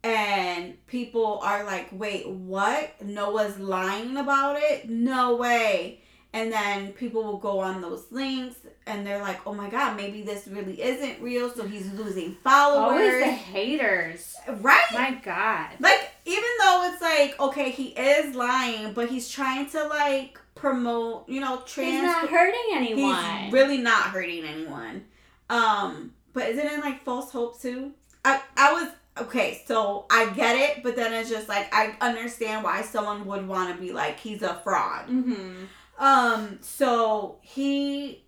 And 0.05 0.85
people 0.87 1.41
are 1.43 1.64
like 1.64 1.89
wait 1.93 2.28
what? 2.28 3.01
Noah's 3.03 3.59
lying 3.59 4.18
about 4.18 4.57
it? 4.59 4.91
No 4.91 5.37
way 5.37 6.03
and 6.33 6.53
then 6.53 6.93
people 6.93 7.22
will 7.24 7.39
go 7.39 7.59
on 7.59 7.81
those 7.81 8.05
links 8.11 8.57
and 8.87 9.07
they're 9.07 9.20
like 9.20 9.45
oh 9.47 9.55
my 9.55 9.68
god 9.68 9.97
maybe 9.97 10.22
this 10.22 10.47
really 10.49 10.81
isn't 10.81 11.20
real 11.20 11.51
so 11.51 11.66
he's 11.66 11.93
losing 11.95 12.35
followers 12.45 12.93
Always 12.93 13.24
the 13.24 13.31
haters. 13.31 14.37
right 14.61 14.85
My 14.93 15.20
God. 15.22 15.70
like 15.81 16.11
even 16.24 16.51
though 16.61 16.91
it's 16.93 17.03
like 17.03 17.41
okay 17.41 17.70
he 17.70 17.89
is 17.89 18.35
lying 18.35 18.93
but 18.93 19.09
he's 19.09 19.28
trying 19.28 19.68
to 19.70 19.87
like 19.89 20.39
promote 20.55 21.28
you 21.28 21.41
know 21.41 21.62
trans 21.66 21.93
He's 21.93 22.03
not 22.03 22.28
hurting 22.28 22.61
anyone. 22.72 23.14
he's 23.45 23.53
really 23.53 23.78
not 23.78 24.05
hurting 24.07 24.45
anyone 24.45 25.05
um 25.49 26.12
but 26.33 26.49
is 26.49 26.59
it 26.59 26.72
in 26.72 26.81
like 26.81 27.03
false 27.03 27.31
hope 27.33 27.61
too 27.61 27.93
i 28.24 28.41
i 28.57 28.72
was 28.72 28.89
okay 29.18 29.61
so 29.66 30.07
i 30.11 30.31
get 30.31 30.57
it 30.57 30.83
but 30.83 30.97
then 30.97 31.12
it's 31.12 31.28
just 31.31 31.49
like 31.49 31.72
i 31.74 31.95
understand 32.01 32.62
why 32.62 32.83
someone 32.83 33.26
would 33.26 33.47
want 33.49 33.74
to 33.74 33.81
be 33.83 33.93
like 33.93 34.18
he's 34.20 34.43
a 34.43 34.55
fraud 34.62 35.09
mm-hmm. 35.09 35.64
Um, 36.01 36.59
so 36.61 37.38
he 37.42 38.24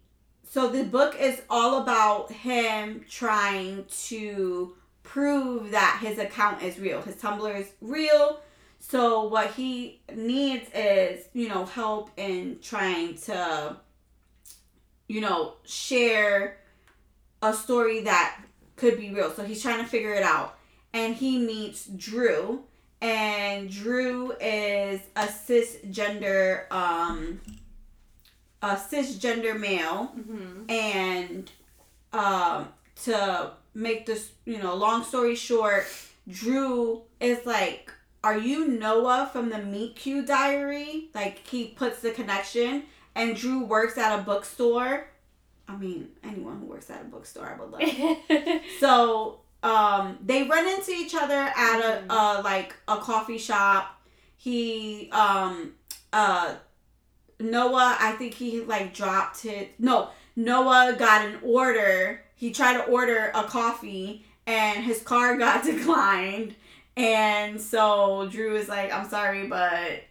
so 0.48 0.68
the 0.68 0.84
book 0.84 1.16
is 1.18 1.42
all 1.50 1.82
about 1.82 2.30
him 2.30 3.04
trying 3.08 3.86
to 4.04 4.76
prove 5.02 5.72
that 5.72 5.98
his 6.00 6.18
account 6.18 6.62
is 6.62 6.78
real. 6.78 7.02
His 7.02 7.16
Tumblr 7.16 7.58
is 7.58 7.72
real. 7.80 8.40
So 8.78 9.24
what 9.24 9.52
he 9.52 10.02
needs 10.14 10.68
is, 10.74 11.26
you 11.32 11.48
know, 11.48 11.64
help 11.64 12.10
in 12.16 12.58
trying 12.60 13.16
to 13.22 13.76
you 15.12 15.20
know, 15.20 15.52
share 15.64 16.56
a 17.42 17.52
story 17.52 18.00
that 18.00 18.42
could 18.76 18.98
be 18.98 19.10
real. 19.10 19.30
So 19.30 19.44
he's 19.44 19.60
trying 19.60 19.84
to 19.84 19.88
figure 19.88 20.14
it 20.14 20.22
out. 20.22 20.58
And 20.94 21.14
he 21.14 21.38
meets 21.38 21.84
Drew. 21.84 22.64
And 23.02 23.68
Drew 23.70 24.32
is 24.40 25.00
a 25.14 25.26
cisgender, 25.26 26.70
um, 26.72 27.40
a 28.62 28.76
cisgender 28.76 29.58
male. 29.58 30.12
Mm-hmm. 30.16 30.70
And 30.70 31.50
um, 32.12 32.68
to 33.04 33.50
make 33.74 34.06
this, 34.06 34.30
you 34.46 34.58
know, 34.58 34.74
long 34.74 35.04
story 35.04 35.34
short, 35.34 35.84
Drew 36.28 37.02
is 37.20 37.44
like, 37.44 37.92
Are 38.22 38.38
you 38.38 38.68
Noah 38.68 39.28
from 39.32 39.50
the 39.50 39.58
Meet 39.58 39.96
Cute 39.96 40.26
Diary? 40.26 41.10
Like, 41.14 41.46
he 41.46 41.68
puts 41.68 42.00
the 42.00 42.12
connection. 42.12 42.84
And 43.14 43.36
Drew 43.36 43.64
works 43.64 43.98
at 43.98 44.18
a 44.18 44.22
bookstore. 44.22 45.06
I 45.68 45.76
mean, 45.76 46.08
anyone 46.24 46.60
who 46.60 46.66
works 46.66 46.88
at 46.90 47.02
a 47.02 47.04
bookstore, 47.04 47.46
I 47.46 47.60
would 47.60 47.70
love. 47.70 48.60
So 48.80 49.40
um, 49.62 50.18
they 50.24 50.44
run 50.44 50.66
into 50.66 50.92
each 50.92 51.14
other 51.14 51.34
at 51.34 51.80
a, 51.80 52.04
uh 52.12 52.40
like 52.42 52.74
a 52.88 52.96
coffee 52.96 53.38
shop. 53.38 54.00
He 54.36 55.08
um 55.12 55.74
uh 56.12 56.54
Noah, 57.42 57.96
I 58.00 58.12
think 58.12 58.34
he 58.34 58.60
like 58.62 58.94
dropped 58.94 59.42
his 59.42 59.66
no 59.78 60.10
Noah 60.36 60.96
got 60.98 61.26
an 61.26 61.38
order. 61.42 62.22
He 62.34 62.52
tried 62.52 62.74
to 62.74 62.84
order 62.84 63.30
a 63.34 63.44
coffee 63.44 64.24
and 64.46 64.84
his 64.84 65.02
car 65.02 65.36
got 65.38 65.64
declined. 65.64 66.54
And 66.96 67.60
so 67.60 68.28
Drew 68.30 68.56
is 68.56 68.68
like, 68.68 68.92
I'm 68.92 69.08
sorry, 69.08 69.46
but 69.46 70.04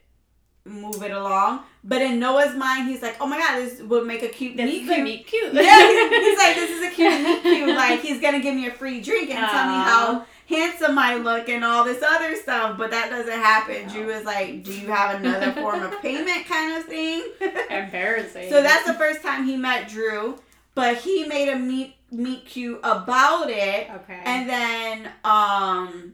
move 0.65 1.01
it 1.03 1.11
along. 1.11 1.61
But 1.83 2.01
in 2.01 2.19
Noah's 2.19 2.55
mind, 2.55 2.87
he's 2.87 3.01
like, 3.01 3.17
oh 3.19 3.27
my 3.27 3.37
god, 3.37 3.57
this 3.57 3.81
would 3.81 4.05
make 4.05 4.23
a 4.23 4.29
cute 4.29 4.57
This 4.57 4.65
meet 4.65 4.85
cute 4.85 5.03
meet 5.03 5.27
cute. 5.27 5.53
yeah, 5.53 5.87
he's, 5.87 6.09
he's 6.25 6.37
like, 6.37 6.55
this 6.55 6.69
is 6.69 6.91
a 6.91 6.95
cute 6.95 7.21
meet 7.21 7.41
cute. 7.41 7.75
Like, 7.75 8.01
he's 8.01 8.21
gonna 8.21 8.39
give 8.39 8.55
me 8.55 8.67
a 8.67 8.71
free 8.71 9.01
drink 9.01 9.29
and 9.29 9.39
tell 9.39 9.67
me 9.67 9.75
how 9.75 10.25
handsome 10.51 10.97
I 10.99 11.15
look 11.15 11.49
and 11.49 11.63
all 11.63 11.83
this 11.83 12.03
other 12.03 12.35
stuff. 12.35 12.77
But 12.77 12.91
that 12.91 13.09
doesn't 13.09 13.31
happen. 13.31 13.87
No. 13.87 13.93
Drew 13.93 14.09
is 14.09 14.25
like, 14.25 14.63
do 14.63 14.73
you 14.73 14.87
have 14.87 15.19
another 15.21 15.51
form 15.53 15.81
of 15.81 16.01
payment, 16.01 16.45
kind 16.45 16.77
of 16.77 16.85
thing. 16.85 17.23
Embarrassing. 17.69 18.49
so 18.49 18.61
that's 18.61 18.85
the 18.85 18.93
first 18.95 19.21
time 19.21 19.45
he 19.45 19.55
met 19.57 19.89
Drew. 19.89 20.37
But 20.75 20.97
he 20.97 21.25
made 21.25 21.49
a 21.49 21.57
meet 21.57 21.95
meet 22.11 22.45
cute 22.45 22.79
about 22.83 23.49
it. 23.49 23.89
okay. 23.89 24.21
And 24.25 24.49
then 24.49 25.11
um 25.23 26.13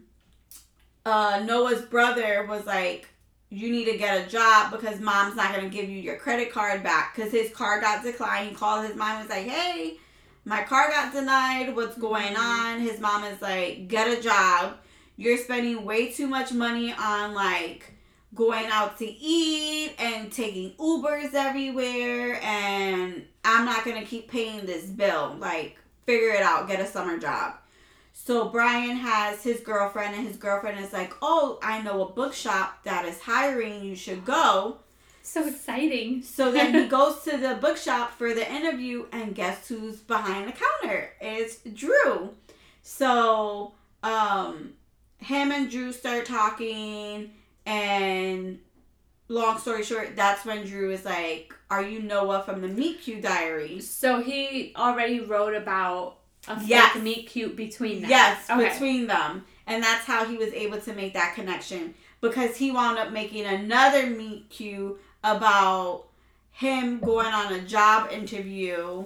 uh 1.05 1.41
Noah's 1.45 1.81
brother 1.81 2.45
was 2.47 2.65
like, 2.65 3.07
You 3.49 3.71
need 3.71 3.85
to 3.85 3.97
get 3.97 4.25
a 4.25 4.29
job 4.29 4.71
because 4.71 4.99
mom's 4.99 5.35
not 5.35 5.53
gonna 5.55 5.69
give 5.69 5.89
you 5.89 5.99
your 5.99 6.17
credit 6.17 6.51
card 6.51 6.83
back 6.83 7.15
because 7.15 7.31
his 7.31 7.51
card 7.51 7.81
got 7.81 8.03
declined. 8.03 8.49
He 8.49 8.55
called 8.55 8.85
his 8.85 8.95
mom 8.95 9.19
and 9.19 9.27
was 9.27 9.35
like, 9.38 9.47
Hey, 9.47 9.97
my 10.47 10.63
car 10.63 10.89
got 10.89 11.11
denied, 11.11 11.75
what's 11.75 11.91
mm-hmm. 11.91 12.01
going 12.01 12.37
on? 12.37 12.79
His 12.79 13.01
mom 13.01 13.25
is 13.25 13.41
like, 13.41 13.89
Get 13.89 14.17
a 14.17 14.21
job. 14.21 14.77
You're 15.17 15.37
spending 15.37 15.83
way 15.83 16.11
too 16.13 16.27
much 16.27 16.53
money 16.53 16.93
on 16.93 17.33
like 17.33 17.93
going 18.33 18.67
out 18.67 18.97
to 18.99 19.05
eat 19.05 19.93
and 19.99 20.31
taking 20.31 20.71
Ubers 20.77 21.33
everywhere 21.33 22.39
and 22.41 23.25
I'm 23.43 23.65
not 23.65 23.83
gonna 23.83 24.05
keep 24.05 24.29
paying 24.29 24.65
this 24.65 24.85
bill. 24.85 25.35
Like, 25.37 25.79
figure 26.05 26.29
it 26.29 26.43
out, 26.43 26.67
get 26.69 26.79
a 26.79 26.85
summer 26.85 27.17
job. 27.17 27.55
So 28.13 28.49
Brian 28.49 28.95
has 28.95 29.43
his 29.43 29.59
girlfriend, 29.61 30.15
and 30.15 30.27
his 30.27 30.37
girlfriend 30.37 30.79
is 30.79 30.91
like, 30.91 31.13
"Oh, 31.21 31.59
I 31.61 31.81
know 31.81 32.01
a 32.01 32.11
bookshop 32.11 32.83
that 32.83 33.05
is 33.05 33.21
hiring. 33.21 33.83
You 33.83 33.95
should 33.95 34.25
go." 34.25 34.79
So 35.28 35.45
exciting. 35.47 36.21
So 36.23 36.51
then 36.51 36.73
he 36.73 36.88
goes 36.97 37.21
to 37.23 37.38
the 37.38 37.55
bookshop 37.55 38.17
for 38.17 38.34
the 38.34 38.49
interview, 38.51 39.05
and 39.11 39.36
guess 39.36 39.67
who's 39.67 39.97
behind 39.97 40.47
the 40.47 40.53
counter? 40.53 41.11
It's 41.21 41.57
Drew. 41.73 42.32
So 42.82 43.73
um, 44.03 44.73
him 45.17 45.51
and 45.51 45.69
Drew 45.69 45.91
start 45.91 46.25
talking, 46.25 47.32
and 47.65 48.59
long 49.28 49.57
story 49.59 49.84
short, 49.84 50.15
that's 50.15 50.45
when 50.45 50.65
Drew 50.65 50.91
is 50.91 51.03
like, 51.05 51.53
"Are 51.69 51.84
you 51.84 52.01
Noah 52.01 52.43
from 52.43 52.61
the 52.61 52.67
Meet 52.69 53.01
Cute 53.01 53.21
Diary? 53.21 53.82
So 53.82 54.21
he 54.21 54.73
already 54.78 55.19
wrote 55.19 55.53
about 55.53 56.17
a 56.47 56.57
Yes. 56.65 56.93
fake 56.93 57.03
meet 57.03 57.28
cute 57.28 57.55
between 57.57 58.01
them. 58.01 58.09
Yes, 58.09 58.49
Okay. 58.49 58.69
between 58.69 59.07
them. 59.07 59.43
And 59.65 59.84
that's 59.84 60.05
how 60.05 60.23
he 60.23 60.38
was 60.38 60.53
able 60.53 60.80
to 60.80 60.93
make 60.93 61.13
that 61.13 61.36
connection 61.36 61.93
because 62.21 62.55
he 62.55 62.71
wound 62.71 62.97
up 62.97 63.11
making 63.11 63.45
another 63.45 64.05
meet 64.07 64.49
cute 64.49 64.97
about 65.36 66.05
him 66.51 66.99
going 66.99 67.28
on 67.34 67.53
a 67.53 67.61
job 67.61 68.11
interview, 68.11 69.05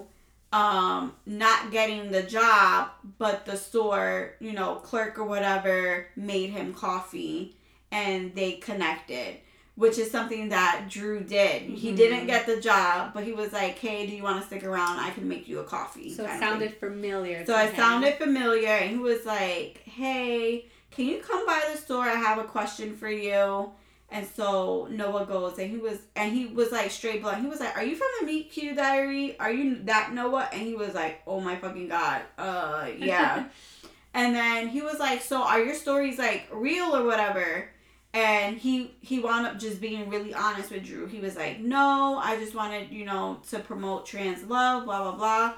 um, 0.52 1.14
not 1.26 1.70
getting 1.70 2.10
the 2.10 2.22
job, 2.22 2.90
but 3.18 3.44
the 3.46 3.56
store, 3.56 4.34
you 4.40 4.52
know, 4.52 4.76
clerk 4.76 5.18
or 5.18 5.24
whatever 5.24 6.06
made 6.16 6.50
him 6.50 6.72
coffee 6.74 7.56
and 7.90 8.34
they 8.34 8.52
connected. 8.52 9.36
Which 9.74 9.96
is 9.98 10.10
something 10.10 10.50
that 10.50 10.84
Drew 10.90 11.20
did. 11.20 11.62
He 11.62 11.92
Mhm. 11.92 11.96
didn't 11.96 12.26
get 12.26 12.44
the 12.44 12.60
job, 12.60 13.12
but 13.14 13.24
he 13.24 13.32
was 13.32 13.54
like, 13.54 13.78
"Hey, 13.78 14.06
do 14.06 14.14
you 14.14 14.22
want 14.22 14.38
to 14.38 14.46
stick 14.46 14.64
around? 14.64 14.98
I 15.00 15.08
can 15.10 15.26
make 15.26 15.48
you 15.48 15.60
a 15.60 15.64
coffee." 15.64 16.14
So 16.14 16.26
it 16.26 16.38
sounded 16.38 16.74
familiar. 16.76 17.46
So 17.46 17.56
it 17.58 17.70
him. 17.70 17.76
sounded 17.76 18.14
familiar, 18.18 18.68
and 18.68 18.90
he 18.90 18.98
was 18.98 19.24
like, 19.24 19.80
"Hey, 19.86 20.66
can 20.90 21.06
you 21.06 21.20
come 21.20 21.46
by 21.46 21.62
the 21.72 21.78
store? 21.78 22.04
I 22.04 22.16
have 22.16 22.36
a 22.36 22.44
question 22.44 22.94
for 22.94 23.08
you." 23.08 23.72
And 24.12 24.26
so 24.26 24.86
Noah 24.90 25.24
goes, 25.24 25.58
and 25.58 25.70
he 25.70 25.78
was, 25.78 25.98
and 26.14 26.32
he 26.32 26.46
was 26.46 26.70
like 26.70 26.90
straight 26.90 27.22
blunt. 27.22 27.40
He 27.40 27.48
was 27.48 27.60
like, 27.60 27.76
"Are 27.76 27.82
you 27.82 27.96
from 27.96 28.08
the 28.20 28.26
Meet 28.26 28.50
Cute 28.50 28.76
Diary? 28.76 29.38
Are 29.40 29.50
you 29.50 29.80
that 29.84 30.12
Noah?" 30.12 30.48
And 30.52 30.62
he 30.62 30.74
was 30.74 30.94
like, 30.94 31.22
"Oh 31.26 31.40
my 31.40 31.56
fucking 31.56 31.88
god, 31.88 32.22
uh, 32.36 32.88
yeah." 32.98 33.46
and 34.14 34.34
then 34.34 34.68
he 34.68 34.82
was 34.82 34.98
like, 34.98 35.22
"So 35.22 35.42
are 35.42 35.62
your 35.64 35.74
stories 35.74 36.18
like 36.18 36.46
real 36.52 36.94
or 36.94 37.04
whatever?" 37.04 37.70
And 38.12 38.58
he 38.58 38.94
he 39.00 39.18
wound 39.18 39.46
up 39.46 39.58
just 39.58 39.80
being 39.80 40.10
really 40.10 40.34
honest 40.34 40.70
with 40.70 40.84
Drew. 40.84 41.06
He 41.06 41.20
was 41.20 41.34
like, 41.34 41.60
"No, 41.60 42.20
I 42.22 42.36
just 42.36 42.54
wanted 42.54 42.90
you 42.90 43.06
know 43.06 43.40
to 43.50 43.60
promote 43.60 44.04
trans 44.04 44.44
love, 44.44 44.84
blah 44.84 45.10
blah 45.10 45.16
blah." 45.16 45.54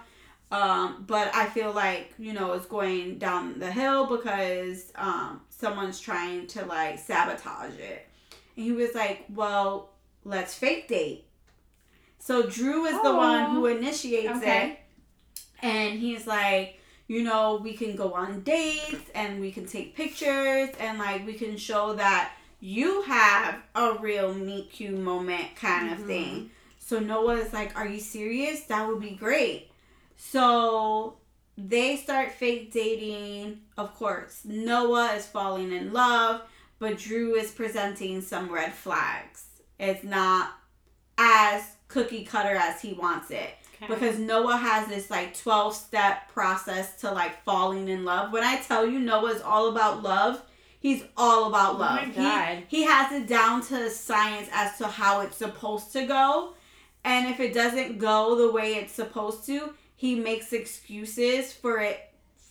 Um, 0.54 1.04
but 1.08 1.34
I 1.34 1.46
feel 1.46 1.72
like, 1.72 2.12
you 2.16 2.32
know, 2.32 2.52
it's 2.52 2.66
going 2.66 3.18
down 3.18 3.58
the 3.58 3.72
hill 3.72 4.06
because 4.06 4.92
um, 4.94 5.40
someone's 5.48 5.98
trying 5.98 6.46
to 6.48 6.64
like 6.66 7.00
sabotage 7.00 7.76
it. 7.78 8.06
And 8.56 8.64
he 8.64 8.72
was 8.72 8.94
like, 8.94 9.24
well, 9.32 9.90
let's 10.24 10.54
fake 10.54 10.88
date. 10.88 11.24
So 12.18 12.42
Drew 12.48 12.86
is 12.86 13.00
the 13.02 13.14
one 13.14 13.50
who 13.50 13.66
initiates 13.66 14.38
Okay. 14.38 14.70
it. 14.70 14.78
And 15.62 15.98
he's 15.98 16.26
like, 16.26 16.80
you 17.06 17.22
know, 17.22 17.60
we 17.62 17.74
can 17.74 17.96
go 17.96 18.14
on 18.14 18.40
dates 18.42 19.10
and 19.14 19.40
we 19.40 19.52
can 19.52 19.66
take 19.66 19.94
pictures 19.94 20.70
and 20.78 20.98
like 20.98 21.26
we 21.26 21.34
can 21.34 21.56
show 21.56 21.94
that 21.94 22.32
you 22.60 23.02
have 23.02 23.60
a 23.74 23.94
real 24.00 24.32
meet 24.32 24.70
cute 24.70 24.98
moment 24.98 25.54
kind 25.56 25.92
of 25.92 25.98
Mhm. 25.98 26.06
thing. 26.06 26.50
So 26.78 26.98
Noah 26.98 27.36
is 27.36 27.52
like, 27.52 27.76
Are 27.78 27.86
you 27.86 28.00
serious? 28.00 28.62
That 28.64 28.88
would 28.88 29.00
be 29.00 29.10
great. 29.10 29.70
So 30.16 31.18
they 31.58 31.96
start 31.96 32.32
fake 32.32 32.72
dating. 32.72 33.60
Of 33.76 33.94
course, 33.94 34.40
Noah 34.44 35.12
is 35.14 35.26
falling 35.26 35.72
in 35.72 35.92
love, 35.92 36.42
but 36.84 36.98
Drew 36.98 37.34
is 37.34 37.50
presenting 37.50 38.20
some 38.20 38.52
red 38.52 38.72
flags. 38.74 39.44
It's 39.78 40.04
not 40.04 40.52
as 41.16 41.62
cookie 41.88 42.24
cutter 42.24 42.54
as 42.56 42.82
he 42.82 42.92
wants 42.92 43.30
it 43.30 43.50
Okay. 43.82 43.92
because 43.94 44.18
Noah 44.18 44.56
has 44.58 44.86
this 44.88 45.10
like 45.10 45.34
12 45.36 45.74
step 45.74 46.28
process 46.28 47.00
to 47.00 47.10
like 47.10 47.42
falling 47.44 47.88
in 47.88 48.04
love. 48.04 48.32
When 48.32 48.42
I 48.44 48.56
tell 48.60 48.86
you 48.86 48.98
Noah's 49.00 49.40
all 49.40 49.68
about 49.70 50.02
love, 50.02 50.42
he's 50.78 51.02
all 51.16 51.48
about 51.48 51.78
love. 51.78 52.00
Oh 52.00 52.04
love. 52.04 52.16
my 52.16 52.22
He- 52.22 52.28
God. 52.56 52.62
He, 52.68 52.82
has 52.84 53.12
it 53.12 53.26
down 53.26 53.62
to 53.68 53.88
science 53.90 54.48
as 54.52 54.76
to 54.78 54.86
how 54.86 55.22
it's 55.22 55.36
supposed 55.38 55.92
to 55.94 56.04
go. 56.06 56.54
And 57.04 57.26
if 57.28 57.40
it 57.40 57.54
doesn't 57.54 57.98
go 57.98 58.34
the 58.36 58.52
way 58.52 58.74
it's 58.74 58.92
supposed 58.92 59.46
to, 59.46 59.72
he 59.96 60.14
makes 60.16 60.52
excuses 60.52 61.52
for 61.52 61.78
it 61.80 62.00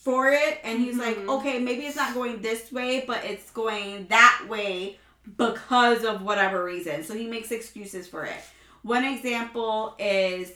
for 0.04 0.30
it 0.32 0.60
and 0.64 0.80
he's 0.80 0.98
like, 0.98 1.18
Mhm. 1.18 1.30
"Okay, 1.40 1.60
maybe 1.60 1.86
it's 1.86 1.96
not 1.96 2.14
going 2.14 2.42
this 2.42 2.72
way, 2.72 3.04
but 3.08 3.24
it's 3.24 3.50
going 3.52 4.08
that 4.08 4.46
way 4.50 5.00
because 5.38 6.04
of 6.04 6.22
whatever 6.22 6.64
reason." 6.64 7.04
So 7.04 7.14
he 7.14 7.26
makes 7.28 7.52
excuses 7.52 8.08
for 8.08 8.26
it. 8.26 8.42
One 8.82 9.06
example 9.06 9.96
is 9.98 10.52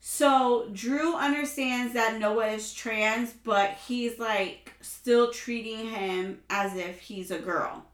so 0.00 0.68
Drew 0.72 1.14
understands 1.14 1.92
that 1.94 2.18
Noah 2.18 2.48
is 2.48 2.72
trans, 2.72 3.32
but 3.32 3.74
he's 3.86 4.18
like 4.18 4.72
still 4.80 5.32
treating 5.32 5.88
him 5.88 6.40
as 6.50 6.76
if 6.76 7.00
he's 7.00 7.30
a 7.30 7.38
girl. 7.38 7.84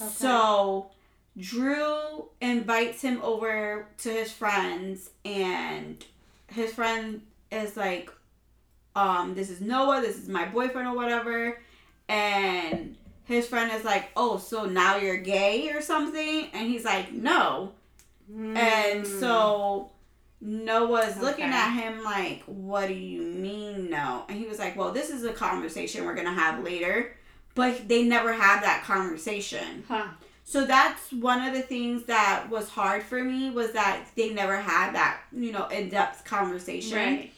Okay. 0.00 0.10
So 0.10 0.90
Drew 1.36 2.28
invites 2.40 3.02
him 3.02 3.20
over 3.22 3.88
to 3.98 4.10
his 4.10 4.32
friends, 4.32 5.10
and 5.24 6.04
his 6.48 6.72
friend 6.72 7.26
is 7.50 7.76
like, 7.76 8.10
um, 8.94 9.34
this 9.34 9.50
is 9.50 9.60
Noah, 9.60 10.00
this 10.00 10.16
is 10.16 10.28
my 10.28 10.44
boyfriend 10.46 10.88
or 10.88 10.96
whatever. 10.96 11.60
And 12.08 12.96
his 13.24 13.46
friend 13.46 13.70
is 13.72 13.84
like, 13.84 14.10
oh, 14.16 14.38
so 14.38 14.64
now 14.64 14.96
you're 14.96 15.18
gay 15.18 15.70
or 15.70 15.80
something? 15.82 16.48
And 16.52 16.68
he's 16.68 16.84
like, 16.84 17.12
no. 17.12 17.72
And 18.30 19.06
so 19.06 19.90
Noah's 20.40 21.16
looking 21.18 21.46
Hmm. 21.46 21.52
At 21.52 21.72
him 21.72 22.04
like, 22.04 22.42
what 22.44 22.88
do 22.88 22.94
you 22.94 23.22
mean 23.22 23.90
no? 23.90 24.24
And 24.28 24.38
he 24.38 24.46
was 24.46 24.58
like, 24.58 24.76
well, 24.76 24.92
this 24.92 25.10
is 25.10 25.24
a 25.24 25.32
conversation 25.32 26.04
we're 26.04 26.14
going 26.14 26.26
to 26.26 26.32
have 26.32 26.62
later. 26.64 27.14
But 27.54 27.88
they 27.88 28.04
never 28.04 28.32
had 28.32 28.62
that 28.62 28.84
conversation. 28.84 29.84
Huh. 29.88 30.08
So 30.44 30.64
that's 30.64 31.12
one 31.12 31.46
of 31.46 31.54
the 31.54 31.62
things 31.62 32.04
that 32.04 32.48
was 32.48 32.68
hard 32.68 33.02
for 33.02 33.22
me 33.22 33.50
was 33.50 33.72
that 33.72 34.06
they 34.16 34.30
never 34.32 34.56
had 34.56 34.94
that, 34.94 35.20
you 35.32 35.52
know, 35.52 35.66
in-depth 35.66 36.24
conversation. 36.24 36.96
Right. 36.96 37.32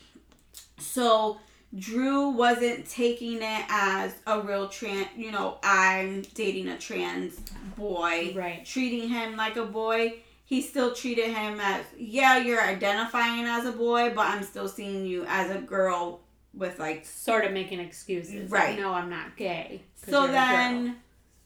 So 0.80 1.38
Drew 1.76 2.30
wasn't 2.30 2.88
taking 2.88 3.36
it 3.42 3.64
as 3.68 4.14
a 4.26 4.40
real 4.40 4.68
trans, 4.68 5.08
you 5.16 5.30
know, 5.30 5.58
I'm 5.62 6.22
dating 6.34 6.68
a 6.68 6.78
trans 6.78 7.40
boy, 7.76 8.32
Right. 8.34 8.64
treating 8.64 9.08
him 9.08 9.36
like 9.36 9.56
a 9.56 9.64
boy. 9.64 10.14
He 10.44 10.62
still 10.62 10.92
treated 10.92 11.26
him 11.32 11.60
as, 11.60 11.84
yeah, 11.96 12.38
you're 12.38 12.60
identifying 12.60 13.44
as 13.44 13.66
a 13.66 13.72
boy, 13.72 14.12
but 14.14 14.26
I'm 14.26 14.42
still 14.42 14.66
seeing 14.66 15.06
you 15.06 15.24
as 15.28 15.50
a 15.54 15.60
girl 15.60 16.22
with 16.52 16.80
like 16.80 17.06
Sort 17.06 17.44
of 17.44 17.52
making 17.52 17.78
excuses. 17.78 18.50
Right. 18.50 18.70
Like, 18.70 18.80
no, 18.80 18.92
I'm 18.92 19.08
not 19.08 19.36
gay. 19.36 19.82
So 19.94 20.22
you're 20.22 20.24
a 20.24 20.26
girl. 20.26 20.34
then 20.34 20.96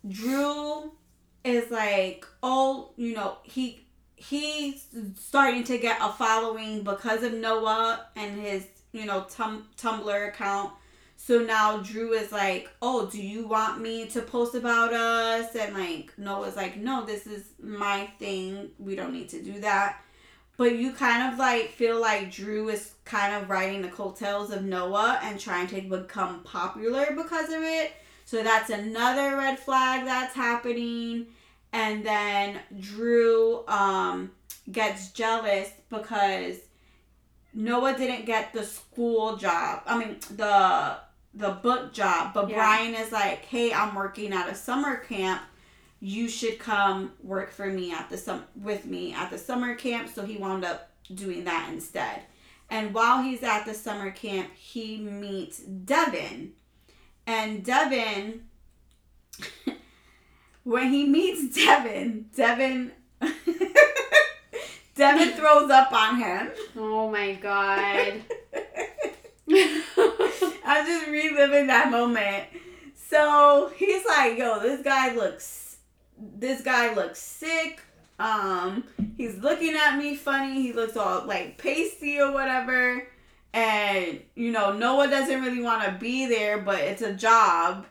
Drew 0.09 0.93
is 1.45 1.71
like, 1.71 2.25
oh, 2.43 2.93
you 2.97 3.15
know, 3.15 3.37
he 3.43 3.81
he's 4.17 4.87
starting 5.19 5.65
to 5.65 5.77
get 5.77 5.99
a 6.01 6.11
following 6.11 6.83
because 6.83 7.23
of 7.23 7.35
Noah 7.35 8.07
and 8.17 8.41
his, 8.41 8.67
you 8.95 9.05
know, 9.05 9.27
tum- 9.29 9.67
Tumblr 9.77 10.29
account. 10.29 10.73
So 11.17 11.41
now 11.41 11.79
Drew 11.79 12.13
is 12.13 12.33
like, 12.33 12.71
oh, 12.81 13.07
do 13.07 13.21
you 13.21 13.47
want 13.47 13.81
me 13.81 14.07
to 14.07 14.23
post 14.23 14.55
about 14.55 14.93
us? 14.93 15.55
And 15.57 15.75
like 15.75 16.13
Noah's 16.17 16.57
like, 16.57 16.77
no, 16.77 17.05
this 17.05 17.27
is 17.27 17.45
my 17.61 18.09
thing. 18.19 18.71
We 18.79 18.95
don't 18.95 19.13
need 19.13 19.29
to 19.31 19.43
do 19.43 19.61
that. 19.61 20.01
But 20.57 20.77
you 20.77 20.93
kind 20.93 21.33
of 21.33 21.39
like 21.39 21.71
feel 21.71 22.01
like 22.01 22.33
Drew 22.33 22.69
is 22.69 22.93
kind 23.05 23.35
of 23.35 23.51
riding 23.51 23.83
the 23.83 23.89
coattails 23.89 24.53
of 24.53 24.65
Noah 24.65 25.19
and 25.23 25.41
trying 25.41 25.67
to 25.69 25.81
become 25.81 26.45
popular 26.45 27.07
because 27.17 27.49
of 27.49 27.63
it. 27.63 27.93
So 28.25 28.43
that's 28.43 28.71
another 28.71 29.37
red 29.37 29.59
flag 29.59 30.05
that's 30.05 30.35
happening. 30.35 31.27
And 31.73 32.07
then 32.07 32.61
Drew 32.79 33.67
um, 33.67 34.31
gets 34.71 35.11
jealous 35.11 35.71
because 35.91 36.59
Noah 37.55 37.97
didn't 37.97 38.27
get 38.27 38.53
the 38.53 38.65
school 38.65 39.37
job. 39.37 39.83
I 39.87 39.99
mean 39.99 40.19
the 40.31 40.97
the 41.35 41.51
book 41.51 41.93
job. 41.93 42.33
But 42.35 42.49
Yeah. 42.49 42.57
Brian 42.57 42.95
is 42.95 43.13
like, 43.13 43.45
hey, 43.45 43.73
I'm 43.73 43.95
working 43.95 44.33
at 44.33 44.49
a 44.49 44.55
summer 44.55 44.97
camp. 44.97 45.43
You 46.01 46.29
should 46.29 46.59
come 46.59 47.13
work 47.23 47.51
for 47.51 47.67
me 47.67 47.93
at 47.93 48.11
the 48.11 48.17
sum 48.19 48.45
with 48.55 48.85
me 48.85 49.13
at 49.13 49.31
the 49.31 49.39
summer 49.39 49.75
camp. 49.75 50.11
So 50.15 50.25
he 50.25 50.37
wound 50.37 50.65
up 50.65 50.91
doing 51.13 51.45
that 51.45 51.71
instead. 51.73 52.23
And 52.71 52.95
while 52.95 53.23
he's 53.23 53.43
at 53.43 53.65
the 53.67 53.75
summer 53.75 54.11
camp, 54.11 54.55
he 54.55 54.99
meets 54.99 55.59
Devin. 55.59 56.53
And 57.27 57.65
Devin, 57.65 58.45
when 60.65 60.91
he 60.93 61.07
meets 61.07 61.55
Devin, 61.55 62.27
Devin, 62.35 62.93
Devin 64.95 65.33
throws 65.33 65.71
up 65.71 65.93
on 65.93 66.19
him. 66.19 66.51
Oh 66.77 67.11
my 67.11 67.35
god. 67.35 68.23
I'm 70.67 70.87
just 70.87 71.07
reliving 71.09 71.67
that 71.67 71.91
moment. 71.91 72.45
So 73.09 73.73
he's 73.77 74.05
like, 74.07 74.39
yo, 74.39 74.61
this 74.61 74.83
guy 74.83 75.15
looks 75.15 75.77
this 76.19 76.63
guy 76.63 76.95
looks 76.95 77.21
sick. 77.21 77.81
Um, 78.19 78.85
he's 79.17 79.37
looking 79.39 79.75
at 79.75 79.99
me 79.99 80.15
funny. 80.17 80.63
He 80.63 80.73
looks 80.73 80.97
all 80.97 81.27
like 81.27 81.59
pasty 81.59 82.21
or 82.21 82.33
whatever. 82.33 83.07
And 83.53 84.21
you 84.35 84.53
know, 84.53 84.73
Noah 84.73 85.09
doesn't 85.09 85.43
really 85.43 85.63
want 85.63 85.85
to 85.85 85.93
be 85.93 86.27
there, 86.27 86.59
but 86.59 86.81
it's 86.81 87.03
a 87.03 87.15
job. 87.15 87.87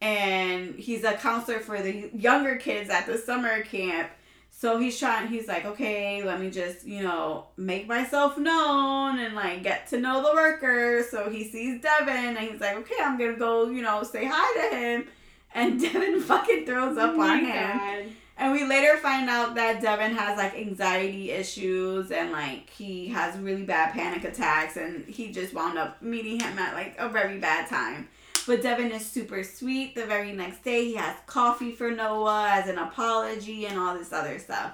And 0.00 0.74
he's 0.74 1.04
a 1.04 1.14
counselor 1.14 1.60
for 1.60 1.80
the 1.80 2.10
younger 2.14 2.56
kids 2.56 2.90
at 2.90 3.06
the 3.06 3.18
summer 3.18 3.62
camp. 3.62 4.10
So 4.58 4.78
he's 4.78 4.98
trying, 4.98 5.28
he's 5.28 5.48
like, 5.48 5.66
okay, 5.66 6.24
let 6.24 6.40
me 6.40 6.48
just, 6.48 6.86
you 6.86 7.02
know, 7.02 7.44
make 7.58 7.86
myself 7.86 8.38
known 8.38 9.18
and 9.18 9.34
like 9.34 9.62
get 9.62 9.86
to 9.88 10.00
know 10.00 10.22
the 10.22 10.34
workers. 10.34 11.10
So 11.10 11.28
he 11.28 11.44
sees 11.44 11.82
Devin 11.82 12.38
and 12.38 12.38
he's 12.38 12.58
like, 12.58 12.74
okay, 12.78 12.94
I'm 13.02 13.18
gonna 13.18 13.36
go, 13.36 13.68
you 13.68 13.82
know, 13.82 14.02
say 14.02 14.24
hi 14.24 14.70
to 14.70 14.76
him. 14.76 15.08
And 15.54 15.78
Devin 15.82 16.22
fucking 16.22 16.64
throws 16.64 16.96
up 16.96 17.16
oh 17.16 17.20
on 17.20 17.44
him. 17.44 17.78
God. 17.78 18.04
And 18.38 18.52
we 18.52 18.64
later 18.64 18.96
find 18.96 19.28
out 19.28 19.56
that 19.56 19.82
Devin 19.82 20.14
has 20.14 20.38
like 20.38 20.54
anxiety 20.54 21.32
issues 21.32 22.10
and 22.10 22.32
like 22.32 22.70
he 22.70 23.08
has 23.08 23.38
really 23.38 23.64
bad 23.64 23.92
panic 23.92 24.24
attacks 24.24 24.78
and 24.78 25.04
he 25.04 25.32
just 25.32 25.52
wound 25.52 25.76
up 25.76 26.00
meeting 26.00 26.40
him 26.40 26.58
at 26.58 26.72
like 26.72 26.96
a 26.98 27.10
very 27.10 27.38
bad 27.38 27.68
time. 27.68 28.08
But 28.46 28.62
Devin 28.62 28.92
is 28.92 29.04
super 29.04 29.42
sweet. 29.42 29.94
The 29.96 30.06
very 30.06 30.32
next 30.32 30.62
day, 30.62 30.84
he 30.84 30.94
has 30.94 31.16
coffee 31.26 31.72
for 31.72 31.90
Noah 31.90 32.48
as 32.52 32.68
an 32.68 32.78
apology 32.78 33.66
and 33.66 33.78
all 33.78 33.98
this 33.98 34.12
other 34.12 34.38
stuff. 34.38 34.72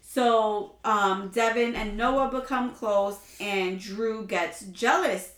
So 0.00 0.74
um, 0.84 1.30
Devin 1.32 1.76
and 1.76 1.96
Noah 1.96 2.30
become 2.30 2.72
close, 2.72 3.18
and 3.40 3.78
Drew 3.78 4.26
gets 4.26 4.64
jealous. 4.66 5.32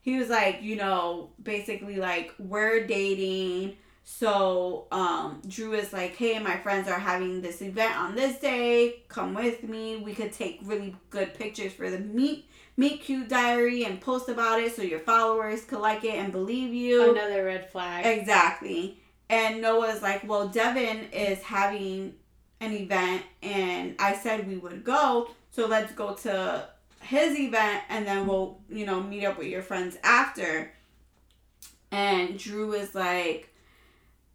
He 0.00 0.16
was 0.16 0.28
like, 0.28 0.62
you 0.62 0.76
know, 0.76 1.30
basically 1.42 1.96
like 1.96 2.32
we're 2.38 2.86
dating. 2.86 3.76
So 4.04 4.86
um, 4.92 5.42
Drew 5.48 5.72
is 5.72 5.92
like, 5.92 6.14
hey, 6.14 6.38
my 6.38 6.56
friends 6.58 6.88
are 6.88 6.98
having 6.98 7.42
this 7.42 7.62
event 7.62 7.96
on 7.96 8.14
this 8.14 8.38
day. 8.38 9.02
Come 9.08 9.34
with 9.34 9.62
me. 9.62 9.96
We 9.96 10.14
could 10.14 10.32
take 10.32 10.60
really 10.62 10.94
good 11.10 11.34
pictures 11.34 11.72
for 11.72 11.90
the 11.90 11.98
meet 11.98 12.46
meet 12.76 13.02
cute 13.02 13.28
diary 13.28 13.84
and 13.84 14.00
post 14.00 14.28
about 14.28 14.60
it 14.60 14.74
so 14.74 14.82
your 14.82 15.00
followers 15.00 15.64
could 15.64 15.80
like 15.80 16.04
it 16.04 16.14
and 16.14 16.32
believe 16.32 16.72
you. 16.74 17.10
Another 17.10 17.44
red 17.44 17.70
flag. 17.70 18.04
Exactly. 18.06 18.98
And 19.28 19.62
Noah's 19.62 20.02
like, 20.02 20.28
well, 20.28 20.48
Devin 20.48 21.08
is 21.12 21.40
having 21.42 22.14
an 22.60 22.72
event, 22.72 23.22
and 23.42 23.94
I 23.98 24.14
said 24.14 24.46
we 24.46 24.56
would 24.56 24.84
go, 24.84 25.30
so 25.50 25.66
let's 25.66 25.92
go 25.92 26.14
to 26.14 26.68
his 27.00 27.38
event, 27.38 27.82
and 27.88 28.06
then 28.06 28.26
we'll, 28.26 28.58
you 28.68 28.86
know, 28.86 29.02
meet 29.02 29.24
up 29.24 29.38
with 29.38 29.48
your 29.48 29.62
friends 29.62 29.96
after. 30.02 30.72
And 31.90 32.38
Drew 32.38 32.72
is 32.72 32.94
like, 32.94 33.53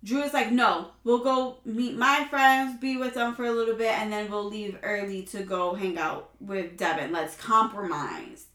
Drew 0.04 0.24
is 0.24 0.34
like, 0.34 0.52
no, 0.52 0.92
we'll 1.04 1.24
go 1.24 1.58
meet 1.66 1.98
my 1.98 2.26
friends, 2.30 2.80
be 2.80 2.96
with 2.96 3.16
them 3.16 3.36
for 3.36 3.46
a 3.46 3.52
little 3.52 3.76
bit, 3.76 3.92
and 3.92 4.12
then 4.12 4.32
we'll 4.32 4.46
leave 4.46 4.78
early 4.82 5.24
to 5.24 5.44
go 5.44 5.74
hang 5.74 5.98
out 5.98 6.30
with 6.40 6.78
Devin. 6.78 7.12
Let's 7.12 7.36
compromise. 7.36 8.46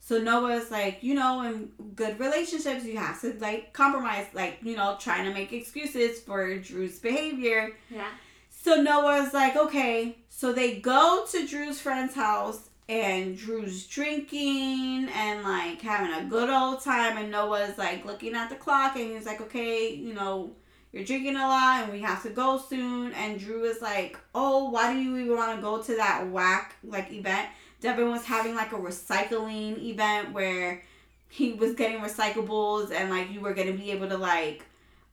So 0.00 0.18
Noah's 0.18 0.70
like, 0.70 0.98
you 1.02 1.14
know, 1.14 1.42
in 1.42 1.70
good 1.94 2.18
relationships, 2.20 2.84
you 2.84 2.98
have 2.98 3.20
to 3.22 3.34
like 3.38 3.72
compromise, 3.72 4.26
like, 4.34 4.58
you 4.62 4.76
know, 4.76 4.96
trying 4.98 5.24
to 5.24 5.32
make 5.32 5.52
excuses 5.52 6.20
for 6.20 6.58
Drew's 6.58 6.98
behavior. 6.98 7.70
Yeah. 7.88 8.08
So 8.50 8.82
Noah's 8.82 9.32
like, 9.32 9.56
okay. 9.56 10.18
So 10.28 10.52
they 10.52 10.80
go 10.80 11.24
to 11.30 11.46
Drew's 11.46 11.80
friend's 11.80 12.14
house 12.14 12.68
and 12.88 13.38
Drew's 13.38 13.86
drinking 13.86 15.08
and 15.14 15.42
like 15.44 15.80
having 15.80 16.12
a 16.12 16.28
good 16.28 16.50
old 16.50 16.82
time. 16.82 17.16
And 17.16 17.30
Noah's 17.30 17.78
like 17.78 18.04
looking 18.04 18.34
at 18.34 18.50
the 18.50 18.56
clock 18.56 18.96
and 18.96 19.12
he's 19.12 19.24
like, 19.24 19.40
okay, 19.40 19.94
you 19.94 20.14
know, 20.14 20.50
you're 20.92 21.04
drinking 21.04 21.36
a 21.36 21.40
lot 21.46 21.82
and 21.84 21.92
we 21.92 22.00
have 22.00 22.22
to 22.22 22.30
go 22.30 22.58
soon. 22.58 23.12
And 23.14 23.38
Drew 23.40 23.64
is 23.64 23.80
like, 23.80 24.18
oh, 24.34 24.70
why 24.70 24.92
do 24.92 24.98
you 25.00 25.16
even 25.18 25.36
want 25.36 25.56
to 25.56 25.62
go 25.62 25.80
to 25.82 25.96
that 25.96 26.28
whack 26.30 26.76
like 26.84 27.12
event? 27.12 27.48
Devin 27.80 28.10
was 28.10 28.24
having 28.24 28.54
like 28.54 28.72
a 28.72 28.76
recycling 28.76 29.82
event 29.82 30.32
where 30.32 30.82
he 31.28 31.54
was 31.54 31.74
getting 31.74 32.00
recyclables 32.00 32.92
and 32.92 33.08
like 33.10 33.30
you 33.32 33.40
were 33.40 33.54
gonna 33.54 33.72
be 33.72 33.90
able 33.90 34.08
to 34.08 34.18
like 34.18 34.64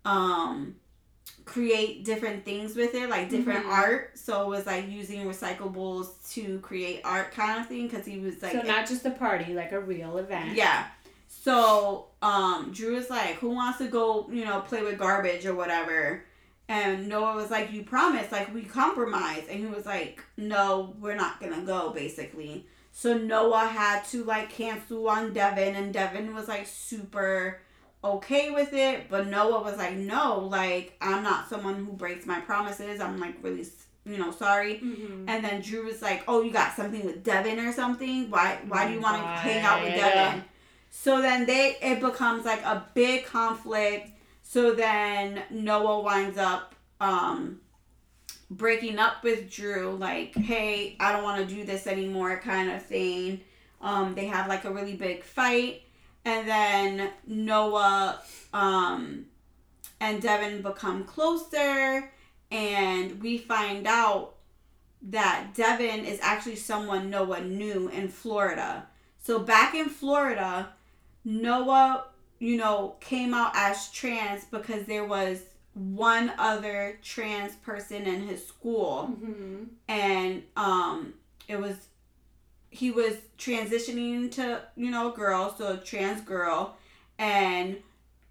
um 0.05 0.75
create 1.45 2.03
different 2.05 2.43
things 2.45 2.75
with 2.75 2.93
it 2.93 3.09
like 3.09 3.30
different 3.30 3.65
Mhm. 3.65 3.71
art 3.71 4.11
so 4.19 4.43
it 4.43 4.47
was 4.49 4.65
like 4.65 4.88
using 4.89 5.25
recyclables 5.25 6.09
to 6.34 6.59
create 6.59 7.01
art 7.05 7.32
kind 7.32 7.59
of 7.59 7.67
thing 7.67 7.88
because 7.88 8.05
he 8.05 8.19
was 8.19 8.41
like 8.43 8.51
so 8.51 8.61
not 8.63 8.88
just 8.88 9.05
a 9.05 9.11
party, 9.11 9.53
like 9.53 9.71
a 9.71 9.80
real 9.80 10.17
event. 10.17 10.55
yeah 10.55 10.88
so 11.27 12.09
um 12.22 12.72
drew 12.74 12.95
was 12.95 13.09
like 13.09 13.36
who 13.36 13.49
wants 13.49 13.78
to 13.78 13.88
go 13.88 14.28
you 14.32 14.43
know 14.43 14.59
play 14.61 14.82
with 14.82 14.97
garbage 14.97 15.45
or 15.45 15.55
whatever 15.55 16.24
and 16.67 17.07
noah 17.07 17.36
was 17.36 17.49
like 17.49 17.72
you 17.72 17.84
promised 17.84 18.32
like 18.32 18.53
we 18.53 18.63
compromise 18.63 19.43
and 19.49 19.59
he 19.59 19.65
was 19.65 19.86
like 19.86 20.24
no 20.38 20.93
we're 20.99 21.15
not 21.15 21.39
gonna 21.39 21.61
go 21.61 21.91
basically 21.91 22.65
so 22.91 23.17
noah 23.17 23.67
had 23.67 24.03
to 24.03 24.24
like 24.26 24.49
cancel 24.49 25.07
on 25.07 25.34
devin 25.34 25.76
and 25.76 25.93
devin 25.93 26.34
was 26.34 26.47
like 26.47 26.67
super 26.67 27.61
okay 28.03 28.51
with 28.51 28.74
it 28.74 29.09
but 29.09 29.28
noah 29.28 29.61
was 29.61 29.78
like 29.78 29.95
no 29.95 30.39
like 30.39 30.97
i'm 31.01 31.24
not 31.24 31.47
someone 31.49 31.76
who 31.76 31.93
breaks 31.93 32.26
my 32.26 32.39
promises 32.41 32.99
i'm 32.99 33.20
like 33.20 33.36
really 33.41 33.65
you 34.09 34.17
know, 34.17 34.32
sorry. 34.32 34.76
Mm-hmm. 34.76 35.30
And 35.30 35.43
then 35.43 35.61
Drew 35.61 35.86
was 35.86 36.01
like, 36.01 36.24
"Oh, 36.28 36.41
you 36.41 36.51
got 36.51 36.76
something 36.76 37.05
with 37.05 37.24
Devin 37.24 37.59
or 37.59 37.72
something? 37.72 38.30
Why? 38.30 38.59
Why 38.67 38.88
do 38.88 38.93
you 38.93 39.01
want 39.01 39.17
to 39.22 39.28
hang 39.28 39.63
out 39.63 39.84
with. 39.84 39.93
Devin?" 39.93 40.43
So 40.90 41.22
then 41.22 41.46
they 41.46 41.78
it 41.82 42.02
becomes 42.02 42.46
like 42.46 42.64
a 42.64 42.86
big 42.94 43.26
conflict. 43.26 44.10
So 44.44 44.74
then 44.74 45.44
Noah 45.50 46.02
winds 46.02 46.38
up 46.38 46.76
um 47.00 47.62
breaking 48.52 48.98
up 48.98 49.24
with 49.24 49.52
Drew, 49.52 49.96
like, 49.96 50.36
"Hey, 50.36 50.96
I 51.00 51.12
don't 51.12 51.24
want 51.24 51.48
to 51.48 51.56
do 51.56 51.64
this 51.64 51.88
anymore," 51.88 52.40
kind 52.44 52.72
of 52.72 52.84
thing. 52.84 53.42
Um, 53.82 54.16
they 54.16 54.26
have 54.26 54.48
like 54.48 54.66
a 54.66 54.72
really 54.72 54.96
big 54.96 55.24
fight, 55.24 55.84
and 56.26 56.48
then 56.48 57.12
Noah 57.28 58.22
um 58.54 59.26
and 60.02 60.22
Devin 60.22 60.62
become 60.62 61.04
closer, 61.04 62.12
and 62.52 63.22
we 63.22 63.38
find 63.38 63.86
out 63.88 64.36
that 65.02 65.54
Devin 65.56 66.06
is 66.06 66.20
actually 66.22 66.56
someone 66.56 67.10
Noah 67.10 67.42
knew 67.42 67.90
in 67.90 68.10
Florida. 68.10 68.88
So 69.22 69.40
back 69.40 69.76
in 69.76 69.90
Florida, 69.90 70.70
Noah, 71.26 72.05
you 72.39 72.57
know, 72.57 72.95
came 72.99 73.34
out 73.34 73.51
as 73.55 73.91
trans 73.91 74.45
because 74.45 74.86
there 74.86 75.05
was 75.05 75.41
one 75.74 76.32
other 76.38 76.97
trans 77.03 77.55
person 77.57 78.03
in 78.03 78.28
his 78.28 78.45
school 78.45 79.11
Mm-hmm. 79.13 79.63
and 79.88 80.43
um 80.57 81.13
it 81.47 81.59
was 81.59 81.76
he 82.72 82.91
was 82.91 83.15
transitioning 83.38 84.32
to, 84.34 84.61
you 84.76 84.91
know, 84.91 85.11
a 85.11 85.15
girl, 85.15 85.55
so 85.57 85.74
a 85.74 85.78
trans 85.78 86.22
girl 86.22 86.78
and 87.17 87.78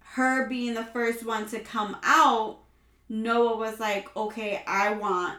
her 0.01 0.47
being 0.47 0.73
the 0.73 0.83
first 0.85 1.25
one 1.25 1.47
to 1.49 1.59
come 1.59 1.97
out, 2.03 2.59
Noah 3.09 3.57
was 3.57 3.79
like, 3.79 4.15
"Okay, 4.15 4.63
I 4.65 4.91
want 4.93 5.37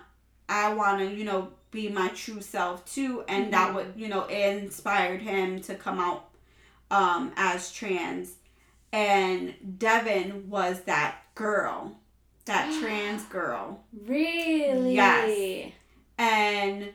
I 0.48 0.74
want 0.74 0.98
to, 1.00 1.14
you 1.14 1.24
know, 1.24 1.52
be 1.70 1.88
my 1.88 2.08
true 2.08 2.40
self 2.40 2.84
too." 2.84 3.24
And 3.28 3.52
that 3.52 3.70
Mhm. 3.70 3.74
would, 3.74 3.92
you 3.96 4.08
know, 4.08 4.24
it 4.24 4.58
inspired 4.62 5.22
him 5.22 5.60
to 5.62 5.74
come 5.74 5.98
out 5.98 6.29
um 6.90 7.32
as 7.36 7.72
trans. 7.72 8.34
And 8.92 9.54
Devin 9.78 10.48
was 10.50 10.80
that 10.82 11.16
girl, 11.34 11.96
that 12.46 12.72
trans 12.80 13.24
girl. 13.24 13.80
Really? 14.06 14.94
Yes. 14.94 15.72
And 16.18 16.90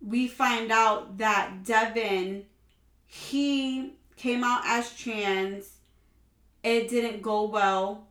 we 0.00 0.28
find 0.28 0.70
out 0.70 1.18
that 1.18 1.64
Devin, 1.64 2.44
he 3.06 3.94
came 4.16 4.44
out 4.44 4.62
as 4.66 4.94
trans. 4.96 5.68
It 6.62 6.88
didn't 6.88 7.22
go 7.22 7.44
well 7.44 8.06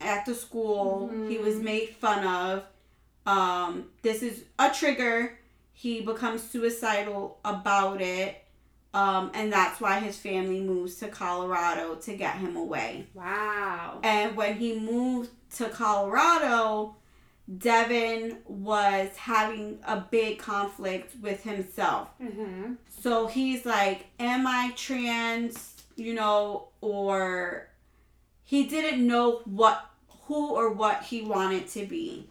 at 0.00 0.24
the 0.26 0.34
school. 0.34 1.10
He 1.28 1.38
was 1.38 1.56
Mhm. 1.56 1.62
made 1.62 1.88
fun 1.90 2.24
of. 2.24 2.64
Um, 3.26 3.90
this 4.02 4.22
is 4.22 4.44
a 4.58 4.70
trigger. 4.70 5.38
He 5.72 6.00
becomes 6.00 6.42
suicidal 6.48 7.38
about 7.44 8.00
it. 8.00 8.44
Um, 8.94 9.30
and 9.34 9.52
that's 9.52 9.80
why 9.80 10.00
his 10.00 10.16
family 10.16 10.60
moves 10.60 10.96
to 10.96 11.08
Colorado 11.08 11.96
to 11.96 12.16
get 12.16 12.36
him 12.36 12.56
away. 12.56 13.06
Wow. 13.12 14.00
And 14.02 14.34
when 14.34 14.56
he 14.56 14.78
moved 14.78 15.30
to 15.56 15.68
Colorado, 15.68 16.96
Devin 17.56 18.38
was 18.46 19.16
having 19.16 19.78
a 19.86 20.00
big 20.00 20.38
conflict 20.38 21.14
with 21.20 21.42
himself. 21.42 22.08
Mm-hmm. 22.22 22.74
So 23.00 23.26
he's 23.26 23.64
like, 23.64 24.06
Am 24.18 24.46
I 24.46 24.72
trans? 24.76 25.74
You 25.96 26.14
know, 26.14 26.68
or 26.80 27.68
he 28.44 28.64
didn't 28.64 29.06
know 29.06 29.42
what, 29.44 29.84
who 30.26 30.54
or 30.54 30.70
what 30.70 31.02
he 31.02 31.22
wanted 31.22 31.68
to 31.68 31.86
be. 31.86 32.28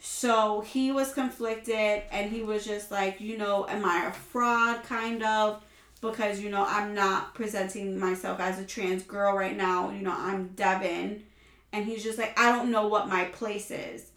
So 0.00 0.60
he 0.60 0.92
was 0.92 1.12
conflicted 1.12 2.02
and 2.12 2.30
he 2.30 2.42
was 2.42 2.64
just 2.64 2.90
like, 2.90 3.20
You 3.20 3.38
know, 3.38 3.66
am 3.68 3.84
I 3.84 4.06
a 4.06 4.12
fraud 4.12 4.82
kind 4.84 5.22
of? 5.22 5.62
Because, 6.00 6.40
you 6.40 6.50
know, 6.50 6.64
I'm 6.66 6.94
not 6.94 7.34
presenting 7.34 7.98
myself 7.98 8.38
as 8.40 8.58
a 8.58 8.64
trans 8.64 9.02
girl 9.02 9.34
right 9.34 9.56
now. 9.56 9.90
You 9.90 10.02
know, 10.02 10.14
I'm 10.16 10.48
Devin. 10.48 11.24
And 11.72 11.84
he's 11.84 12.02
just 12.02 12.18
like, 12.18 12.38
I 12.38 12.52
don't 12.52 12.70
know 12.70 12.86
what 12.86 13.08
my 13.08 13.24
place 13.24 13.70
is. 13.70 14.10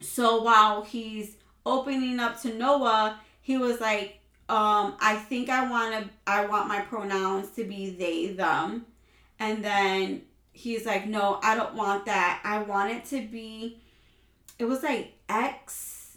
So 0.00 0.42
while 0.42 0.82
he's 0.82 1.36
opening 1.66 2.20
up 2.20 2.40
to 2.42 2.54
Noah, 2.54 3.20
he 3.42 3.58
was 3.58 3.80
like, 3.80 4.20
um, 4.48 4.96
I 5.00 5.16
think 5.16 5.50
I 5.50 5.70
want 5.70 5.94
to, 5.94 6.10
I 6.26 6.46
want 6.46 6.68
my 6.68 6.80
pronouns 6.80 7.50
to 7.50 7.64
be 7.64 7.90
they, 7.90 8.32
them. 8.32 8.86
And 9.38 9.62
then 9.64 10.22
he's 10.52 10.86
like, 10.86 11.06
no, 11.06 11.38
I 11.42 11.54
don't 11.54 11.74
want 11.74 12.06
that. 12.06 12.40
I 12.44 12.62
want 12.62 12.90
it 12.90 13.04
to 13.06 13.26
be, 13.26 13.80
it 14.58 14.64
was 14.64 14.82
like 14.82 15.12
X, 15.28 16.16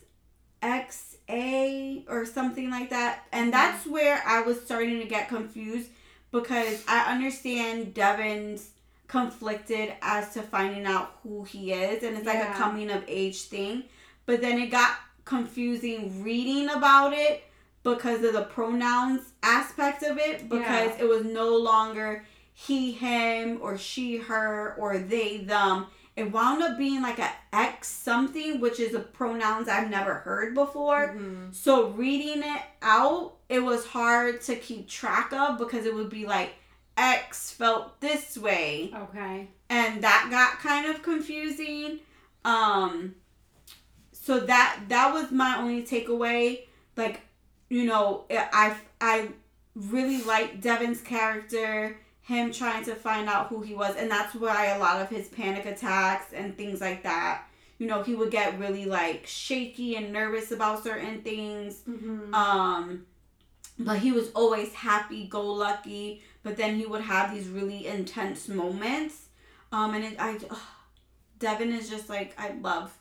X, 0.62 1.11
A 1.30 2.04
or 2.10 2.26
something 2.26 2.70
like 2.70 2.90
that. 2.90 3.24
And 3.32 3.54
that's 3.54 3.86
where 3.88 4.22
I 4.26 4.42
was 4.42 4.62
starting 4.62 5.00
to 5.00 5.06
get 5.08 5.28
confused 5.30 5.90
because 6.32 6.84
I 6.88 7.12
understand 7.14 7.94
Devin's 7.94 8.70
conflicted 9.08 9.94
as 10.02 10.34
to 10.34 10.42
finding 10.42 10.86
out 10.86 11.18
who 11.24 11.44
he 11.44 11.74
is 11.74 12.02
and 12.04 12.16
it's 12.16 12.26
like 12.26 12.36
Yeah. 12.38 12.54
a 12.54 12.58
coming 12.58 12.90
of 12.90 13.04
age 13.10 13.42
thing 13.50 13.84
but 14.26 14.40
then 14.40 14.58
it 14.58 14.68
got 14.68 14.96
confusing 15.26 16.24
reading 16.24 16.70
about 16.70 17.12
it 17.12 17.44
because 17.84 18.24
of 18.24 18.32
the 18.32 18.44
pronouns 18.44 19.34
aspect 19.44 20.02
of 20.04 20.18
it 20.18 20.48
because 20.48 20.92
it 20.98 21.04
was 21.10 21.26
no 21.26 21.58
longer 21.58 22.26
he 22.54 22.94
him 22.94 23.60
or 23.62 23.78
she 23.78 24.16
her 24.16 24.76
or 24.78 24.98
they 24.98 25.40
them 25.40 25.88
it 26.16 26.32
wound 26.32 26.62
up 26.62 26.78
being 26.78 27.02
like 27.02 27.20
a 27.20 27.30
x 27.54 27.88
something 27.88 28.60
which 28.60 28.80
is 28.80 28.94
a 28.94 29.00
pronouns 29.00 29.68
i've 29.70 29.90
never 29.90 30.16
heard 30.16 30.54
before 30.54 31.10
Mm-hmm. 31.18 31.52
so 31.52 31.88
reading 31.90 32.44
it 32.44 32.62
out, 32.82 33.34
it 33.50 33.60
was 33.64 33.86
hard 33.86 34.42
to 34.42 34.56
keep 34.56 34.88
track 34.90 35.32
of 35.34 35.58
because 35.58 35.86
it 35.86 35.94
would 35.96 36.10
be 36.10 36.26
like 36.26 36.54
X 36.98 37.52
felt 37.52 38.00
this 38.02 38.38
way, 38.38 38.92
Okay. 38.94 39.48
and 39.70 40.04
that 40.04 40.28
got 40.30 40.60
kind 40.60 40.86
of 40.94 41.02
confusing. 41.02 42.00
Um, 42.44 43.16
so 44.12 44.40
that 44.42 44.82
that 44.90 45.14
was 45.14 45.32
my 45.32 45.58
only 45.58 45.84
takeaway. 45.84 46.64
Like, 46.98 47.22
you 47.70 47.86
know, 47.86 48.26
I 48.30 48.76
I 49.00 49.30
really 49.76 50.22
liked 50.24 50.60
Devin's 50.62 51.02
character, 51.02 51.98
him 52.32 52.52
trying 52.52 52.84
to 52.86 52.96
find 52.96 53.28
out 53.28 53.48
who 53.48 53.62
he 53.62 53.76
was, 53.76 53.96
and 53.96 54.10
that's 54.10 54.34
why 54.34 54.68
a 54.68 54.80
lot 54.80 55.02
of 55.02 55.10
his 55.10 55.28
panic 55.28 55.66
attacks 55.66 56.34
and 56.34 56.58
things 56.58 56.80
like 56.82 57.04
that. 57.04 57.44
You 57.78 57.88
know, 57.88 58.04
he 58.04 58.16
would 58.16 58.32
get 58.32 58.58
really 58.60 58.86
like 58.86 59.28
shaky 59.28 59.96
and 59.96 60.14
nervous 60.14 60.52
about 60.52 60.84
certain 60.84 61.22
things. 61.22 61.82
Mm-hmm. 61.90 62.34
Um, 62.34 63.06
but 63.78 64.00
he 64.00 64.12
was 64.12 64.30
always 64.34 64.74
happy 64.74 65.28
go 65.28 65.42
lucky. 65.52 66.22
But 66.44 66.58
then 66.58 66.76
he 66.76 66.86
would 66.86 67.02
have 67.02 67.34
these 67.34 67.48
really 67.48 67.88
intense 67.88 68.48
moments. 68.48 69.28
Um, 69.72 69.94
and 69.94 70.04
it, 70.04 70.16
I, 70.20 70.38
ugh, 70.50 70.58
Devin 71.40 71.72
is 71.72 71.90
just 71.90 72.10
like 72.10 72.34
I 72.38 72.52
love, 72.62 72.96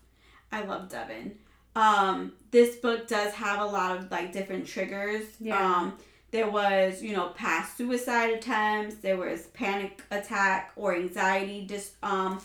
I 0.50 0.62
love 0.64 0.88
Devin. 0.88 1.38
Um, 1.76 2.32
this 2.50 2.76
book 2.76 3.06
does 3.06 3.32
have 3.34 3.60
a 3.60 3.66
lot 3.66 3.96
of 3.96 4.10
like 4.10 4.32
different 4.32 4.66
triggers. 4.66 5.24
Yeah. 5.38 5.62
Um, 5.62 5.98
there 6.30 6.48
was 6.48 7.02
you 7.02 7.14
know 7.14 7.28
past 7.30 7.76
suicide 7.76 8.30
attempts. 8.30 8.96
There 8.96 9.16
was 9.16 9.46
panic 9.48 10.02
attack 10.10 10.72
or 10.76 10.94
anxiety 10.94 11.64
dis 11.66 11.92
um 12.02 12.40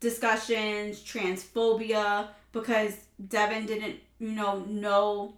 discussions, 0.00 1.00
transphobia 1.00 2.28
because 2.52 2.94
Devin 3.28 3.66
didn't 3.66 3.96
you 4.18 4.30
know 4.32 4.60
know 4.60 5.34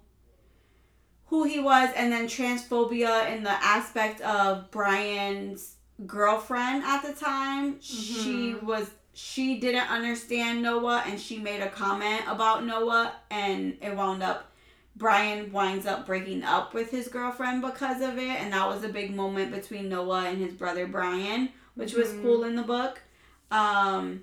who 1.26 1.44
he 1.44 1.60
was 1.60 1.90
and 1.96 2.12
then 2.12 2.26
transphobia 2.26 3.30
in 3.34 3.44
the 3.44 3.50
aspect 3.64 4.20
of 4.22 4.70
Brian's 4.70 5.76
girlfriend 6.06 6.82
at 6.84 7.02
the 7.02 7.12
time. 7.12 7.80
She 7.80 8.54
Mhm. 8.54 8.62
was 8.64 8.90
she 9.12 9.58
didn't 9.60 9.88
understand 9.90 10.62
Noah 10.62 11.02
and 11.06 11.20
she 11.20 11.38
made 11.38 11.60
a 11.60 11.68
comment 11.68 12.22
about 12.26 12.64
Noah 12.64 13.12
and 13.30 13.76
it 13.82 13.94
wound 13.94 14.22
up 14.22 14.49
Brian 15.00 15.50
winds 15.50 15.86
up 15.86 16.06
breaking 16.06 16.44
up 16.44 16.74
with 16.74 16.90
his 16.90 17.08
girlfriend 17.08 17.62
because 17.62 18.00
of 18.02 18.18
it 18.18 18.40
and 18.40 18.52
that 18.52 18.68
was 18.68 18.84
a 18.84 18.88
big 18.88 19.14
moment 19.16 19.50
between 19.50 19.88
Noah 19.88 20.26
and 20.28 20.38
his 20.38 20.52
brother 20.54 20.86
Brian, 20.86 21.48
which 21.74 21.94
was 21.94 22.08
Mhm. 22.10 22.22
cool 22.22 22.44
in 22.44 22.54
the 22.54 22.62
book. 22.62 23.00
Um 23.50 24.22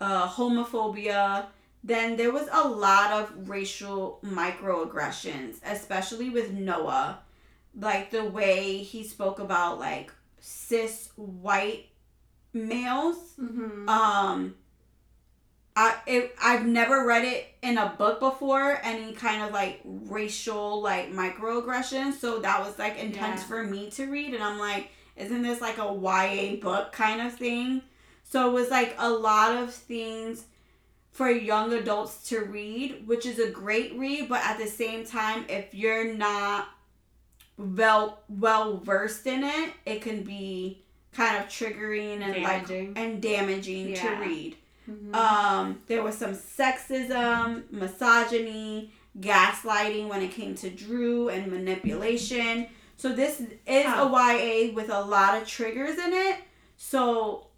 uh 0.00 0.28
homophobia 0.28 1.46
then 1.84 2.16
there 2.16 2.30
was 2.30 2.48
a 2.52 2.68
lot 2.68 3.10
of 3.12 3.48
racial 3.48 4.20
microaggressions, 4.24 5.56
especially 5.64 6.30
with 6.30 6.52
Noah. 6.52 7.18
Like 7.74 8.10
the 8.10 8.24
way 8.24 8.78
he 8.78 9.02
spoke 9.04 9.38
about 9.40 9.78
like 9.80 10.12
cis 10.40 11.08
white 11.16 11.86
males. 12.52 13.16
Mm-hmm. 13.40 13.88
Um 13.88 14.54
I 15.74 15.96
it, 16.06 16.36
I've 16.42 16.66
never 16.66 17.06
read 17.06 17.24
it 17.24 17.46
in 17.62 17.78
a 17.78 17.94
book 17.96 18.20
before, 18.20 18.78
any 18.82 19.12
kind 19.12 19.42
of 19.42 19.52
like 19.52 19.80
racial 19.84 20.82
like 20.82 21.12
microaggressions. 21.12 22.14
So 22.14 22.40
that 22.40 22.60
was 22.60 22.78
like 22.78 22.98
intense 22.98 23.40
Yeah. 23.42 23.46
for 23.46 23.62
me 23.64 23.90
to 23.92 24.06
read 24.06 24.34
and 24.34 24.42
I'm 24.42 24.58
like, 24.58 24.90
isn't 25.16 25.42
this 25.42 25.60
like 25.60 25.78
a 25.78 25.92
YA 25.92 26.56
book 26.60 26.92
kind 26.92 27.20
of 27.22 27.34
thing? 27.34 27.82
So 28.24 28.48
it 28.50 28.52
was 28.52 28.70
like 28.70 28.94
a 28.98 29.10
lot 29.10 29.56
of 29.56 29.72
things 29.72 30.44
for 31.10 31.30
young 31.30 31.72
adults 31.74 32.28
to 32.30 32.40
read, 32.40 33.06
which 33.06 33.26
is 33.26 33.38
a 33.38 33.50
great 33.50 33.94
read, 33.98 34.28
but 34.28 34.42
at 34.44 34.56
the 34.58 34.66
same 34.66 35.04
time, 35.04 35.44
if 35.48 35.74
you're 35.74 36.12
not 36.14 36.68
well 37.58 38.20
well 38.28 38.78
versed 38.78 39.26
in 39.26 39.44
it, 39.44 39.72
it 39.84 40.00
can 40.02 40.22
be 40.22 40.82
kind 41.12 41.36
of 41.36 41.44
triggering 41.50 42.22
and 42.22 42.34
Damaging. 42.34 42.88
like 42.94 42.98
and 42.98 43.22
damaging 43.22 43.90
Yeah. 43.90 44.16
to 44.16 44.20
read. 44.22 44.56
Mhm. 44.90 45.14
Um, 45.14 45.80
there 45.86 46.02
was 46.02 46.16
some 46.18 46.32
sexism, 46.34 47.70
misogyny, 47.70 48.92
gaslighting 49.20 50.08
when 50.08 50.22
it 50.22 50.30
came 50.32 50.54
to 50.56 50.70
Drew 50.70 51.28
and 51.28 51.46
manipulation. 51.50 52.66
So 52.96 53.12
this 53.12 53.40
is 53.40 53.86
a 53.86 54.06
YA 54.08 54.72
with 54.74 54.88
a 54.90 55.00
lot 55.00 55.40
of 55.40 55.46
triggers 55.46 55.98
in 55.98 56.12
it. 56.12 56.36
So 56.76 57.48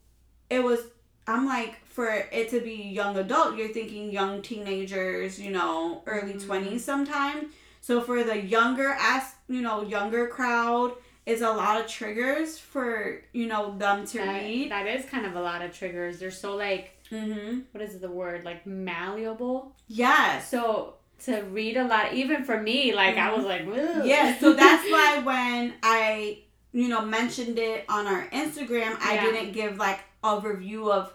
it 0.50 0.62
was 0.62 0.80
I'm 1.26 1.46
like 1.46 1.82
for 1.86 2.06
it 2.10 2.50
to 2.50 2.60
be 2.60 2.74
young 2.74 3.16
adult, 3.16 3.56
you're 3.56 3.68
thinking 3.68 4.10
young 4.10 4.42
teenagers, 4.42 5.40
you 5.40 5.50
know, 5.50 6.02
early 6.06 6.34
Mhm. 6.34 6.44
20s 6.46 6.84
sometime. 6.84 7.50
So 7.80 8.02
for 8.02 8.22
the 8.22 8.38
younger 8.38 8.90
as 9.00 9.22
you 9.48 9.62
know, 9.62 9.82
younger 9.82 10.26
crowd 10.28 10.92
is 11.26 11.40
a 11.40 11.50
lot 11.50 11.80
of 11.80 11.86
triggers 11.86 12.58
for, 12.58 13.22
you 13.32 13.46
know, 13.46 13.74
them 13.78 14.04
to 14.06 14.18
that, 14.18 14.42
read. 14.42 14.70
that 14.70 14.86
is 14.86 15.06
kind 15.06 15.24
of 15.24 15.34
a 15.36 15.40
lot 15.40 15.62
of 15.62 15.72
triggers. 15.74 16.18
They're 16.18 16.30
so 16.30 16.56
like 16.56 16.93
Mhm. 17.10 17.64
what 17.72 17.82
is 17.82 17.98
the 18.00 18.10
word 18.10 18.44
like 18.44 18.66
malleable. 18.66 19.74
Yeah. 19.88 20.40
So 20.40 20.94
to 21.24 21.42
read 21.42 21.76
a 21.76 21.84
lot, 21.84 22.12
even 22.14 22.44
for 22.44 22.60
me, 22.60 22.94
like 22.94 23.16
I 23.16 23.32
was 23.34 23.44
like, 23.44 23.62
Ugh. 23.62 24.06
Yeah, 24.06 24.38
so 24.38 24.52
that's 24.52 24.84
why 24.90 25.18
when 25.24 25.74
I, 25.82 26.38
you 26.72 26.88
know, 26.88 27.02
mentioned 27.02 27.58
it 27.58 27.84
on 27.88 28.06
our 28.06 28.26
Instagram, 28.30 28.96
I 29.00 29.14
Yeah. 29.14 29.20
didn't 29.22 29.52
give 29.52 29.76
like 29.78 30.00
a 30.22 30.40
review 30.40 30.90
of 30.90 31.12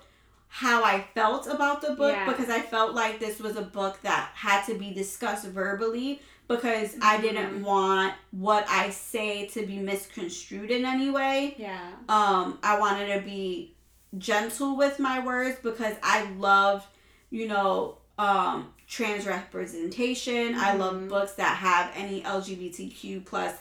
how 0.47 0.83
I 0.83 1.05
felt 1.13 1.45
about 1.47 1.81
the 1.81 1.93
book 1.93 2.13
Yeah. 2.13 2.25
because 2.29 2.49
I 2.49 2.59
felt 2.61 2.95
like 2.95 3.19
this 3.19 3.39
was 3.39 3.55
a 3.55 3.61
book 3.61 3.99
that 4.03 4.31
had 4.33 4.63
to 4.65 4.75
be 4.75 4.91
discussed 4.93 5.45
verbally 5.45 6.21
because 6.47 6.95
I 7.03 7.21
didn't 7.21 7.61
want 7.63 8.15
what 8.31 8.65
I 8.67 8.89
say 8.89 9.45
to 9.49 9.65
be 9.67 9.77
misconstrued 9.77 10.71
in 10.71 10.85
any 10.85 11.11
way. 11.11 11.53
yeah, 11.59 11.91
Um, 12.07 12.57
I 12.63 12.79
wanted 12.79 13.13
to 13.13 13.21
be 13.21 13.75
gentle 14.17 14.75
with 14.75 14.99
my 14.99 15.23
words 15.23 15.57
because 15.61 15.95
I 16.01 16.29
love, 16.31 16.87
you 17.29 17.47
know, 17.47 17.97
um, 18.17 18.73
trans 18.87 19.25
representation. 19.25 20.55
I 20.55 20.73
love 20.73 20.95
Mhm. 20.95 21.09
books 21.09 21.33
that 21.33 21.57
have 21.57 21.91
any 21.95 22.21
LGBTQ 22.23 23.21
plus, 23.25 23.53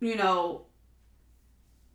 you 0.00 0.16
know, 0.16 0.62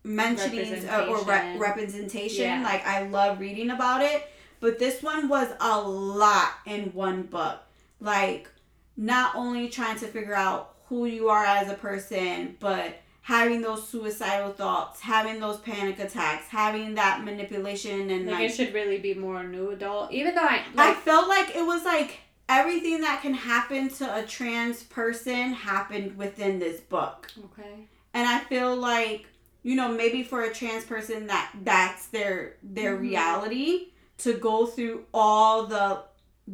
mentionings 0.04 0.84
or, 0.84 1.08
or 1.10 1.18
re- 1.24 1.24
Representation. 1.24 1.58
representation. 1.58 2.44
Yeah. 2.44 2.62
Like 2.62 2.86
I 2.86 3.02
love 3.08 3.40
reading 3.40 3.70
about 3.70 4.02
it, 4.02 4.28
but 4.60 4.78
this 4.78 5.02
one 5.02 5.28
was 5.28 5.48
a 5.60 5.80
lot 5.80 6.52
in 6.66 6.92
one 6.94 7.22
book. 7.24 7.58
Like 8.00 8.48
not 8.96 9.34
only 9.34 9.68
trying 9.68 9.98
to 9.98 10.06
figure 10.06 10.34
out 10.34 10.76
who 10.88 11.04
you 11.06 11.28
are 11.28 11.44
as 11.44 11.68
a 11.68 11.74
person, 11.74 12.56
but 12.60 13.00
having 13.28 13.60
those 13.60 13.86
suicidal 13.86 14.50
thoughts, 14.54 15.00
having 15.00 15.38
those 15.38 15.58
panic 15.58 15.98
attacks, 15.98 16.48
having 16.48 16.94
that 16.94 17.22
manipulation 17.22 18.08
and 18.08 18.24
like, 18.24 18.34
like, 18.40 18.48
it 18.48 18.54
should 18.54 18.72
really 18.72 18.96
be 18.96 19.12
more 19.12 19.44
new 19.44 19.70
adult. 19.70 20.10
Even 20.10 20.34
though 20.34 20.40
I 20.56 20.62
I 20.78 20.94
felt 20.94 21.28
like 21.28 21.54
it 21.54 21.60
was 21.60 21.84
like 21.84 22.20
everything 22.48 23.02
that 23.02 23.20
can 23.20 23.34
happen 23.34 23.90
to 23.90 24.16
a 24.16 24.22
trans 24.24 24.82
person 24.84 25.52
happened 25.52 26.16
within 26.16 26.58
this 26.58 26.80
book. 26.80 27.30
okay, 27.44 27.74
And 28.14 28.26
I 28.26 28.38
feel 28.44 28.74
like, 28.74 29.26
you 29.62 29.76
know, 29.76 29.88
maybe 29.88 30.22
for 30.22 30.40
a 30.44 30.54
trans 30.54 30.84
person 30.84 31.26
that 31.26 31.50
that's 31.64 32.06
their 32.06 32.56
their 32.62 32.96
Mhm. 32.96 33.00
reality 33.02 33.88
to 34.24 34.32
go 34.32 34.64
through 34.64 35.04
all 35.12 35.66
the 35.66 36.02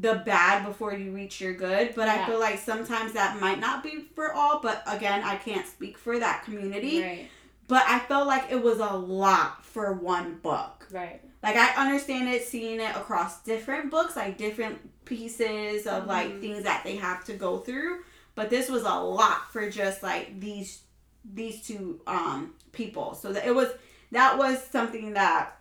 the 0.01 0.23
bad 0.27 0.67
before 0.67 0.93
you 0.93 1.13
reach 1.13 1.41
your 1.41 1.53
good, 1.55 1.95
but 1.95 2.09
I 2.09 2.27
feel 2.27 2.41
like 2.41 2.59
sometimes 2.59 3.13
that 3.13 3.41
might 3.41 3.61
not 3.61 3.83
be 3.85 4.07
for 4.17 4.33
all, 4.33 4.59
but 4.61 4.83
again, 4.89 5.23
I 5.23 5.37
can't 5.37 5.67
speak 5.67 5.97
for 5.99 6.19
that 6.19 6.43
community. 6.45 7.01
right, 7.01 7.29
But 7.69 7.85
I 7.87 8.01
felt 8.01 8.27
like 8.27 8.51
it 8.51 8.61
was 8.61 8.79
a 8.81 8.93
lot 8.93 9.65
for 9.65 9.93
one 9.93 10.39
book. 10.43 10.87
right, 10.91 11.21
Like 11.45 11.55
I 11.57 11.75
understand 11.81 12.29
it 12.29 12.45
seeing 12.45 12.81
it 12.81 12.97
across 12.97 13.43
different 13.45 13.91
books, 13.93 14.17
like 14.17 14.37
different 14.37 14.79
pieces 15.05 15.87
of 15.87 16.07
like 16.07 16.29
Mhm. 16.29 16.41
things 16.41 16.63
that 16.65 16.83
they 16.83 16.97
have 16.97 17.25
to 17.27 17.35
go 17.35 17.59
through, 17.59 18.03
but 18.35 18.51
this 18.51 18.69
was 18.69 18.83
a 18.83 18.95
lot 18.95 19.53
for 19.53 19.71
just 19.71 20.03
like 20.03 20.41
these 20.41 20.81
these 21.35 21.65
two 21.67 22.01
um 22.07 22.53
people. 22.73 23.15
So 23.15 23.33
that 23.33 23.47
it 23.47 23.55
was 23.55 23.69
that 24.11 24.37
was 24.39 24.63
something 24.73 25.13
that 25.15 25.57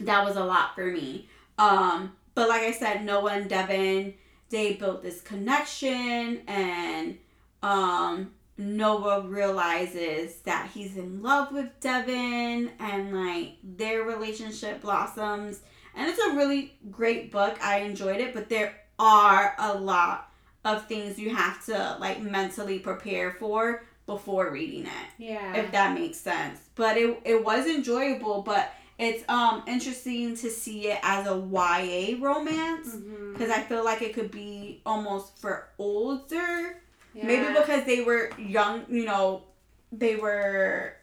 that 0.00 0.24
was 0.24 0.36
a 0.36 0.44
lot 0.44 0.74
for 0.74 0.86
me. 0.86 1.28
Um 1.58 2.16
but 2.34 2.48
like 2.48 2.62
I 2.62 2.72
said, 2.72 3.04
Noah 3.04 3.32
and 3.32 3.48
Devin, 3.50 4.14
they 4.50 4.74
built 4.74 5.02
this 5.02 5.20
connection 5.20 6.42
and 6.46 7.18
um 7.62 8.32
Noah 8.58 9.22
realizes 9.22 10.36
that 10.42 10.70
he's 10.72 10.96
in 10.96 11.22
love 11.22 11.52
with 11.52 11.68
Devin 11.80 12.70
and 12.78 13.14
like 13.14 13.54
their 13.62 14.02
relationship 14.02 14.82
blossoms. 14.82 15.60
And 15.94 16.08
it's 16.08 16.18
a 16.18 16.34
really 16.36 16.78
great 16.90 17.30
book. 17.32 17.58
I 17.62 17.78
enjoyed 17.78 18.20
it, 18.20 18.34
but 18.34 18.48
there 18.48 18.74
are 18.98 19.54
a 19.58 19.74
lot 19.74 20.30
of 20.64 20.86
things 20.86 21.18
you 21.18 21.34
have 21.34 21.64
to 21.66 21.96
like 22.00 22.20
mentally 22.22 22.78
prepare 22.78 23.32
for 23.32 23.84
before 24.06 24.50
reading 24.50 24.86
it. 24.86 25.08
yeah, 25.18 25.54
If 25.54 25.72
that 25.72 25.94
makes 25.98 26.18
sense. 26.18 26.60
But 26.74 26.96
it 26.96 27.20
it 27.24 27.44
was 27.44 27.66
enjoyable, 27.66 28.42
but 28.42 28.72
it's 29.02 29.24
um 29.28 29.62
interesting 29.66 30.36
to 30.36 30.50
see 30.50 30.88
it 30.88 30.98
as 31.02 31.26
a 31.26 31.36
YA 31.36 32.16
romance 32.20 32.94
because 33.32 33.50
I 33.50 33.60
feel 33.62 33.84
like 33.84 34.02
it 34.02 34.14
could 34.14 34.30
be 34.30 34.80
almost 34.86 35.38
for 35.38 35.68
older 35.78 36.82
Yeah. 37.14 37.26
Maybe 37.26 37.46
because 37.58 37.84
they 37.84 38.00
were 38.02 38.30
young, 38.38 38.84
you 38.88 39.04
know, 39.04 39.42
they 39.90 40.16
were, 40.16 40.94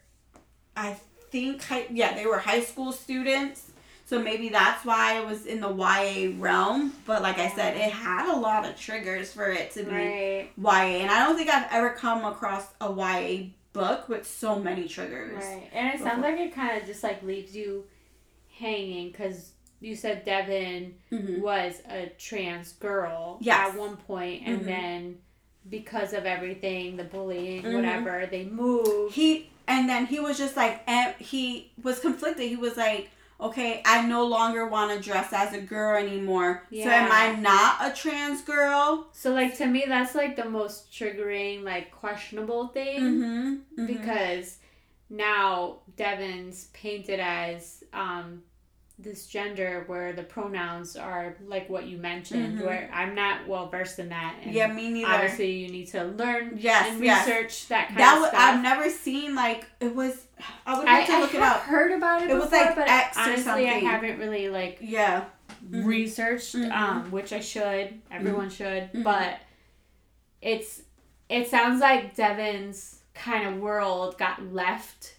I 0.76 0.98
think, 1.30 1.64
high, 1.64 1.86
yeah, 1.92 2.16
they 2.16 2.26
were 2.26 2.40
high 2.40 2.62
school 2.62 2.92
students. 2.92 3.72
So 4.06 4.18
maybe 4.20 4.50
that's 4.50 4.84
why 4.84 5.20
it 5.20 5.26
was 5.28 5.46
in 5.46 5.62
the 5.62 5.70
YA 5.70 6.34
realm. 6.40 6.94
But 7.06 7.22
like 7.22 7.38
I 7.38 7.50
said, 7.50 7.78
it 7.78 7.92
had 7.92 8.34
a 8.34 8.38
lot 8.40 8.66
of 8.66 8.76
triggers 8.76 9.32
for 9.32 9.52
it 9.52 9.70
to 9.74 9.84
be 9.84 9.92
right, 9.92 10.50
YA. 10.58 11.02
And 11.04 11.12
I 11.12 11.24
don't 11.24 11.36
think 11.38 11.52
I've 11.52 11.68
ever 11.72 11.92
come 11.92 12.26
across 12.26 12.66
a 12.82 12.92
YA 12.92 13.50
book 13.80 14.10
with 14.10 14.28
so 14.28 14.60
many 14.60 14.88
triggers. 14.88 15.44
right, 15.44 15.70
and 15.74 15.94
it 15.94 16.00
sounds 16.02 16.22
like 16.22 16.38
it 16.40 16.54
kind 16.54 16.80
of 16.82 16.86
just 16.88 17.04
like 17.04 17.22
leaves 17.24 17.56
you 17.56 17.86
hanging 18.58 19.12
because 19.12 19.52
you 19.80 19.96
said 19.96 20.26
Devin 20.26 20.96
hmm 21.10 21.42
was 21.42 21.82
a 21.90 22.08
trans 22.18 22.74
girl 22.74 23.38
Yes. 23.42 23.72
at 23.74 23.80
one 23.80 23.96
point, 23.98 24.44
and 24.46 24.62
Mhm. 24.62 24.66
then 24.66 25.18
because 25.70 26.14
of 26.14 26.26
everything, 26.26 26.98
the 26.98 27.04
bullying, 27.04 27.64
Mhm. 27.64 27.74
whatever, 27.76 28.26
they 28.26 28.44
moved. 28.46 29.14
He, 29.16 29.50
and 29.68 29.88
then 29.88 30.06
he 30.08 30.20
was 30.20 30.38
just 30.38 30.58
like, 30.58 30.82
and 30.88 31.16
he 31.18 31.72
was 31.82 32.00
conflicted. 32.00 32.50
He 32.50 32.56
was 32.56 32.76
like, 32.76 33.10
okay, 33.40 33.82
I 33.86 34.06
no 34.06 34.26
longer 34.26 34.68
want 34.68 34.92
to 34.92 35.00
dress 35.10 35.32
as 35.34 35.54
a 35.54 35.62
girl 35.62 35.96
anymore. 35.98 36.64
So 36.72 36.90
am 36.90 37.12
I 37.12 37.40
not 37.40 37.78
a 37.82 37.96
trans 37.96 38.42
girl? 38.42 39.08
So 39.14 39.34
like 39.34 39.58
to 39.58 39.66
me, 39.66 39.86
that's 39.88 40.16
like 40.16 40.36
the 40.36 40.46
most 40.50 40.92
triggering, 40.92 41.64
like 41.64 41.92
questionable 41.92 42.68
thing 42.68 43.00
Mm-hmm. 43.00 43.86
because 43.86 44.58
now 45.10 45.78
Devin's 45.96 46.66
painted 46.74 47.20
as 47.20 47.84
um 47.94 48.44
this 49.02 49.28
gender 49.28 49.86
where 49.88 50.12
the 50.12 50.24
pronouns 50.24 50.98
are 50.98 51.38
like 51.46 51.70
what 51.70 51.86
you 51.86 51.98
mentioned 51.98 52.60
Mhm. 52.60 52.66
where 52.66 52.90
i'm 52.94 53.16
not 53.16 53.48
well 53.48 53.70
versed 53.70 53.98
in 54.00 54.10
that 54.10 54.36
and 54.44 54.54
yeah, 54.54 54.68
me 54.68 54.90
neither. 54.90 55.10
obviously 55.10 55.52
you 55.52 55.70
need 55.70 55.88
to 55.88 56.04
learn 56.04 56.58
Yes, 56.58 56.90
and 56.92 57.02
yes. 57.04 57.26
research 57.26 57.68
that 57.70 57.88
kind 57.88 58.00
that 58.00 58.18
of 58.18 58.28
stuff 58.28 58.34
I've 58.42 58.62
never 58.62 58.90
seen 58.90 59.36
like 59.36 59.66
it 59.80 59.96
was. 59.96 60.26
I 60.66 60.78
would 60.78 60.88
I, 60.88 60.96
have 61.00 61.08
to 61.08 61.14
I 61.14 61.20
look 61.22 61.34
it 61.34 61.42
up. 61.42 61.62
heard 61.62 61.92
about 61.94 62.24
it, 62.24 62.30
It 62.30 62.34
was 62.34 62.52
like 62.52 62.76
but 62.76 62.90
X 62.90 63.18
or 63.18 63.22
honestly, 63.22 63.70
I 63.70 63.80
haven't 63.80 64.20
really 64.20 64.50
like 64.50 64.80
Yeah. 64.82 65.26
Mhm. 65.66 65.86
researched, 65.86 66.56
Mhm. 66.56 66.72
um, 66.72 67.12
which 67.12 67.32
I 67.34 67.40
should. 67.40 68.02
Everyone 68.12 68.50
should, 68.50 68.92
Mhm. 68.94 69.04
but 69.04 69.40
it's 70.42 70.82
it 71.30 71.48
sounds 71.50 71.80
like 71.80 72.16
Devin's 72.16 73.02
kind 73.14 73.48
of 73.48 73.58
world 73.62 74.18
got 74.18 74.42
left 74.54 75.16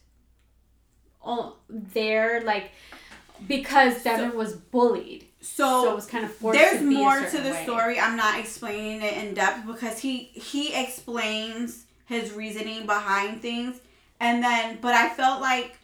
on 1.22 1.52
there, 1.68 2.40
like 2.42 2.72
because 3.48 4.02
Devin 4.02 4.36
was 4.36 4.54
bullied, 4.54 5.26
so, 5.40 5.84
so 5.84 5.92
it 5.92 5.94
was 5.94 6.06
kind 6.06 6.24
of 6.24 6.32
forced. 6.32 6.58
there's 6.58 6.80
to 6.80 6.88
be 6.88 6.94
a 6.94 6.98
more 6.98 7.20
to 7.24 7.38
the 7.38 7.50
way. 7.50 7.62
story. 7.64 7.98
I'm 8.00 8.16
not 8.16 8.38
explaining 8.38 9.02
it 9.02 9.14
in 9.16 9.34
depth 9.34 9.66
because 9.66 9.98
he 9.98 10.24
he 10.34 10.74
explains 10.74 11.84
his 12.06 12.32
reasoning 12.32 12.86
behind 12.86 13.40
things, 13.42 13.80
and 14.20 14.42
then 14.42 14.78
but 14.80 14.94
I 14.94 15.08
felt 15.10 15.40
like 15.40 15.76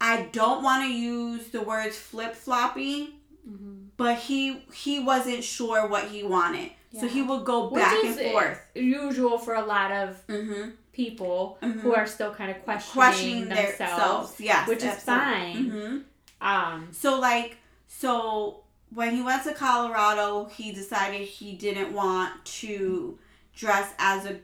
I 0.00 0.28
don't 0.32 0.62
want 0.62 0.82
to 0.84 0.90
use 0.92 1.48
the 1.48 1.62
words 1.62 1.96
flip 1.96 2.34
floppy, 2.34 3.14
Mhm. 3.48 3.86
but 3.96 4.16
he 4.18 4.62
he 4.72 5.00
wasn't 5.00 5.42
sure 5.44 5.86
what 5.86 6.04
he 6.08 6.22
wanted, 6.22 6.70
so 6.98 7.06
he 7.08 7.22
would 7.22 7.44
go 7.44 7.68
Which 7.68 7.82
back 7.82 8.04
is 8.04 8.16
and 8.18 8.30
forth. 8.32 8.60
usual 8.74 9.38
for 9.38 9.54
a 9.54 9.64
lot 9.64 9.90
of 9.92 10.26
Mm-hmm. 10.28 10.70
people 10.92 11.58
Mhm. 11.62 11.80
who 11.80 11.94
are 11.94 12.06
still 12.06 12.32
kind 12.34 12.50
of 12.50 12.62
questioning, 12.64 12.94
Questioning 12.94 13.48
themselves, 13.48 13.78
themselves, 13.78 14.40
yes, 14.40 14.68
which 14.68 14.78
is 14.78 14.84
absolutely. 14.84 15.24
fine. 15.24 15.70
Mhm. 15.70 16.02
Um, 16.44 16.88
So 16.92 17.18
like 17.18 17.56
so 17.88 18.60
when 18.94 19.14
he 19.16 19.22
went 19.22 19.42
to 19.44 19.54
Colorado, 19.54 20.44
he 20.46 20.72
decided 20.72 21.22
he 21.22 21.54
didn't 21.56 21.92
want 21.92 22.44
to 22.44 23.18
dress 23.56 23.92
as 23.98 24.26
a 24.26 24.36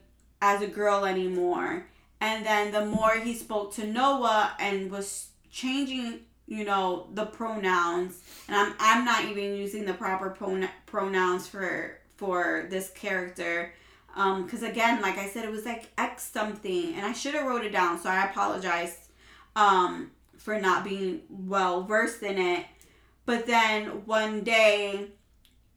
as 0.43 0.63
a 0.63 0.67
girl 0.67 1.05
anymore. 1.05 1.87
And 2.21 2.45
then 2.45 2.73
the 2.73 2.85
more 2.85 3.15
he 3.17 3.35
spoke 3.35 3.75
to 3.75 3.87
Noah 3.87 4.55
and 4.59 4.91
was 4.91 5.29
changing, 5.51 6.21
you 6.47 6.65
know, 6.65 7.09
the 7.15 7.27
pronouns, 7.27 8.23
and 8.49 8.57
I'm 8.57 8.75
I'm 8.81 9.05
not 9.05 9.25
even 9.27 9.57
using 9.57 9.85
the 9.85 9.95
proper 9.95 10.31
pron- 10.31 10.69
pronouns 10.87 11.47
for 11.47 11.99
for 12.17 12.67
this 12.71 12.91
character. 12.91 13.73
Um, 14.17 14.45
because 14.45 14.63
again, 14.65 15.01
like 15.01 15.19
I 15.19 15.29
said, 15.29 15.45
it 15.45 15.51
was 15.51 15.65
like 15.65 15.85
X 15.97 16.25
something, 16.25 16.95
and 16.95 17.07
I 17.07 17.13
should 17.13 17.35
have 17.35 17.47
wrote 17.47 17.65
it 17.65 17.73
down, 17.73 17.99
so 18.01 18.09
I 18.11 18.25
apologize 18.31 19.09
um 19.57 20.11
for 20.41 20.59
not 20.61 20.85
being 20.85 21.21
well 21.29 21.83
versed 21.85 22.23
in 22.23 22.39
it. 22.39 22.67
But 23.27 23.47
then 23.47 24.07
one 24.07 24.41
day, 24.43 25.09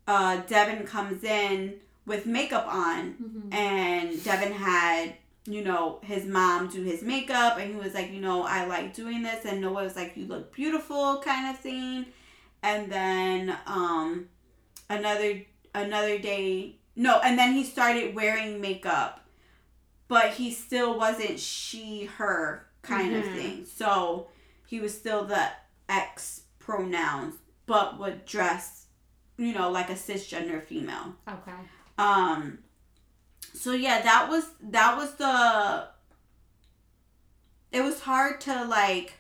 uh, 0.08 0.38
Devin 0.48 0.86
comes 0.86 1.24
in 1.24 1.76
with 2.06 2.26
makeup 2.26 2.66
on, 2.68 3.14
Mhm. 3.22 3.54
and 3.54 4.24
Devin 4.24 4.54
had 4.54 5.14
you 5.46 5.62
know 5.62 6.00
his 6.04 6.24
mom 6.26 6.70
do 6.70 6.82
his 6.84 7.02
makeup, 7.04 7.58
and 7.58 7.74
he 7.74 7.78
was 7.80 7.94
like, 7.94 8.10
you 8.12 8.22
know, 8.22 8.44
I 8.44 8.66
like 8.66 8.94
doing 8.94 9.24
this, 9.24 9.44
and 9.46 9.60
Noah 9.60 9.84
was 9.84 9.96
like, 9.98 10.16
you 10.16 10.26
look 10.26 10.54
beautiful, 10.56 11.20
kind 11.20 11.50
of 11.54 11.60
thing. 11.60 12.06
And 12.62 12.90
then 12.90 13.58
um, 13.68 14.30
another 14.90 15.44
another 15.76 16.18
day, 16.18 16.78
no, 16.96 17.20
and 17.20 17.38
then 17.38 17.52
he 17.54 17.66
started 17.66 18.16
wearing 18.16 18.62
makeup, 18.62 19.26
but 20.08 20.32
he 20.34 20.52
still 20.52 20.98
wasn't 20.98 21.40
she 21.40 22.06
her 22.06 22.66
kind 22.82 23.14
of 23.14 23.24
Mhm. 23.26 23.34
thing. 23.36 23.66
So 23.66 24.28
he 24.74 24.80
was 24.80 24.98
still 24.98 25.24
the 25.24 25.50
X 25.88 26.42
pronouns, 26.58 27.36
but 27.68 28.00
would 28.00 28.26
dress, 28.26 28.88
you 29.38 29.54
know, 29.54 29.70
like 29.70 29.92
a 29.92 29.94
cisgender 29.94 30.64
female. 30.64 31.14
Okay. 31.30 31.52
Um 32.00 32.58
so 33.54 33.74
yeah, 33.74 34.02
that 34.02 34.30
was 34.32 34.50
that 34.72 34.98
was 34.98 35.14
the 35.14 35.90
it 37.72 37.84
was 37.84 38.00
hard 38.00 38.42
to 38.42 38.66
like 38.66 39.14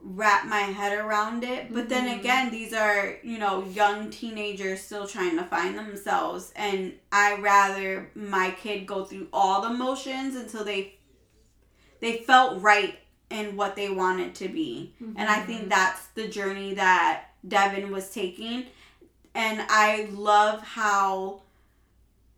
wrap 0.00 0.46
my 0.46 0.60
head 0.60 0.96
around 0.96 1.42
it. 1.42 1.74
But 1.74 1.88
then 1.88 2.06
Mhm. 2.06 2.20
again, 2.20 2.50
these 2.52 2.72
are, 2.72 3.16
you 3.24 3.38
know, 3.38 3.64
young 3.64 4.08
teenagers 4.10 4.80
still 4.82 5.08
trying 5.08 5.36
to 5.36 5.42
find 5.46 5.76
themselves 5.76 6.52
and 6.54 6.96
I 7.10 7.34
rather 7.40 8.12
my 8.14 8.52
kid 8.52 8.86
go 8.86 9.04
through 9.04 9.26
all 9.32 9.62
the 9.62 9.70
motions 9.70 10.36
until 10.36 10.62
they 10.62 10.94
they 11.98 12.18
felt 12.18 12.62
right 12.62 13.00
in 13.30 13.56
what 13.56 13.76
they 13.76 13.90
wanted 13.90 14.34
to 14.36 14.48
be. 14.48 14.94
And 15.16 15.28
I 15.28 15.40
think 15.40 15.68
that's 15.68 16.06
the 16.08 16.28
journey 16.28 16.74
that 16.74 17.24
Devin 17.46 17.90
was 17.90 18.10
taking. 18.10 18.66
And 19.34 19.60
I 19.68 20.08
love 20.12 20.62
how 20.62 21.42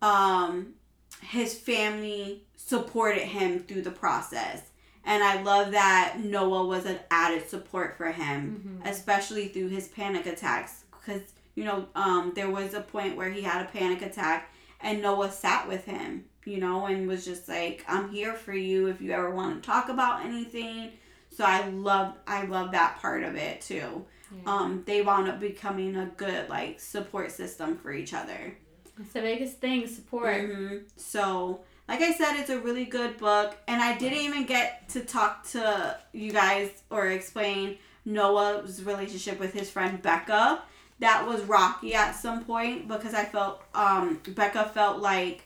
um 0.01 0.73
his 1.21 1.53
family 1.57 2.43
supported 2.55 3.23
him 3.23 3.59
through 3.59 3.81
the 3.83 3.91
process. 3.91 4.61
And 5.03 5.23
I 5.23 5.41
love 5.41 5.71
that 5.71 6.17
Noah 6.19 6.65
was 6.65 6.85
an 6.85 6.99
added 7.09 7.47
support 7.49 7.97
for 7.97 8.11
him, 8.11 8.79
Mhm. 8.83 8.89
especially 8.89 9.47
through 9.47 9.69
his 9.69 9.87
panic 9.87 10.25
attacks. 10.25 10.83
Because, 10.91 11.21
you 11.55 11.63
know, 11.63 11.87
um, 11.95 12.33
there 12.35 12.49
was 12.49 12.73
a 12.73 12.81
point 12.81 13.15
where 13.15 13.29
he 13.31 13.41
had 13.41 13.61
a 13.65 13.69
panic 13.69 14.01
attack 14.01 14.49
and 14.79 15.01
Noah 15.01 15.31
sat 15.31 15.67
with 15.67 15.85
him, 15.85 16.25
you 16.45 16.57
know, 16.57 16.85
and 16.85 17.07
was 17.07 17.25
just 17.25 17.47
like, 17.47 17.85
I'm 17.87 18.09
here 18.09 18.33
for 18.33 18.53
you 18.53 18.87
if 18.87 19.01
you 19.01 19.11
ever 19.11 19.29
want 19.31 19.61
to 19.61 19.67
talk 19.67 19.89
about 19.89 20.25
anything. 20.25 20.91
So 21.29 21.45
I 21.45 21.67
love 21.69 22.15
I 22.27 22.45
love 22.45 22.71
that 22.71 22.99
part 22.99 23.23
of 23.23 23.35
it 23.35 23.61
too. 23.61 24.05
Yeah. 24.33 24.41
Um, 24.45 24.83
they 24.85 25.01
wound 25.01 25.27
up 25.27 25.39
becoming 25.39 25.95
a 25.95 26.05
good 26.17 26.49
like 26.49 26.79
support 26.79 27.31
system 27.31 27.77
for 27.77 27.91
each 27.93 28.13
other. 28.13 28.55
It's 28.99 29.13
the 29.13 29.21
biggest 29.21 29.59
thing, 29.59 29.87
support. 29.87 30.41
hmm 30.41 30.77
So, 30.97 31.61
like 31.87 32.01
I 32.01 32.13
said, 32.13 32.39
it's 32.39 32.49
a 32.49 32.59
really 32.59 32.85
good 32.85 33.17
book, 33.17 33.57
and 33.67 33.81
I 33.81 33.97
didn't 33.97 34.19
even 34.19 34.45
get 34.45 34.89
to 34.89 35.01
talk 35.01 35.43
to 35.51 35.97
you 36.13 36.31
guys 36.31 36.69
or 36.89 37.07
explain 37.07 37.77
Noah's 38.05 38.83
relationship 38.83 39.39
with 39.39 39.53
his 39.53 39.69
friend 39.69 40.01
Becca. 40.01 40.61
That 40.99 41.25
was 41.27 41.41
rocky 41.43 41.95
at 41.95 42.11
some 42.11 42.43
point 42.45 42.87
because 42.87 43.13
I 43.13 43.25
felt 43.25 43.63
um, 43.73 44.19
Becca 44.35 44.65
felt 44.73 44.99
like 44.99 45.45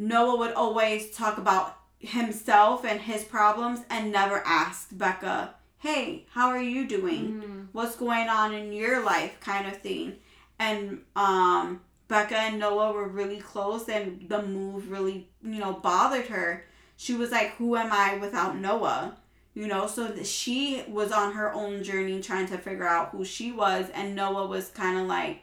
Noah 0.00 0.38
would 0.38 0.54
always 0.54 1.10
talk 1.10 1.36
about 1.36 1.76
himself 1.98 2.86
and 2.86 3.02
his 3.02 3.22
problems 3.22 3.80
and 3.90 4.10
never 4.10 4.38
asked 4.46 4.96
Becca, 4.96 5.54
"Hey, 5.76 6.24
how 6.32 6.48
are 6.48 6.62
you 6.62 6.86
doing?" 6.88 7.34
Mhm. 7.34 7.66
what's 7.72 7.96
going 7.96 8.26
on 8.26 8.54
in 8.54 8.72
your 8.72 9.04
life? 9.04 9.38
kind 9.40 9.66
of 9.66 9.82
thing. 9.82 10.16
And 10.58 11.04
um 11.14 11.82
becca 12.08 12.38
and 12.38 12.58
noah 12.58 12.92
were 12.92 13.08
really 13.08 13.40
close 13.40 13.90
and 13.90 14.26
the 14.26 14.40
move 14.42 14.90
really 14.90 15.28
you 15.42 15.58
know 15.60 15.74
bothered 15.74 16.28
her. 16.28 16.64
She 16.96 17.14
was 17.14 17.30
like 17.30 17.50
who 17.56 17.76
am 17.76 17.92
i 17.92 18.16
without 18.16 18.56
noah? 18.56 19.18
You 19.52 19.66
know 19.66 19.86
so 19.86 20.08
that 20.08 20.26
she 20.26 20.82
was 20.88 21.12
on 21.12 21.34
her 21.34 21.52
own 21.52 21.84
journey 21.84 22.22
trying 22.22 22.46
to 22.46 22.56
figure 22.56 22.88
out 22.88 23.10
who 23.10 23.22
she 23.26 23.52
was 23.52 23.90
and 23.90 24.14
noah 24.16 24.46
was 24.46 24.70
kind 24.70 24.98
of 24.98 25.06
like 25.06 25.42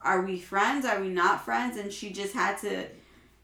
are 0.00 0.22
we 0.22 0.38
friends? 0.38 0.86
Are 0.86 0.98
we 1.00 1.08
not 1.08 1.44
friends? 1.44 1.76
And 1.76 1.92
she 1.92 2.10
just 2.10 2.32
had 2.32 2.56
to 2.58 2.86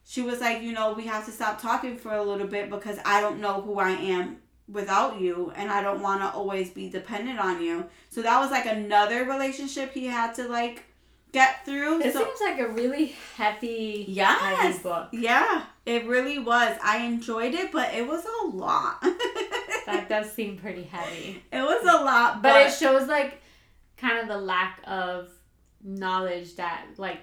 she 0.07 0.23
was 0.23 0.41
like 0.41 0.63
you 0.63 0.73
know 0.73 0.93
we 0.93 1.07
have 1.07 1.25
to 1.25 1.33
stop 1.33 1.61
talking 1.61 1.97
for 1.97 2.13
a 2.13 2.23
little 2.23 2.47
bit 2.47 2.71
because 2.71 2.99
i 3.05 3.21
don't 3.21 3.41
know 3.41 3.61
who 3.63 3.79
i 3.79 3.91
am 3.91 4.37
without 4.67 5.21
you 5.21 5.53
and 5.57 5.71
I 5.71 5.83
don't 5.83 6.01
want 6.01 6.23
to 6.23 6.31
always 6.31 6.71
be 6.71 6.89
dependent 6.89 7.39
on 7.39 7.61
you. 7.63 7.85
So 8.09 8.23
that 8.23 8.41
was 8.41 8.51
like 8.51 8.65
another 8.65 9.27
relationship 9.27 9.93
he 9.93 10.07
had 10.07 10.33
to 10.37 10.49
like 10.49 10.85
get 11.33 11.67
through. 11.67 12.01
It 12.01 12.15
so 12.15 12.25
seems 12.25 12.41
like 12.41 12.59
a 12.61 12.69
really 12.73 13.15
heavy, 13.37 14.07
Yes. 14.09 14.41
heavy 14.41 14.79
book. 14.79 15.09
yeah, 15.13 15.65
it 15.85 16.07
really 16.07 16.39
was. 16.39 16.79
I 16.83 17.03
enjoyed 17.05 17.53
it, 17.53 17.73
but 17.73 17.93
it 17.93 18.07
was 18.09 18.25
a 18.25 18.47
lot. 18.47 19.05
That 19.85 20.09
does 20.09 20.33
seem 20.33 20.57
pretty 20.57 20.85
heavy. 20.85 21.43
it 21.53 21.61
was 21.61 21.83
a 21.83 22.03
lot, 22.03 22.41
But, 22.41 22.55
but, 22.55 22.67
it 22.69 22.73
shows 22.73 23.07
like 23.07 23.43
kind 23.99 24.19
of 24.19 24.29
the 24.29 24.39
lack 24.39 24.81
of 24.87 25.29
knowledge 25.83 26.57
that 26.57 26.87
like 26.97 27.21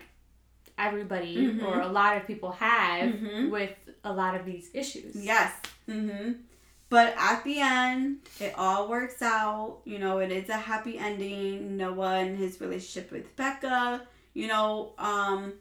everybody 0.88 1.36
Mhm. 1.38 1.64
or 1.68 1.80
a 1.82 1.88
lot 1.88 2.18
of 2.18 2.26
people 2.28 2.52
have 2.52 3.10
Mhm. 3.14 3.50
with 3.50 3.76
a 4.04 4.12
lot 4.12 4.36
of 4.36 4.46
these 4.46 4.70
issues. 4.74 5.16
yes. 5.16 5.52
Mhm. 5.88 6.40
But 6.90 7.14
at 7.18 7.44
the 7.46 7.60
end, 7.62 8.20
it 8.40 8.54
all 8.58 8.90
works 8.90 9.22
out. 9.22 9.80
You 9.86 9.98
know, 10.00 10.20
it 10.20 10.32
is 10.32 10.50
a 10.50 10.58
happy 10.58 10.98
ending. 10.98 11.78
Noah 11.78 12.16
and 12.16 12.38
his 12.38 12.60
relationship 12.60 13.12
with 13.12 13.34
Becca, 13.38 14.02
you 14.34 14.48
know, 14.48 14.92
um, 14.98 15.54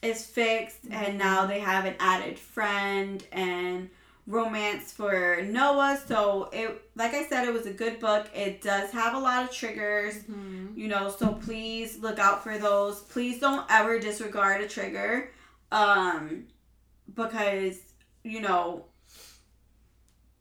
is 0.00 0.24
fixed, 0.24 0.78
and 0.90 1.18
now 1.18 1.44
they 1.46 1.60
have 1.60 1.84
an 1.84 1.94
added 2.00 2.38
friend 2.38 3.22
and 3.32 3.90
romance 4.26 4.92
for 4.92 5.42
Noah. 5.42 6.00
So 6.06 6.48
it, 6.52 6.80
like 6.94 7.12
I 7.14 7.24
said, 7.24 7.46
it 7.46 7.52
was 7.52 7.66
a 7.66 7.72
good 7.72 7.98
book. 7.98 8.28
It 8.34 8.62
does 8.62 8.90
have 8.92 9.14
a 9.14 9.18
lot 9.18 9.44
of 9.44 9.50
triggers, 9.50 10.14
Mhm. 10.24 10.76
you 10.76 10.88
know. 10.88 11.10
So 11.10 11.32
please 11.32 11.98
look 11.98 12.18
out 12.18 12.42
for 12.42 12.56
those. 12.58 13.00
Please 13.02 13.40
don't 13.40 13.66
ever 13.70 13.98
disregard 13.98 14.60
a 14.60 14.68
trigger, 14.68 15.30
um, 15.72 16.46
because 17.14 17.78
you 18.22 18.40
know 18.40 18.84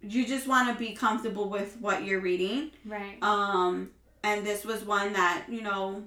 you 0.04 0.26
just 0.26 0.48
want 0.48 0.68
to 0.68 0.74
be 0.76 0.94
comfortable 0.94 1.48
with 1.50 1.78
what 1.80 2.04
you're 2.04 2.20
reading. 2.22 2.72
Right. 2.86 3.18
Um, 3.22 3.92
and 4.24 4.46
this 4.46 4.66
was 4.66 4.84
one 4.84 5.14
that, 5.14 5.46
you 5.48 5.62
know, 5.62 6.04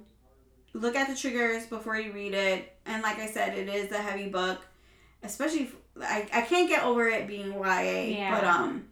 look 0.72 0.96
at 0.96 1.08
the 1.08 1.14
triggers 1.14 1.66
before 1.66 1.96
you 1.96 2.10
read 2.12 2.34
it. 2.34 2.76
And 2.86 3.02
like 3.04 3.18
I 3.20 3.28
said, 3.28 3.56
it 3.56 3.68
is 3.68 3.92
a 3.92 3.98
heavy 3.98 4.28
book, 4.28 4.66
especially, 5.22 5.70
I, 6.01 6.26
I 6.32 6.40
can't 6.42 6.68
get 6.68 6.84
over 6.84 7.07
it 7.09 7.26
being 7.28 7.53
YA, 7.55 7.80
Yeah. 8.18 8.34
but, 8.34 8.45
um, 8.45 8.86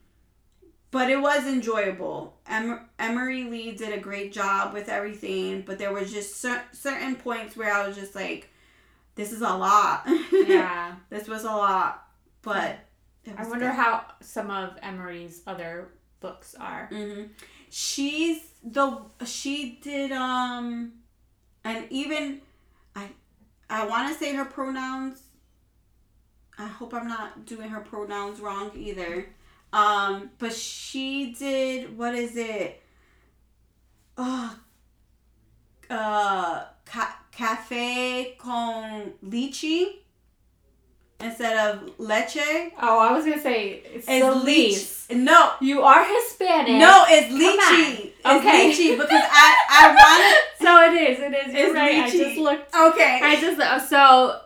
but 0.90 1.11
it 1.11 1.20
was 1.20 1.46
enjoyable. 1.46 2.36
Em- 2.46 2.88
Emery 2.98 3.44
Lee 3.44 3.72
did 3.72 3.92
a 3.92 4.00
great 4.00 4.32
job 4.32 4.72
with 4.72 4.88
everything, 4.88 5.62
but 5.62 5.78
there 5.78 5.92
was 5.92 6.12
just 6.12 6.36
cer- 6.40 6.62
certain 6.72 7.16
points 7.16 7.57
where 7.57 7.72
I 7.72 7.86
was 7.86 7.96
just 7.96 8.14
like, 8.14 8.48
this 9.14 9.32
is 9.32 9.40
a 9.42 9.55
lot. 9.57 10.07
yeah. 10.32 10.94
this 11.11 11.28
was 11.28 11.44
a 11.44 11.48
lot, 11.50 12.07
but 12.42 12.78
it 13.24 13.34
I 13.36 13.42
wonder 13.48 13.66
good. 13.66 13.74
how 13.74 14.05
some 14.20 14.50
of 14.50 14.76
Emery's 14.82 15.42
other 15.46 15.88
books 16.20 16.55
are. 16.59 16.86
hmm 16.92 17.24
She's 17.68 18.38
the 18.62 18.98
she 19.24 19.78
did 19.82 20.12
um, 20.12 20.92
and 21.64 21.86
even 21.90 22.42
I 22.94 23.09
I 23.70 23.86
want 23.86 24.12
to 24.12 24.18
say 24.18 24.34
her 24.34 24.44
pronouns. 24.44 25.22
I 26.62 26.68
hope 26.68 26.94
I'm 26.94 27.08
not 27.08 27.44
doing 27.46 27.68
her 27.70 27.80
pronouns 27.80 28.40
wrong 28.40 28.70
either. 28.76 29.26
Um, 29.72 30.30
but 30.38 30.52
she 30.52 31.34
did 31.38 31.96
what 31.96 32.14
is 32.14 32.36
it? 32.36 32.82
Oh, 34.18 34.56
uh, 35.90 36.64
ca- 36.84 37.18
cafe 37.32 38.36
con 38.38 39.12
leche 39.22 39.96
instead 41.20 41.56
of 41.56 41.90
leche. 41.98 42.72
Oh, 42.80 42.98
I 43.00 43.12
was 43.12 43.24
gonna 43.24 43.40
say 43.40 43.82
it's 43.94 44.06
It's 44.08 44.44
least. 44.44 45.12
No, 45.12 45.52
You 45.60 45.82
are 45.82 46.04
Hispanic. 46.04 46.78
no, 46.78 47.04
it's 47.08 47.32
lychee. 47.32 48.06
It's 48.06 48.26
Okay. 48.26 48.70
lychee 48.70 48.96
because 49.00 49.22
I 49.30 49.56
I 49.70 49.94
wanted 49.94 50.64
So 50.64 50.92
it 50.92 51.10
is. 51.10 51.18
It 51.18 51.48
is. 51.48 51.54
You're 51.54 51.66
It's 51.68 51.74
right. 51.74 51.98
I 52.04 52.10
just 52.10 52.36
looked. 52.38 52.74
Okay. 52.74 53.20
I 53.22 53.40
just 53.40 53.88
so 53.90 54.40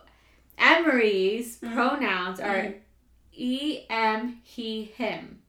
Emery's 0.59 1.59
Mhm. 1.61 1.75
pronouns 1.75 2.41
are 2.41 2.57
Mhm. 2.57 2.75
e, 3.33 3.81
m, 3.91 4.41
he, 4.43 4.85
him. 4.97 5.43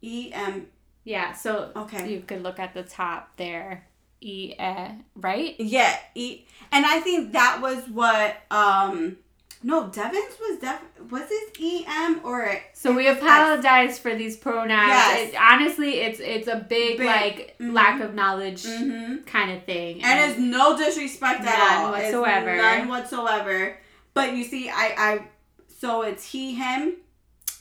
E 0.00 0.30
M. 0.32 0.68
Yeah. 1.04 1.32
So 1.32 1.72
Okay. 1.74 2.08
you 2.12 2.20
could 2.20 2.42
look 2.42 2.58
at 2.58 2.74
the 2.74 2.82
top 2.82 3.36
there. 3.36 3.86
E, 4.20 4.54
eh, 4.58 4.88
right? 5.16 5.54
Yeah. 5.58 5.96
E. 6.14 6.44
And 6.72 6.84
I 6.86 7.00
think 7.00 7.32
that 7.32 7.60
was 7.60 7.88
what. 7.88 8.36
Um. 8.50 9.16
No, 9.60 9.88
Devin's 9.88 10.36
was 10.38 10.58
def. 10.60 10.80
Was 11.10 11.26
it 11.30 11.56
E 11.58 11.84
M 11.88 12.20
or 12.22 12.60
So 12.74 12.92
we 12.92 13.08
apologize 13.08 13.98
for 13.98 14.14
these 14.14 14.36
pronouns. 14.36 14.88
Yes. 14.90 15.30
It, 15.30 15.36
honestly, 15.40 15.94
it's 16.00 16.20
it's 16.20 16.46
a 16.46 16.56
big, 16.56 16.98
Big. 16.98 17.06
like 17.06 17.56
Mhm. 17.60 17.72
lack 17.72 18.00
of 18.00 18.14
knowledge 18.14 18.62
Mm-hmm. 18.62 19.24
kind 19.24 19.50
of 19.50 19.64
thing. 19.64 20.02
And 20.04 20.30
it's 20.30 20.38
no 20.38 20.76
disrespect 20.78 21.40
at 21.44 21.58
all. 21.80 21.92
It's 21.94 22.04
whatsoever. 22.14 22.56
none 22.56 22.86
whatsoever. 22.88 23.78
But 24.18 24.36
you 24.36 24.44
see, 24.44 24.68
I, 24.68 24.86
I, 25.08 25.28
so 25.80 26.02
it's 26.02 26.24
he, 26.32 26.54
him. 26.54 26.94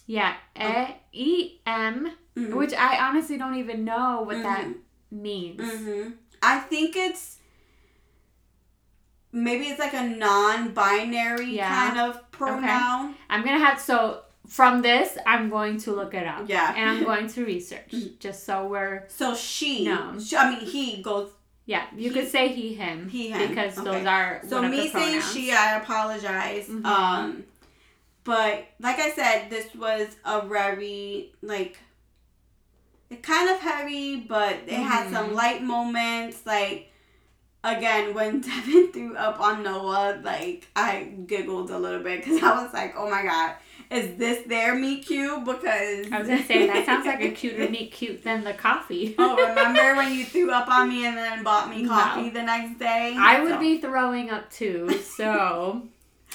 yeah, 0.08 0.34
e, 0.60 0.94
e, 1.14 1.60
m, 1.66 2.12
Mhm. 2.36 2.54
which 2.56 2.74
I 2.74 2.98
honestly 3.08 3.38
don't 3.38 3.56
even 3.56 3.84
know 3.86 4.22
what 4.28 4.42
that 4.44 4.66
Mhm. 4.66 4.76
means. 5.12 5.60
Mhm. 5.62 6.14
I 6.42 6.60
think 6.60 6.96
it's 6.96 7.40
maybe 9.32 9.66
it's 9.66 9.80
like 9.80 9.94
a 9.94 10.04
non-binary 10.08 11.46
Yeah. 11.56 11.70
kind 11.70 12.00
of 12.00 12.32
pronoun. 12.32 13.16
I'm 13.30 13.44
gonna 13.44 13.60
have 13.60 13.80
so 13.80 14.24
from 14.48 14.82
this, 14.82 15.18
I'm 15.26 15.50
going 15.50 15.78
to 15.80 15.92
look 15.92 16.14
it 16.14 16.26
up. 16.26 16.48
Yeah. 16.48 16.74
and 16.76 16.90
I'm 16.90 17.04
going 17.12 17.28
to 17.28 17.46
research 17.46 17.92
Mhm. 17.92 18.20
just 18.20 18.46
so 18.46 18.66
we're 18.68 19.04
So 19.10 19.36
she, 19.36 19.84
No. 19.86 20.18
sh- 20.20 20.34
I 20.34 20.50
mean 20.52 20.60
he 20.62 21.02
goes 21.02 21.30
yeah. 21.68 21.86
You 21.96 22.10
He- 22.10 22.16
could 22.20 22.30
say 22.32 22.48
he, 22.48 22.74
him, 22.74 23.08
he, 23.10 23.30
him. 23.30 23.50
because 23.50 23.78
Okay. 23.78 23.86
those 24.00 24.06
are 24.08 24.42
So 24.50 24.62
me 24.64 24.90
saying 24.90 25.22
she, 25.22 25.52
I 25.52 25.78
apologize. 25.78 26.68
Mhm. 26.68 26.84
Um, 26.86 27.44
but 28.24 28.66
like 28.80 28.98
I 29.00 29.12
said, 29.12 29.50
this 29.52 29.74
was 29.76 30.08
a 30.26 30.42
very 30.48 31.34
like 31.44 31.78
it 33.10 33.22
kind 33.24 33.50
of 33.50 33.60
heavy, 33.60 34.18
but 34.18 34.56
it 34.66 34.74
had 34.74 35.08
Mhm. 35.08 35.14
some 35.14 35.34
light 35.36 35.62
moments. 35.64 36.46
Like 36.46 36.92
again, 37.64 38.14
when 38.14 38.42
Devin 38.48 38.92
threw 38.92 39.16
up 39.16 39.40
on 39.40 39.64
Noah, 39.64 40.20
like 40.24 40.68
I 40.76 41.04
giggled 41.26 41.70
a 41.72 41.78
little 41.78 42.02
bit 42.04 42.24
because 42.24 42.42
I 42.44 42.64
was 42.64 42.74
like, 42.74 42.96
oh 42.98 43.10
my 43.10 43.24
god. 43.24 43.56
Is 43.92 44.18
this 44.18 44.46
their 44.48 44.76
meet 44.76 45.06
cute? 45.06 45.46
Because 45.46 46.12
I 46.12 46.20
was 46.20 46.28
gonna 46.28 46.44
say 46.44 46.68
that 46.68 46.86
sounds 46.86 47.06
like 47.06 47.22
a 47.22 47.30
cuter 47.40 47.70
meet 47.70 47.92
cute 47.92 48.24
than 48.24 48.44
the 48.44 48.54
coffee. 48.54 49.16
oh, 49.18 49.36
remember 49.36 49.96
when 49.98 50.14
you 50.14 50.26
threw 50.26 50.52
up 50.52 50.68
on 50.68 50.90
me 50.90 51.06
and 51.06 51.16
then 51.18 51.44
bought 51.44 51.70
me 51.70 51.84
No. 51.84 51.90
coffee 51.90 52.30
the 52.30 52.44
next 52.44 52.80
day? 52.80 53.16
I 53.18 53.42
would 53.42 53.54
So- 53.54 53.60
be 53.60 53.80
throwing 53.80 54.30
up 54.30 54.50
too, 54.52 54.90
so 55.02 55.84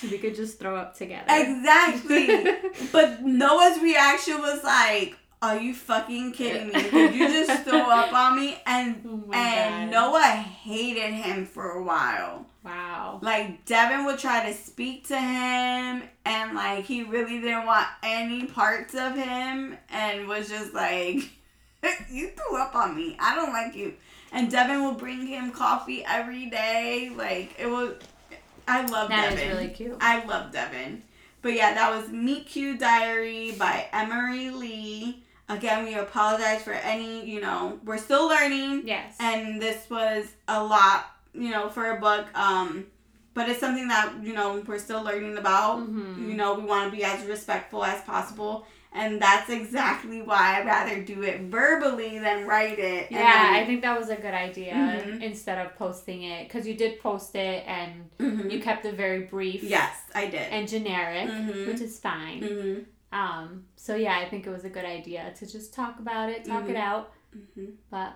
we 0.03 0.19
could 0.19 0.35
just 0.35 0.59
throw 0.59 0.77
up 0.77 0.97
together. 0.97 1.27
Exactly. 1.29 2.57
But 2.91 3.23
Noah's 3.23 3.81
reaction 3.83 4.39
was 4.41 4.65
like, 4.65 5.17
"Are 5.43 5.59
you 5.59 5.75
fucking 5.75 6.33
kidding 6.33 6.69
me? 6.69 6.91
Did 6.91 7.15
you 7.15 7.29
just 7.29 7.65
throw 7.65 7.81
up 7.91 8.13
on 8.13 8.37
me?" 8.37 8.57
And 8.67 9.03
oh 9.07 9.31
and 9.33 9.91
God. 9.91 10.13
Noah 10.13 10.33
hated 10.33 11.13
him 11.13 11.45
for 11.47 11.71
a 11.73 11.83
while. 11.83 12.47
Wow. 12.65 13.19
Like 13.23 13.65
Devin 13.65 14.05
would 14.07 14.19
try 14.19 14.47
to 14.51 14.55
speak 14.57 15.09
to 15.09 15.19
him, 15.19 16.03
and 16.25 16.55
like 16.55 16.85
he 16.85 17.03
really 17.03 17.41
didn't 17.41 17.67
want 17.67 17.87
any 18.03 18.47
parts 18.47 18.95
of 18.95 19.15
him, 19.17 19.77
and 19.91 20.29
was 20.29 20.49
just 20.49 20.73
like, 20.73 21.17
"You 22.11 22.29
threw 22.29 22.57
up 22.57 22.75
on 22.75 22.95
me. 22.97 23.17
I 23.21 23.35
don't 23.35 23.53
like 23.53 23.75
you." 23.75 23.95
And 24.33 24.51
Devin 24.51 24.83
will 24.83 24.95
bring 24.95 25.27
him 25.27 25.51
coffee 25.51 26.05
every 26.05 26.47
day. 26.47 27.11
Like 27.17 27.59
it 27.59 27.67
was. 27.67 27.95
I 28.69 28.87
love 28.87 29.09
That 29.09 29.33
is 29.33 29.41
Devin. 29.41 29.57
really 29.57 29.69
cute. 29.71 29.97
I 30.01 30.25
love 30.25 30.53
Devin. 30.53 31.03
But 31.43 31.55
yeah, 31.55 31.75
that 31.75 31.91
was 31.91 32.09
Meet 32.11 32.47
Cute 32.47 32.79
Diary 32.79 33.51
by 33.59 33.87
Emery 33.93 34.51
Lee. 34.51 35.25
Again, 35.49 35.85
we 35.85 35.95
apologize 35.95 36.63
for 36.63 36.73
any, 36.73 37.29
you 37.29 37.41
know, 37.41 37.81
we're 37.85 37.99
still 37.99 38.29
learning 38.29 38.83
Yes. 38.87 39.17
and 39.19 39.61
this 39.61 39.91
was 39.91 40.27
a 40.47 40.63
lot, 40.63 41.05
you 41.35 41.51
know, 41.51 41.69
for 41.69 41.91
a 41.97 42.01
book. 42.01 42.27
Um, 42.37 42.87
but 43.35 43.49
it's 43.49 43.61
something 43.61 43.89
that, 43.89 44.13
you 44.23 44.35
know, 44.35 44.63
we're 44.67 44.79
still 44.79 45.03
learning 45.03 45.39
about. 45.39 45.79
Mhm. 45.79 46.29
You 46.29 46.35
know, 46.35 46.55
we 46.55 46.65
want 46.65 46.91
to 46.91 46.97
be 46.97 47.03
as 47.05 47.25
respectful 47.27 47.83
as 47.85 48.03
possible. 48.03 48.67
And 48.95 49.23
that's 49.23 49.49
exactly 49.49 50.21
why 50.21 50.59
I'd 50.61 50.67
rather 50.67 51.01
do 51.03 51.23
it 51.23 51.41
verbally 51.43 52.19
than 52.19 52.47
write 52.47 52.79
it. 52.79 53.11
Yeah, 53.11 53.21
then- 53.45 53.55
I 53.55 53.65
think 53.65 53.81
that 53.81 53.99
was 53.99 54.11
a 54.11 54.17
good 54.17 54.35
idea 54.35 54.75
Mhm. 54.75 55.23
instead 55.23 55.65
of 55.65 55.75
posting 55.77 56.25
it 56.25 56.47
because 56.47 56.67
you 56.67 56.75
did 56.75 57.01
post 57.01 57.35
it 57.35 57.65
and 57.67 58.11
Mhm. 58.19 58.51
you 58.53 58.61
kept 58.61 58.85
it 58.85 58.95
very 58.95 59.21
brief. 59.21 59.63
Yes, 59.63 59.97
I 60.15 60.27
did. 60.27 60.43
And 60.53 60.69
generic, 60.69 61.27
Mhm. 61.31 61.69
which 61.69 61.81
is 61.81 61.99
fine. 61.99 62.43
Mhm. 62.43 62.85
Um. 63.19 63.65
So 63.77 63.95
yeah, 63.97 64.19
I 64.19 64.29
think 64.29 64.47
it 64.47 64.51
was 64.51 64.65
a 64.67 64.71
good 64.71 64.85
idea 64.85 65.33
to 65.39 65.47
just 65.51 65.73
talk 65.73 65.99
about 65.99 66.29
it, 66.29 66.45
talk 66.45 66.69
it 66.69 66.77
Mhm. 66.77 66.81
out. 66.81 67.13
But 67.91 68.13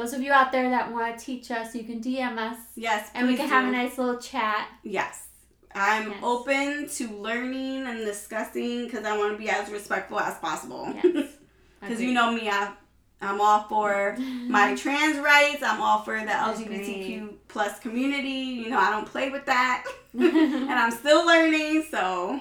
those 0.00 0.14
of 0.14 0.22
you 0.22 0.32
out 0.32 0.50
there 0.50 0.70
that 0.70 0.90
want 0.90 1.18
to 1.18 1.22
teach 1.24 1.50
us, 1.50 1.74
you 1.74 1.84
can 1.84 2.00
DM 2.00 2.38
us 2.38 2.56
Yes, 2.74 3.10
and 3.14 3.28
we 3.28 3.36
can 3.36 3.48
have 3.48 3.68
a 3.68 3.70
nice 3.70 3.98
little 3.98 4.18
chat. 4.18 4.66
Yes. 4.82 5.26
I'm 5.74 6.10
Yes. 6.10 6.20
open 6.22 6.88
to 6.88 7.08
learning 7.18 7.86
and 7.86 7.98
discussing 7.98 8.86
because 8.86 9.04
I 9.04 9.16
want 9.18 9.32
to 9.32 9.38
be 9.38 9.50
as 9.50 9.70
respectful 9.70 10.18
as 10.18 10.38
possible. 10.38 10.92
Yes. 11.02 11.26
Because 11.80 11.98
you 12.02 12.12
know 12.12 12.30
me, 12.30 12.46
I, 12.46 12.74
I'm 13.22 13.40
all 13.40 13.62
for 13.62 14.14
my 14.48 14.74
trans 14.74 15.18
rights. 15.18 15.62
I'm 15.62 15.80
all 15.80 16.02
for 16.02 16.18
the 16.20 16.26
LGBTQ 16.30 17.36
plus 17.48 17.78
community. 17.78 18.28
You 18.62 18.68
know, 18.68 18.78
I 18.78 18.90
don't 18.90 19.06
play 19.06 19.30
with 19.30 19.46
that, 19.46 19.84
and 20.12 20.70
I'm 20.70 20.90
still 20.90 21.24
learning. 21.26 21.86
So, 21.90 22.38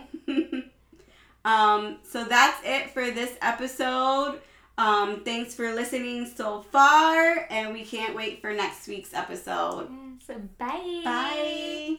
um, 1.45 1.99
so 2.03 2.25
that's 2.25 2.59
it 2.65 2.89
for 2.89 3.09
this 3.11 3.37
episode. 3.41 4.41
Um, 4.79 5.25
thanks 5.25 5.53
for 5.53 5.73
listening 5.73 6.25
so 6.25 6.61
far, 6.61 7.45
and 7.49 7.73
we 7.73 7.83
can't 7.83 8.15
wait 8.15 8.39
for 8.39 8.53
next 8.53 8.87
week's 8.87 9.13
episode. 9.13 9.89
So, 10.25 10.35
bye. 10.57 11.01
Bye. 11.03 11.97